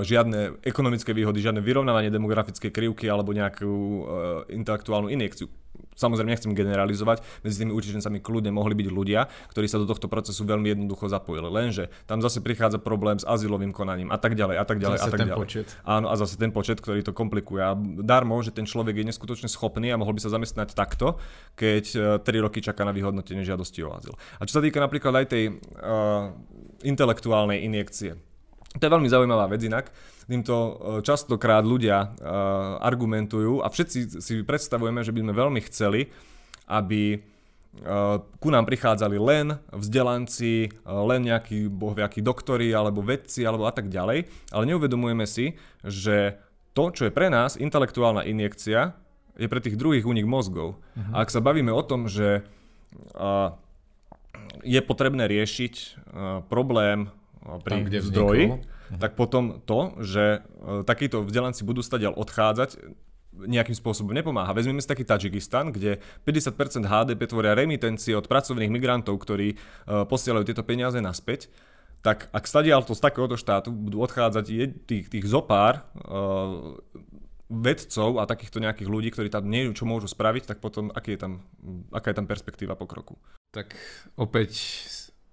žiadne 0.03 0.65
ekonomické 0.65 1.13
výhody, 1.13 1.45
žiadne 1.45 1.61
vyrovnávanie 1.61 2.09
demografickej 2.09 2.73
krivky 2.73 3.07
alebo 3.09 3.37
nejakú 3.37 3.69
uh, 3.69 4.03
intelektuálnu 4.49 5.13
injekciu. 5.13 5.49
Samozrejme 5.99 6.31
nechcem 6.31 6.55
generalizovať, 6.55 7.27
medzi 7.43 7.59
tými 7.59 7.75
utečencami 7.75 8.23
kľudne 8.23 8.55
mohli 8.55 8.79
byť 8.79 8.87
ľudia, 8.87 9.27
ktorí 9.51 9.67
sa 9.67 9.83
do 9.83 9.87
tohto 9.91 10.07
procesu 10.07 10.47
veľmi 10.47 10.71
jednoducho 10.71 11.11
zapojili. 11.11 11.51
Lenže 11.51 11.91
tam 12.07 12.23
zase 12.23 12.39
prichádza 12.39 12.79
problém 12.79 13.19
s 13.19 13.27
azylovým 13.27 13.75
konaním 13.75 14.15
a 14.15 14.19
tak 14.19 14.39
ďalej 14.39 14.63
a 14.63 14.65
tak 14.65 14.79
ďalej 14.79 14.99
zase 15.03 15.11
a 15.11 15.11
tak 15.11 15.19
ten 15.19 15.29
ďalej. 15.35 15.43
Počet. 15.43 15.67
Áno, 15.83 16.07
a 16.07 16.15
zase 16.15 16.39
ten 16.39 16.55
počet, 16.55 16.79
ktorý 16.79 17.03
to 17.03 17.11
komplikuje. 17.11 17.59
A 17.59 17.75
darmo, 18.07 18.39
že 18.47 18.55
ten 18.55 18.63
človek 18.63 18.95
je 18.95 19.11
neskutočne 19.11 19.51
schopný 19.51 19.91
a 19.91 19.99
mohol 19.99 20.15
by 20.15 20.23
sa 20.23 20.31
zamestnať 20.31 20.71
takto, 20.79 21.19
keď 21.59 22.23
3 22.23 22.31
e, 22.31 22.39
roky 22.47 22.63
čaká 22.63 22.87
na 22.87 22.95
vyhodnotenie 22.95 23.43
žiadosti 23.43 23.83
o 23.83 23.91
azyl. 23.91 24.15
A 24.39 24.47
čo 24.47 24.59
sa 24.59 24.63
týka 24.63 24.79
napríklad 24.79 25.19
aj 25.19 25.27
tej 25.35 25.45
uh, 25.51 26.31
intelektuálnej 26.87 27.67
injekcie, 27.67 28.15
to 28.77 28.83
je 28.85 28.93
veľmi 28.93 29.09
zaujímavá 29.09 29.49
vec 29.49 29.65
inak. 29.65 29.89
Týmto 30.29 30.53
e, 30.53 30.73
častokrát 31.01 31.65
ľudia 31.65 32.05
uh, 32.05 32.77
argumentujú 32.85 33.65
a 33.65 33.73
všetci 33.73 34.21
si 34.21 34.33
predstavujeme, 34.45 35.01
že 35.01 35.09
by 35.09 35.25
sme 35.25 35.33
veľmi 35.33 35.61
chceli, 35.73 36.13
aby 36.69 37.17
uh, 37.17 38.21
ku 38.37 38.49
nám 38.53 38.69
prichádzali 38.69 39.17
len 39.17 39.57
vzdelanci, 39.73 40.69
len 40.85 41.21
nejakí 41.25 41.73
bohviakí 41.73 42.21
doktori 42.21 42.77
alebo 42.77 43.01
vedci 43.01 43.49
alebo 43.49 43.65
a 43.65 43.73
tak 43.73 43.89
ďalej, 43.89 44.29
ale 44.53 44.65
neuvedomujeme 44.69 45.25
si, 45.25 45.57
že 45.81 46.37
to, 46.77 46.93
čo 46.93 47.09
je 47.09 47.13
pre 47.17 47.33
nás 47.33 47.57
intelektuálna 47.57 48.29
injekcia, 48.29 48.93
je 49.41 49.49
pre 49.49 49.65
tých 49.65 49.81
druhých 49.81 50.05
únik 50.05 50.29
mozgov. 50.29 50.77
Uh-huh. 50.77 51.15
A 51.15 51.25
ak 51.25 51.33
sa 51.33 51.39
bavíme 51.39 51.71
o 51.71 51.83
tom, 51.87 52.11
že 52.11 52.43
je 54.67 54.81
potrebné 54.83 55.31
riešiť 55.31 55.75
problém 56.51 57.11
pri 57.65 57.71
Tam, 57.71 57.81
kde 57.87 57.99
zdroji, 58.03 58.45
vznikol. 58.51 58.99
tak 58.99 59.13
potom 59.15 59.63
to, 59.63 59.95
že 60.03 60.25
e, 60.41 60.83
takíto 60.85 61.23
vzdelanci 61.25 61.63
budú 61.63 61.81
stadiaľ 61.81 62.19
odchádzať, 62.19 62.79
nejakým 63.39 63.77
spôsobom 63.77 64.11
nepomáha. 64.11 64.57
Vezmeme 64.57 64.83
si 64.83 64.91
taký 64.91 65.07
Tadžikistan, 65.07 65.71
kde 65.71 66.03
50% 66.27 66.83
HDP 66.83 67.31
tvoria 67.31 67.55
remitencie 67.55 68.17
od 68.19 68.27
pracovných 68.27 68.73
migrantov, 68.73 69.15
ktorí 69.21 69.55
uh, 69.55 70.03
posielajú 70.09 70.43
tieto 70.43 70.67
peniaze 70.67 70.99
naspäť. 70.99 71.47
Tak 72.03 72.31
ak 72.35 72.45
stadiaľ 72.47 72.83
to 72.83 72.99
z 72.99 73.05
takéhoto 73.05 73.39
štátu 73.39 73.71
budú 73.71 74.03
odchádzať 74.03 74.45
tých, 74.87 75.07
tých 75.11 75.27
zopár 75.27 75.87
uh, 76.03 76.79
vedcov 77.49 78.23
a 78.23 78.29
takýchto 78.29 78.61
nejakých 78.61 78.89
ľudí, 78.91 79.09
ktorí 79.11 79.29
tam 79.33 79.49
nie 79.49 79.73
čo 79.73 79.89
môžu 79.89 80.07
spraviť, 80.07 80.45
tak 80.55 80.59
potom 80.61 80.93
aký 80.93 81.17
je 81.17 81.21
tam, 81.21 81.33
aká 81.91 82.13
je 82.13 82.19
tam 82.19 82.27
perspektíva 82.29 82.77
pokroku? 82.77 83.17
Tak 83.51 83.73
opäť 84.21 84.53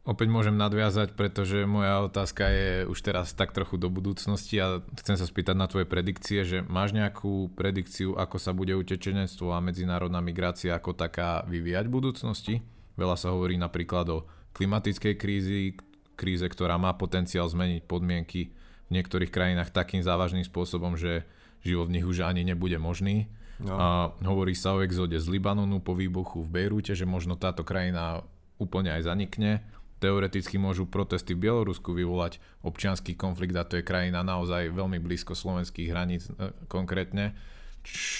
Opäť 0.05 0.29
môžem 0.29 0.53
nadviazať, 0.53 1.17
pretože 1.17 1.65
moja 1.65 2.05
otázka 2.05 2.45
je 2.45 2.85
už 2.85 2.99
teraz 3.01 3.33
tak 3.33 3.57
trochu 3.57 3.81
do 3.81 3.89
budúcnosti 3.89 4.61
a 4.61 4.85
chcem 5.01 5.17
sa 5.17 5.25
spýtať 5.25 5.57
na 5.57 5.65
tvoje 5.65 5.89
predikcie, 5.89 6.45
že 6.45 6.61
máš 6.61 6.93
nejakú 6.93 7.49
predikciu, 7.57 8.13
ako 8.13 8.37
sa 8.37 8.53
bude 8.53 8.77
utečenectvo 8.77 9.49
a 9.49 9.65
medzinárodná 9.65 10.21
migrácia 10.21 10.77
ako 10.77 10.93
taká 10.93 11.41
vyvíjať 11.49 11.89
v 11.89 11.95
budúcnosti? 11.97 12.55
Veľa 13.01 13.17
sa 13.17 13.33
hovorí 13.33 13.57
napríklad 13.57 14.05
o 14.13 14.29
klimatickej 14.53 15.13
krízi, 15.17 15.73
kríze, 16.13 16.45
ktorá 16.45 16.77
má 16.77 16.93
potenciál 16.93 17.49
zmeniť 17.49 17.89
podmienky 17.89 18.53
v 18.85 18.89
niektorých 18.93 19.33
krajinách 19.33 19.73
takým 19.73 20.05
závažným 20.05 20.45
spôsobom, 20.45 20.93
že 20.93 21.25
život 21.65 21.89
v 21.89 21.97
nich 21.97 22.05
už 22.05 22.29
ani 22.29 22.45
nebude 22.45 22.77
možný. 22.77 23.25
No. 23.57 23.73
A 23.73 23.87
hovorí 24.21 24.53
sa 24.53 24.77
o 24.77 24.85
exode 24.85 25.17
z 25.17 25.25
Libanonu 25.33 25.81
po 25.81 25.97
výbuchu 25.97 26.45
v 26.45 26.61
Bejrúte, 26.61 26.93
že 26.93 27.09
možno 27.09 27.33
táto 27.33 27.65
krajina 27.65 28.21
úplne 28.61 28.93
aj 28.93 29.09
zanikne 29.09 29.65
teoreticky 30.05 30.61
môžu 30.61 30.85
protesty 30.85 31.33
v 31.33 31.49
Bielorusku 31.49 31.89
vyvolať 31.89 32.37
občianský 32.61 33.17
konflikt 33.17 33.57
a 33.57 33.65
to 33.65 33.81
je 33.81 33.87
krajina 33.87 34.21
naozaj 34.21 34.69
veľmi 34.69 35.01
blízko 35.01 35.33
slovenských 35.33 35.89
hraníc 35.89 36.29
e, 36.29 36.53
konkrétne. 36.69 37.33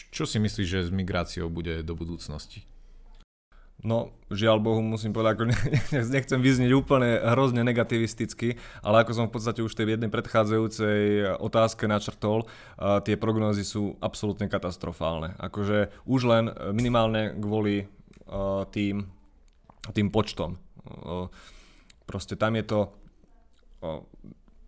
Čo 0.10 0.26
si 0.26 0.42
myslíš, 0.42 0.66
že 0.66 0.90
s 0.90 0.92
migráciou 0.94 1.46
bude 1.54 1.86
do 1.86 1.94
budúcnosti? 1.94 2.66
No, 3.86 4.18
žiaľ 4.34 4.66
Bohu, 4.66 4.82
musím 4.82 5.14
povedať, 5.14 5.38
ako 5.38 5.44
nechcem 6.16 6.40
vyznieť 6.42 6.74
úplne 6.74 7.22
hrozne 7.22 7.62
negativisticky, 7.62 8.58
ale 8.82 9.06
ako 9.06 9.12
som 9.14 9.26
v 9.30 9.34
podstate 9.38 9.62
už 9.62 9.78
tej 9.78 9.94
jednej 9.94 10.10
predchádzajúcej 10.10 11.38
otázke 11.38 11.86
načrtol, 11.86 12.50
uh, 12.50 12.98
tie 13.06 13.14
prognózy 13.14 13.62
sú 13.62 13.94
absolútne 14.02 14.50
katastrofálne. 14.50 15.38
Akože 15.38 15.94
už 16.10 16.22
len 16.26 16.44
minimálne 16.74 17.38
kvôli 17.38 17.86
uh, 17.86 18.66
tým, 18.74 19.06
tým 19.94 20.10
počtom. 20.10 20.58
Proste 22.06 22.38
tam 22.38 22.54
je 22.58 22.64
to 22.66 22.80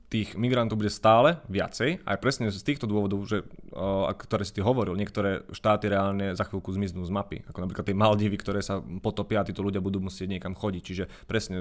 tých 0.08 0.40
migrantov 0.40 0.80
bude 0.80 0.88
stále 0.88 1.44
viacej, 1.52 2.00
aj 2.08 2.18
presne 2.24 2.48
z 2.48 2.64
týchto 2.64 2.88
dôvodov, 2.88 3.28
že, 3.28 3.44
o, 3.76 4.08
ktoré 4.08 4.48
si 4.48 4.56
ty 4.56 4.64
hovoril, 4.64 4.96
niektoré 4.96 5.44
štáty 5.52 5.92
reálne 5.92 6.32
za 6.32 6.48
chvíľku 6.48 6.72
zmiznú 6.72 7.04
z 7.04 7.12
mapy, 7.12 7.38
ako 7.44 7.68
napríklad 7.68 7.86
tie 7.92 7.98
Maldivy, 7.98 8.40
ktoré 8.40 8.64
sa 8.64 8.80
potopia 8.80 9.44
a 9.44 9.48
títo 9.48 9.68
ľudia 9.68 9.84
budú 9.84 10.00
musieť 10.00 10.32
niekam 10.32 10.56
chodiť. 10.56 10.82
Čiže 10.82 11.04
presne 11.28 11.60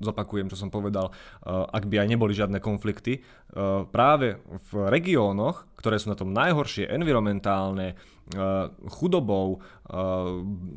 zopakujem, 0.00 0.48
čo 0.48 0.56
som 0.56 0.72
povedal, 0.72 1.12
o, 1.12 1.68
ak 1.68 1.84
by 1.84 2.08
aj 2.08 2.08
neboli 2.08 2.32
žiadne 2.32 2.56
konflikty, 2.56 3.20
o, 3.52 3.84
práve 3.84 4.40
v 4.72 4.88
regiónoch, 4.88 5.67
ktoré 5.78 6.02
sú 6.02 6.10
na 6.10 6.18
tom 6.18 6.34
najhoršie, 6.34 6.90
environmentálne, 6.90 7.94
chudobou, 8.98 9.62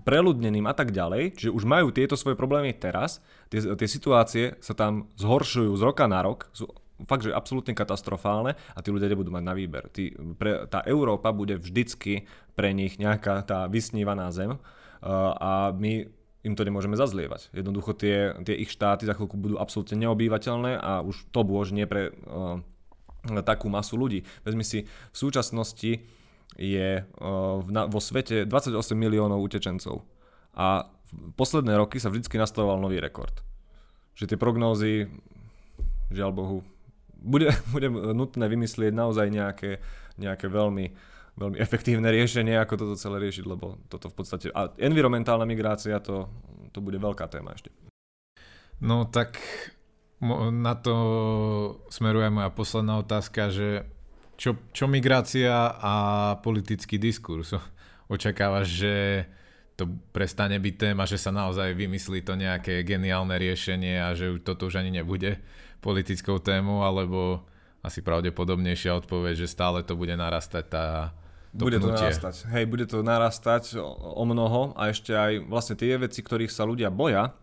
preľudneným 0.05 0.69
a 0.69 0.73
tak 0.77 0.93
ďalej, 0.95 1.35
čiže 1.35 1.51
už 1.51 1.65
majú 1.67 1.89
tieto 1.91 2.15
svoje 2.15 2.39
problémy 2.39 2.71
teraz, 2.77 3.19
tie, 3.51 3.59
tie 3.75 3.89
situácie 3.89 4.45
sa 4.63 4.77
tam 4.77 5.11
zhoršujú 5.19 5.73
z 5.75 5.81
roka 5.83 6.05
na 6.07 6.23
rok, 6.23 6.47
sú 6.55 6.69
fakt, 7.09 7.25
že 7.25 7.33
absolútne 7.33 7.73
katastrofálne 7.73 8.53
a 8.53 8.79
tí 8.79 8.93
ľudia 8.93 9.09
nebudú 9.09 9.33
mať 9.33 9.43
na 9.43 9.53
výber. 9.57 9.89
Tí, 9.89 10.13
pre, 10.37 10.69
tá 10.69 10.85
Európa 10.85 11.33
bude 11.33 11.57
vždycky 11.57 12.29
pre 12.53 12.75
nich 12.75 13.01
nejaká 13.01 13.41
tá 13.41 13.65
vysnívaná 13.65 14.29
zem 14.29 14.53
uh, 14.53 14.59
a 15.37 15.51
my 15.73 16.07
im 16.41 16.57
to 16.57 16.65
nemôžeme 16.65 16.97
zazlievať. 16.97 17.53
Jednoducho 17.53 17.93
tie, 17.93 18.33
tie 18.41 18.57
ich 18.57 18.73
štáty 18.73 19.05
za 19.05 19.13
chvíľku 19.13 19.37
budú 19.37 19.55
absolútne 19.61 19.97
neobývateľné 20.01 20.77
a 20.77 21.05
už 21.05 21.29
to 21.29 21.41
bôž 21.45 21.69
nie 21.69 21.85
pre 21.85 22.09
uh, 22.09 22.57
takú 23.45 23.69
masu 23.69 23.97
ľudí. 23.97 24.25
Vezmi 24.41 24.65
si, 24.65 24.85
v 24.85 25.17
súčasnosti 25.17 26.01
je 26.57 26.89
na, 27.71 27.81
vo 27.87 27.99
svete 28.03 28.43
28 28.43 28.75
miliónov 28.97 29.39
utečencov 29.39 30.03
a 30.57 30.89
v 31.11 31.31
posledné 31.35 31.75
roky 31.79 31.99
sa 31.99 32.11
vždy 32.11 32.27
nastavoval 32.27 32.79
nový 32.79 32.99
rekord. 32.99 33.33
Že 34.15 34.35
tie 34.35 34.37
prognózy, 34.39 34.93
žiaľ 36.11 36.31
Bohu, 36.35 36.57
bude, 37.15 37.53
bude 37.73 37.87
nutné 37.91 38.45
vymyslieť 38.49 38.91
naozaj 38.91 39.27
nejaké, 39.31 39.79
nejaké 40.19 40.47
veľmi 40.49 41.13
veľmi 41.31 41.57
efektívne 41.63 42.11
riešenie, 42.11 42.59
ako 42.59 42.75
toto 42.75 42.95
celé 42.99 43.23
riešiť, 43.23 43.47
lebo 43.47 43.79
toto 43.87 44.11
v 44.11 44.15
podstate... 44.19 44.45
A 44.51 44.67
environmentálna 44.75 45.47
migrácia, 45.47 45.95
to, 46.03 46.27
to 46.75 46.83
bude 46.83 46.99
veľká 46.99 47.23
téma 47.31 47.55
ešte. 47.55 47.71
No 48.83 49.07
tak 49.07 49.39
na 50.53 50.73
to 50.77 50.95
smeruje 51.89 52.29
moja 52.29 52.53
posledná 52.53 53.01
otázka, 53.01 53.49
že 53.49 53.89
čo, 54.37 54.57
čo 54.73 54.85
migrácia 54.85 55.73
a 55.77 55.93
politický 56.45 57.01
diskurs? 57.01 57.53
Očakávaš, 58.13 58.67
že 58.69 58.95
to 59.77 59.89
prestane 60.13 60.61
byť 60.61 60.75
téma, 60.77 61.09
že 61.09 61.17
sa 61.17 61.33
naozaj 61.33 61.73
vymyslí 61.73 62.21
to 62.21 62.37
nejaké 62.37 62.85
geniálne 62.85 63.33
riešenie 63.33 63.97
a 63.97 64.13
že 64.13 64.37
toto 64.45 64.69
už 64.69 64.77
ani 64.77 65.01
nebude 65.01 65.41
politickou 65.81 66.37
tému, 66.37 66.85
alebo 66.85 67.41
asi 67.81 68.05
pravdepodobnejšia 68.05 68.93
odpoveď, 69.01 69.45
že 69.45 69.47
stále 69.49 69.81
to 69.81 69.97
bude 69.97 70.13
narastať 70.13 70.65
tá 70.69 70.85
to 71.51 71.67
bude 71.67 71.83
pnutie. 71.83 71.97
to 71.97 72.03
narastať. 72.07 72.35
Hej, 72.55 72.65
bude 72.69 72.85
to 72.87 73.03
narastať 73.03 73.63
o 73.81 74.23
mnoho 74.23 74.71
a 74.79 74.87
ešte 74.87 75.11
aj 75.11 75.49
vlastne 75.51 75.75
tie 75.75 75.99
veci, 75.99 76.23
ktorých 76.23 76.53
sa 76.53 76.63
ľudia 76.63 76.87
boja, 76.87 77.35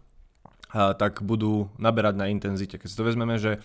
tak 0.72 1.24
budú 1.24 1.72
naberať 1.80 2.14
na 2.16 2.28
intenzite. 2.28 2.76
Keď 2.76 2.88
si 2.88 2.98
to 2.98 3.08
vezmeme, 3.08 3.40
že, 3.40 3.60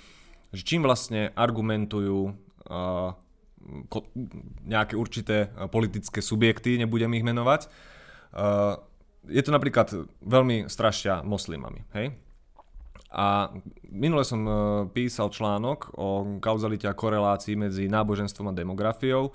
že 0.56 0.64
čím 0.64 0.88
vlastne 0.88 1.36
argumentujú 1.36 2.32
ko, 3.88 3.99
nejaké 4.64 4.95
určité 4.95 5.51
politické 5.72 6.24
subjekty, 6.24 6.80
nebudem 6.80 7.12
ich 7.16 7.28
menovať, 7.28 7.68
a, 8.36 8.80
je 9.24 9.39
to 9.39 9.56
napríklad 9.56 9.88
veľmi 10.20 10.68
strašia 10.68 11.24
moslimami. 11.24 11.88
Hej? 11.95 12.12
A 13.14 13.54
minule 13.88 14.26
som 14.26 14.41
písal 14.89 15.30
článok 15.30 15.93
o 15.95 16.39
kauzalite 16.41 16.89
a 16.89 16.97
korelácii 16.97 17.54
medzi 17.54 17.86
náboženstvom 17.86 18.49
a 18.49 18.58
demografiou 18.58 19.30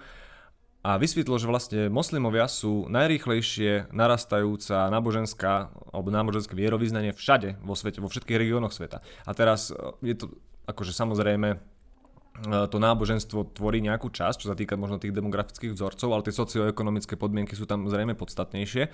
a 0.79 0.95
vysvetlo, 0.95 1.35
že 1.43 1.51
vlastne 1.51 1.81
moslimovia 1.91 2.47
sú 2.47 2.87
najrýchlejšie 2.87 3.91
narastajúca 3.91 4.87
náboženská 4.89 5.75
alebo 5.91 6.09
náboženské 6.15 6.55
vierovýznanie 6.55 7.11
všade 7.11 7.59
vo 7.67 7.75
svete, 7.75 7.99
vo 7.99 8.07
všetkých 8.07 8.39
regiónoch 8.39 8.71
sveta. 8.71 9.03
A 9.27 9.31
teraz 9.35 9.75
e, 9.75 9.75
je 10.07 10.15
to 10.15 10.39
akože 10.71 10.95
samozrejme 10.95 11.49
e, 11.55 11.59
to 12.71 12.79
náboženstvo 12.79 13.59
tvorí 13.59 13.83
nejakú 13.83 14.07
časť, 14.07 14.47
čo 14.47 14.51
sa 14.55 14.57
týka 14.57 14.79
možno 14.79 15.03
tých 15.03 15.13
demografických 15.13 15.75
vzorcov, 15.75 16.09
ale 16.15 16.25
tie 16.31 16.39
socioekonomické 16.39 17.19
podmienky 17.19 17.59
sú 17.59 17.67
tam 17.67 17.91
zrejme 17.91 18.15
podstatnejšie 18.15 18.87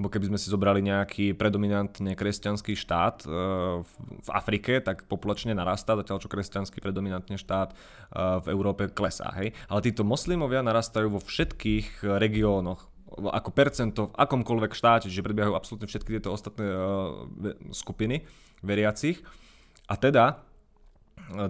lebo 0.00 0.08
keby 0.08 0.32
sme 0.32 0.40
si 0.40 0.48
zobrali 0.48 0.80
nejaký 0.80 1.36
predominantne 1.36 2.16
kresťanský 2.16 2.72
štát 2.72 3.20
e, 3.20 3.28
v 4.00 4.28
Afrike, 4.32 4.80
tak 4.80 5.04
populačne 5.04 5.52
narastá, 5.52 5.92
zatiaľ 5.92 6.24
čo 6.24 6.32
kresťanský 6.32 6.80
predominantne 6.80 7.36
štát 7.36 7.68
e, 7.68 7.74
v 8.40 8.46
Európe 8.48 8.88
klesá. 8.88 9.28
Hej? 9.36 9.52
Ale 9.68 9.84
títo 9.84 10.00
moslimovia 10.00 10.64
narastajú 10.64 11.12
vo 11.12 11.20
všetkých 11.20 12.00
regiónoch 12.16 12.88
ako 13.20 13.50
percento 13.52 14.00
v 14.08 14.16
akomkoľvek 14.16 14.72
štáte, 14.72 15.12
čiže 15.12 15.26
prebiehajú 15.26 15.52
absolútne 15.52 15.84
všetky 15.84 16.16
tieto 16.16 16.32
ostatné 16.32 16.64
e, 16.64 16.76
skupiny 17.76 18.24
veriacich. 18.64 19.20
A 19.84 20.00
teda 20.00 20.40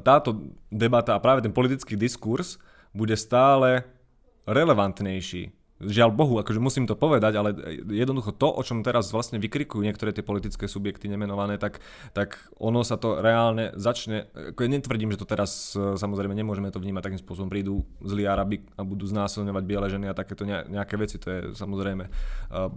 táto 0.03 0.51
debata 0.75 1.15
a 1.15 1.23
práve 1.23 1.47
ten 1.47 1.55
politický 1.55 1.95
diskurs 1.95 2.59
bude 2.91 3.15
stále 3.15 3.87
relevantnejší 4.51 5.60
žiaľ 5.81 6.13
Bohu, 6.13 6.37
akože 6.37 6.61
musím 6.61 6.85
to 6.85 6.93
povedať, 6.93 7.33
ale 7.41 7.57
jednoducho 7.89 8.37
to, 8.37 8.53
o 8.53 8.61
čom 8.61 8.85
teraz 8.85 9.09
vlastne 9.11 9.41
vykrikujú 9.41 9.81
niektoré 9.81 10.13
tie 10.13 10.21
politické 10.21 10.69
subjekty 10.69 11.09
nemenované, 11.09 11.57
tak, 11.57 11.81
tak 12.13 12.37
ono 12.61 12.85
sa 12.85 13.01
to 13.01 13.25
reálne 13.25 13.73
začne, 13.81 14.29
ako 14.53 14.61
ja 14.61 14.71
netvrdím, 14.77 15.11
že 15.17 15.21
to 15.25 15.27
teraz 15.27 15.73
e, 15.73 15.97
samozrejme 15.97 16.37
nemôžeme 16.37 16.69
to 16.69 16.79
vnímať 16.79 17.03
takým 17.09 17.23
spôsobom, 17.25 17.49
prídu 17.49 17.81
zlí 18.05 18.29
Arabi 18.29 18.61
a 18.77 18.85
budú 18.85 19.09
znásilňovať 19.09 19.65
biele 19.65 19.89
ženy 19.89 20.07
a 20.13 20.15
takéto 20.15 20.45
nejaké 20.45 21.01
veci, 21.01 21.17
to 21.17 21.29
je 21.33 21.41
samozrejme 21.57 22.05
uh, 22.05 22.69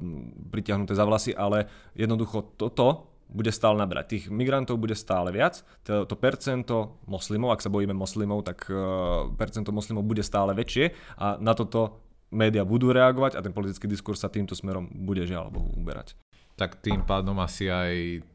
pritiahnuté 0.49 0.95
za 0.95 1.03
vlasy, 1.03 1.35
ale 1.35 1.67
jednoducho 1.93 2.55
toto 2.55 3.13
bude 3.33 3.49
stále 3.49 3.81
nabrať. 3.81 4.05
Tých 4.13 4.25
migrantov 4.29 4.77
bude 4.77 4.93
stále 4.93 5.33
viac. 5.33 5.65
To, 5.89 6.05
to 6.05 6.13
percento 6.13 7.01
moslimov, 7.09 7.57
ak 7.57 7.65
sa 7.65 7.73
bojíme 7.73 7.95
moslimov, 7.95 8.45
tak 8.45 8.69
uh, 8.69 9.33
percento 9.33 9.73
moslimov 9.73 10.05
bude 10.05 10.21
stále 10.21 10.53
väčšie 10.53 11.17
a 11.17 11.41
na 11.41 11.57
toto 11.57 12.02
médiá 12.33 12.65
budú 12.65 12.89
reagovať 12.89 13.37
a 13.37 13.43
ten 13.45 13.53
politický 13.53 13.85
diskurs 13.85 14.19
sa 14.19 14.33
týmto 14.33 14.57
smerom 14.57 14.89
bude 14.89 15.23
žiaľ 15.23 15.53
Bohu 15.53 15.69
uberať. 15.77 16.17
Tak 16.57 16.81
tým 16.81 17.05
pádom 17.05 17.37
asi 17.39 17.69
aj 17.69 18.25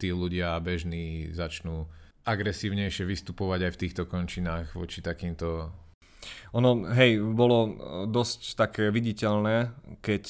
tí 0.00 0.08
ľudia 0.14 0.56
bežní 0.62 1.34
začnú 1.34 1.90
agresívnejšie 2.24 3.04
vystupovať 3.04 3.60
aj 3.68 3.72
v 3.74 3.80
týchto 3.80 4.02
končinách 4.06 4.72
voči 4.78 5.02
takýmto 5.02 5.74
ono, 6.50 6.82
hej, 6.90 7.22
bolo 7.22 7.58
e, 7.64 7.70
dosť 8.10 8.58
také 8.58 8.84
viditeľné, 8.90 9.70
keď, 10.02 10.24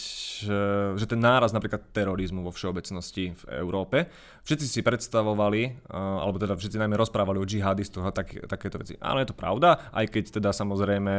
e, 0.45 0.57
že 1.01 1.07
ten 1.09 1.21
náraz 1.21 1.57
napríklad 1.57 1.93
terorizmu 1.97 2.45
vo 2.45 2.53
všeobecnosti 2.53 3.33
v 3.33 3.43
Európe, 3.57 4.13
všetci 4.45 4.67
si 4.69 4.81
predstavovali, 4.85 5.63
e, 5.65 5.71
alebo 5.95 6.37
teda 6.37 6.55
všetci 6.57 6.81
najmä 6.81 6.97
rozprávali 7.01 7.41
o 7.41 7.49
džihadistoch 7.49 8.05
a 8.05 8.13
tak, 8.13 8.37
takéto 8.47 8.77
veci. 8.77 9.01
Áno, 9.01 9.21
je 9.25 9.33
to 9.33 9.37
pravda, 9.37 9.91
aj 9.97 10.07
keď 10.13 10.25
teda 10.41 10.51
samozrejme 10.53 11.13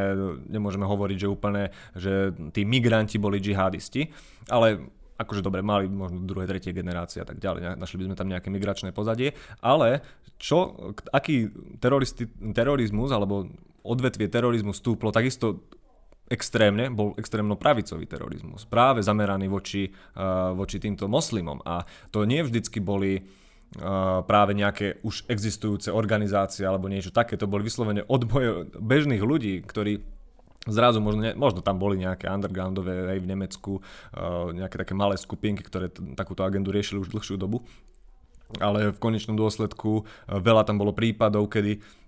nemôžeme 0.50 0.86
hovoriť, 0.86 1.18
že 1.18 1.28
úplne, 1.28 1.74
že 1.98 2.32
tí 2.54 2.62
migranti 2.62 3.18
boli 3.18 3.42
džihadisti, 3.42 4.08
ale 4.54 5.02
akože 5.22 5.46
dobre, 5.46 5.62
mali 5.62 5.86
možno 5.86 6.26
druhé, 6.26 6.50
tretie 6.50 6.74
generácie 6.74 7.22
a 7.22 7.28
tak 7.28 7.38
ďalej, 7.38 7.78
našli 7.78 8.02
by 8.02 8.06
sme 8.10 8.18
tam 8.18 8.30
nejaké 8.30 8.50
migračné 8.50 8.90
pozadie, 8.90 9.38
ale 9.62 10.02
čo, 10.42 10.74
aký 11.14 11.54
terorizmus 12.42 13.14
alebo 13.14 13.46
odvetvie 13.84 14.30
terorizmu 14.30 14.74
stúplo 14.74 15.10
takisto 15.10 15.66
extrémne, 16.32 16.88
bol 16.88 17.12
extrémno 17.20 17.60
pravicový 17.60 18.08
terorizmus, 18.08 18.64
práve 18.64 19.04
zameraný 19.04 19.52
voči, 19.52 19.92
uh, 19.92 20.56
voči 20.56 20.80
týmto 20.80 21.12
moslimom. 21.12 21.60
A 21.68 21.84
to 22.08 22.24
nie 22.24 22.40
vždycky 22.40 22.80
boli 22.80 23.20
uh, 23.20 24.24
práve 24.24 24.56
nejaké 24.56 25.04
už 25.04 25.28
existujúce 25.28 25.92
organizácie 25.92 26.64
alebo 26.64 26.88
niečo 26.88 27.12
také, 27.12 27.36
to 27.36 27.52
boli 27.52 27.68
vyslovene 27.68 28.08
odboje 28.08 28.72
bežných 28.80 29.20
ľudí, 29.20 29.60
ktorí 29.68 30.08
zrazu 30.72 31.04
možno, 31.04 31.36
možno 31.36 31.60
tam 31.60 31.76
boli 31.76 32.00
nejaké 32.00 32.32
undergroundové 32.32 33.12
aj 33.12 33.20
v 33.20 33.28
Nemecku, 33.28 33.72
uh, 33.84 34.56
nejaké 34.56 34.88
také 34.88 34.96
malé 34.96 35.20
skupinky, 35.20 35.68
ktoré 35.68 35.92
t- 35.92 36.00
takúto 36.16 36.48
agendu 36.48 36.72
riešili 36.72 37.04
už 37.04 37.12
dlhšiu 37.12 37.36
dobu. 37.36 37.68
Ale 38.56 38.96
v 38.96 39.00
konečnom 39.04 39.36
dôsledku 39.36 39.92
uh, 40.00 40.40
veľa 40.40 40.64
tam 40.64 40.80
bolo 40.80 40.96
prípadov, 40.96 41.52
kedy 41.52 42.00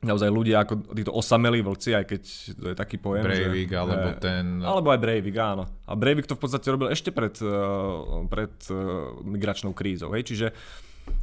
naozaj 0.00 0.28
ľudia 0.32 0.64
ako 0.64 0.96
títo 0.96 1.12
osamelí 1.12 1.60
vlci, 1.60 1.92
aj 1.92 2.04
keď 2.08 2.22
to 2.56 2.66
je 2.72 2.76
taký 2.76 2.96
pojem. 2.96 3.24
Breivik, 3.24 3.68
že, 3.68 3.76
alebo 3.76 4.08
je, 4.08 4.16
ten... 4.16 4.44
Alebo 4.64 4.88
aj 4.92 5.00
Breivik, 5.00 5.36
áno. 5.36 5.68
A 5.84 5.92
Breivik 5.92 6.24
to 6.24 6.36
v 6.36 6.42
podstate 6.42 6.66
robil 6.72 6.88
ešte 6.88 7.12
pred, 7.12 7.36
uh, 7.44 8.24
pred 8.26 8.52
uh, 8.72 9.20
migračnou 9.20 9.76
krízou, 9.76 10.12
hej, 10.16 10.24
čiže 10.24 10.48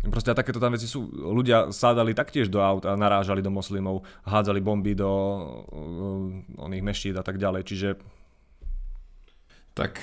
Proste 0.08 0.32
a 0.32 0.36
takéto 0.36 0.60
tam 0.60 0.76
veci 0.76 0.84
sú. 0.84 1.08
Ľudia 1.12 1.72
sádali 1.72 2.12
taktiež 2.12 2.52
do 2.52 2.60
aut 2.60 2.84
a 2.84 3.00
narážali 3.00 3.40
do 3.40 3.48
moslimov, 3.48 4.04
hádzali 4.28 4.60
bomby 4.60 4.92
do 4.98 5.08
uh, 5.08 6.64
oných 6.64 6.84
mešít 6.84 7.16
a 7.16 7.24
tak 7.24 7.40
ďalej. 7.40 7.62
Čiže 7.64 7.90
tak 9.78 10.02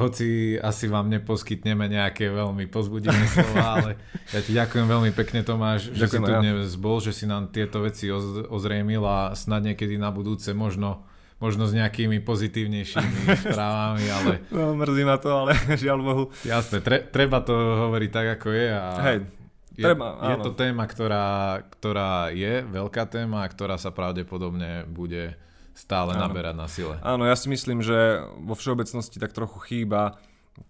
hoci 0.00 0.56
asi 0.56 0.88
vám 0.88 1.12
neposkytneme 1.12 1.92
nejaké 1.92 2.32
veľmi 2.32 2.64
pozbudivé 2.72 3.20
slova, 3.28 3.76
ale 3.76 3.90
ja 4.32 4.40
ti 4.40 4.56
ďakujem 4.56 4.88
veľmi 4.88 5.12
pekne 5.12 5.44
Tomáš, 5.44 5.92
že 5.92 6.08
ďakujem 6.08 6.22
si 6.24 6.24
tu 6.24 6.32
ja. 6.32 6.40
dnes 6.40 6.72
bol, 6.80 6.96
že 7.04 7.12
si 7.12 7.28
nám 7.28 7.52
tieto 7.52 7.84
veci 7.84 8.08
ozrejmil 8.48 9.04
a 9.04 9.36
snad 9.36 9.60
niekedy 9.68 10.00
na 10.00 10.08
budúce 10.08 10.56
možno 10.56 11.04
možno 11.40 11.64
s 11.64 11.72
nejakými 11.72 12.20
pozitívnejšími 12.20 13.32
správami, 13.48 14.04
ale... 14.12 14.44
No, 14.52 14.76
mrzí 14.76 15.08
ma 15.08 15.16
to, 15.16 15.32
ale 15.32 15.56
žiaľ 15.80 15.98
Bohu. 16.04 16.24
Jasné, 16.44 16.84
tre, 16.84 17.00
treba 17.00 17.40
to 17.40 17.56
hovoriť 17.56 18.10
tak, 18.12 18.26
ako 18.36 18.48
je 18.52 18.66
a 18.68 18.84
Hej, 19.08 19.18
je, 19.72 19.84
treba, 19.88 20.20
je 20.20 20.36
to 20.44 20.52
téma, 20.52 20.84
ktorá, 20.84 21.28
ktorá 21.80 22.28
je 22.28 22.60
veľká 22.68 23.08
téma, 23.08 23.40
ktorá 23.48 23.80
sa 23.80 23.88
pravdepodobne 23.88 24.84
bude 24.84 25.40
stále 25.74 26.16
áno. 26.16 26.28
naberať 26.28 26.54
na 26.56 26.66
sile. 26.66 26.94
Áno, 27.02 27.24
ja 27.24 27.34
si 27.34 27.50
myslím, 27.50 27.80
že 27.80 28.24
vo 28.40 28.54
všeobecnosti 28.54 29.18
tak 29.18 29.34
trochu 29.34 29.58
chýba 29.66 30.20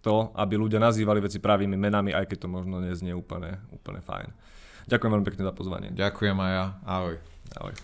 to, 0.01 0.31
aby 0.39 0.55
ľudia 0.55 0.79
nazývali 0.79 1.19
veci 1.25 1.43
pravými 1.43 1.75
menami, 1.75 2.15
aj 2.15 2.31
keď 2.31 2.47
to 2.47 2.49
možno 2.49 2.79
neznie 2.79 3.11
úplne, 3.11 3.59
úplne 3.75 3.99
fajn. 3.99 4.31
Ďakujem 4.87 5.11
veľmi 5.13 5.27
pekne 5.27 5.45
za 5.47 5.55
pozvanie. 5.55 5.89
Ďakujem 5.93 6.37
aj 6.39 6.53
ja. 6.53 6.65
Ahoj. 6.87 7.15
Ahoj. 7.59 7.75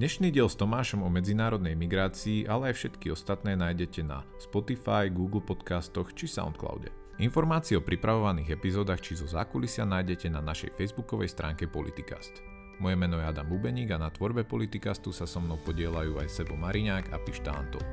Dnešný 0.00 0.32
diel 0.32 0.48
s 0.48 0.56
Tomášom 0.56 1.04
o 1.04 1.10
medzinárodnej 1.12 1.76
migrácii, 1.76 2.48
ale 2.48 2.72
aj 2.72 2.74
všetky 2.78 3.12
ostatné 3.12 3.52
nájdete 3.58 4.00
na 4.00 4.24
Spotify, 4.40 5.12
Google 5.12 5.44
podcastoch 5.44 6.14
či 6.16 6.24
Soundcloude. 6.30 6.88
Informácie 7.20 7.76
o 7.76 7.84
pripravovaných 7.84 8.56
epizódach 8.56 9.04
či 9.04 9.12
zo 9.12 9.28
zákulisia 9.28 9.84
nájdete 9.84 10.32
na 10.32 10.40
našej 10.40 10.72
facebookovej 10.72 11.28
stránke 11.28 11.68
Politikast. 11.68 12.49
Moje 12.80 12.96
meno 12.96 13.20
je 13.20 13.28
Adam 13.28 13.44
Bubeník 13.44 13.92
a 13.92 14.00
na 14.00 14.08
tvorbe 14.08 14.40
Politikastu 14.40 15.12
sa 15.12 15.28
so 15.28 15.36
mnou 15.36 15.60
podielajú 15.60 16.16
aj 16.16 16.32
Sebo 16.32 16.56
Mariňák 16.56 17.12
a 17.12 17.20
Pišta 17.20 17.52
Antol. 17.52 17.84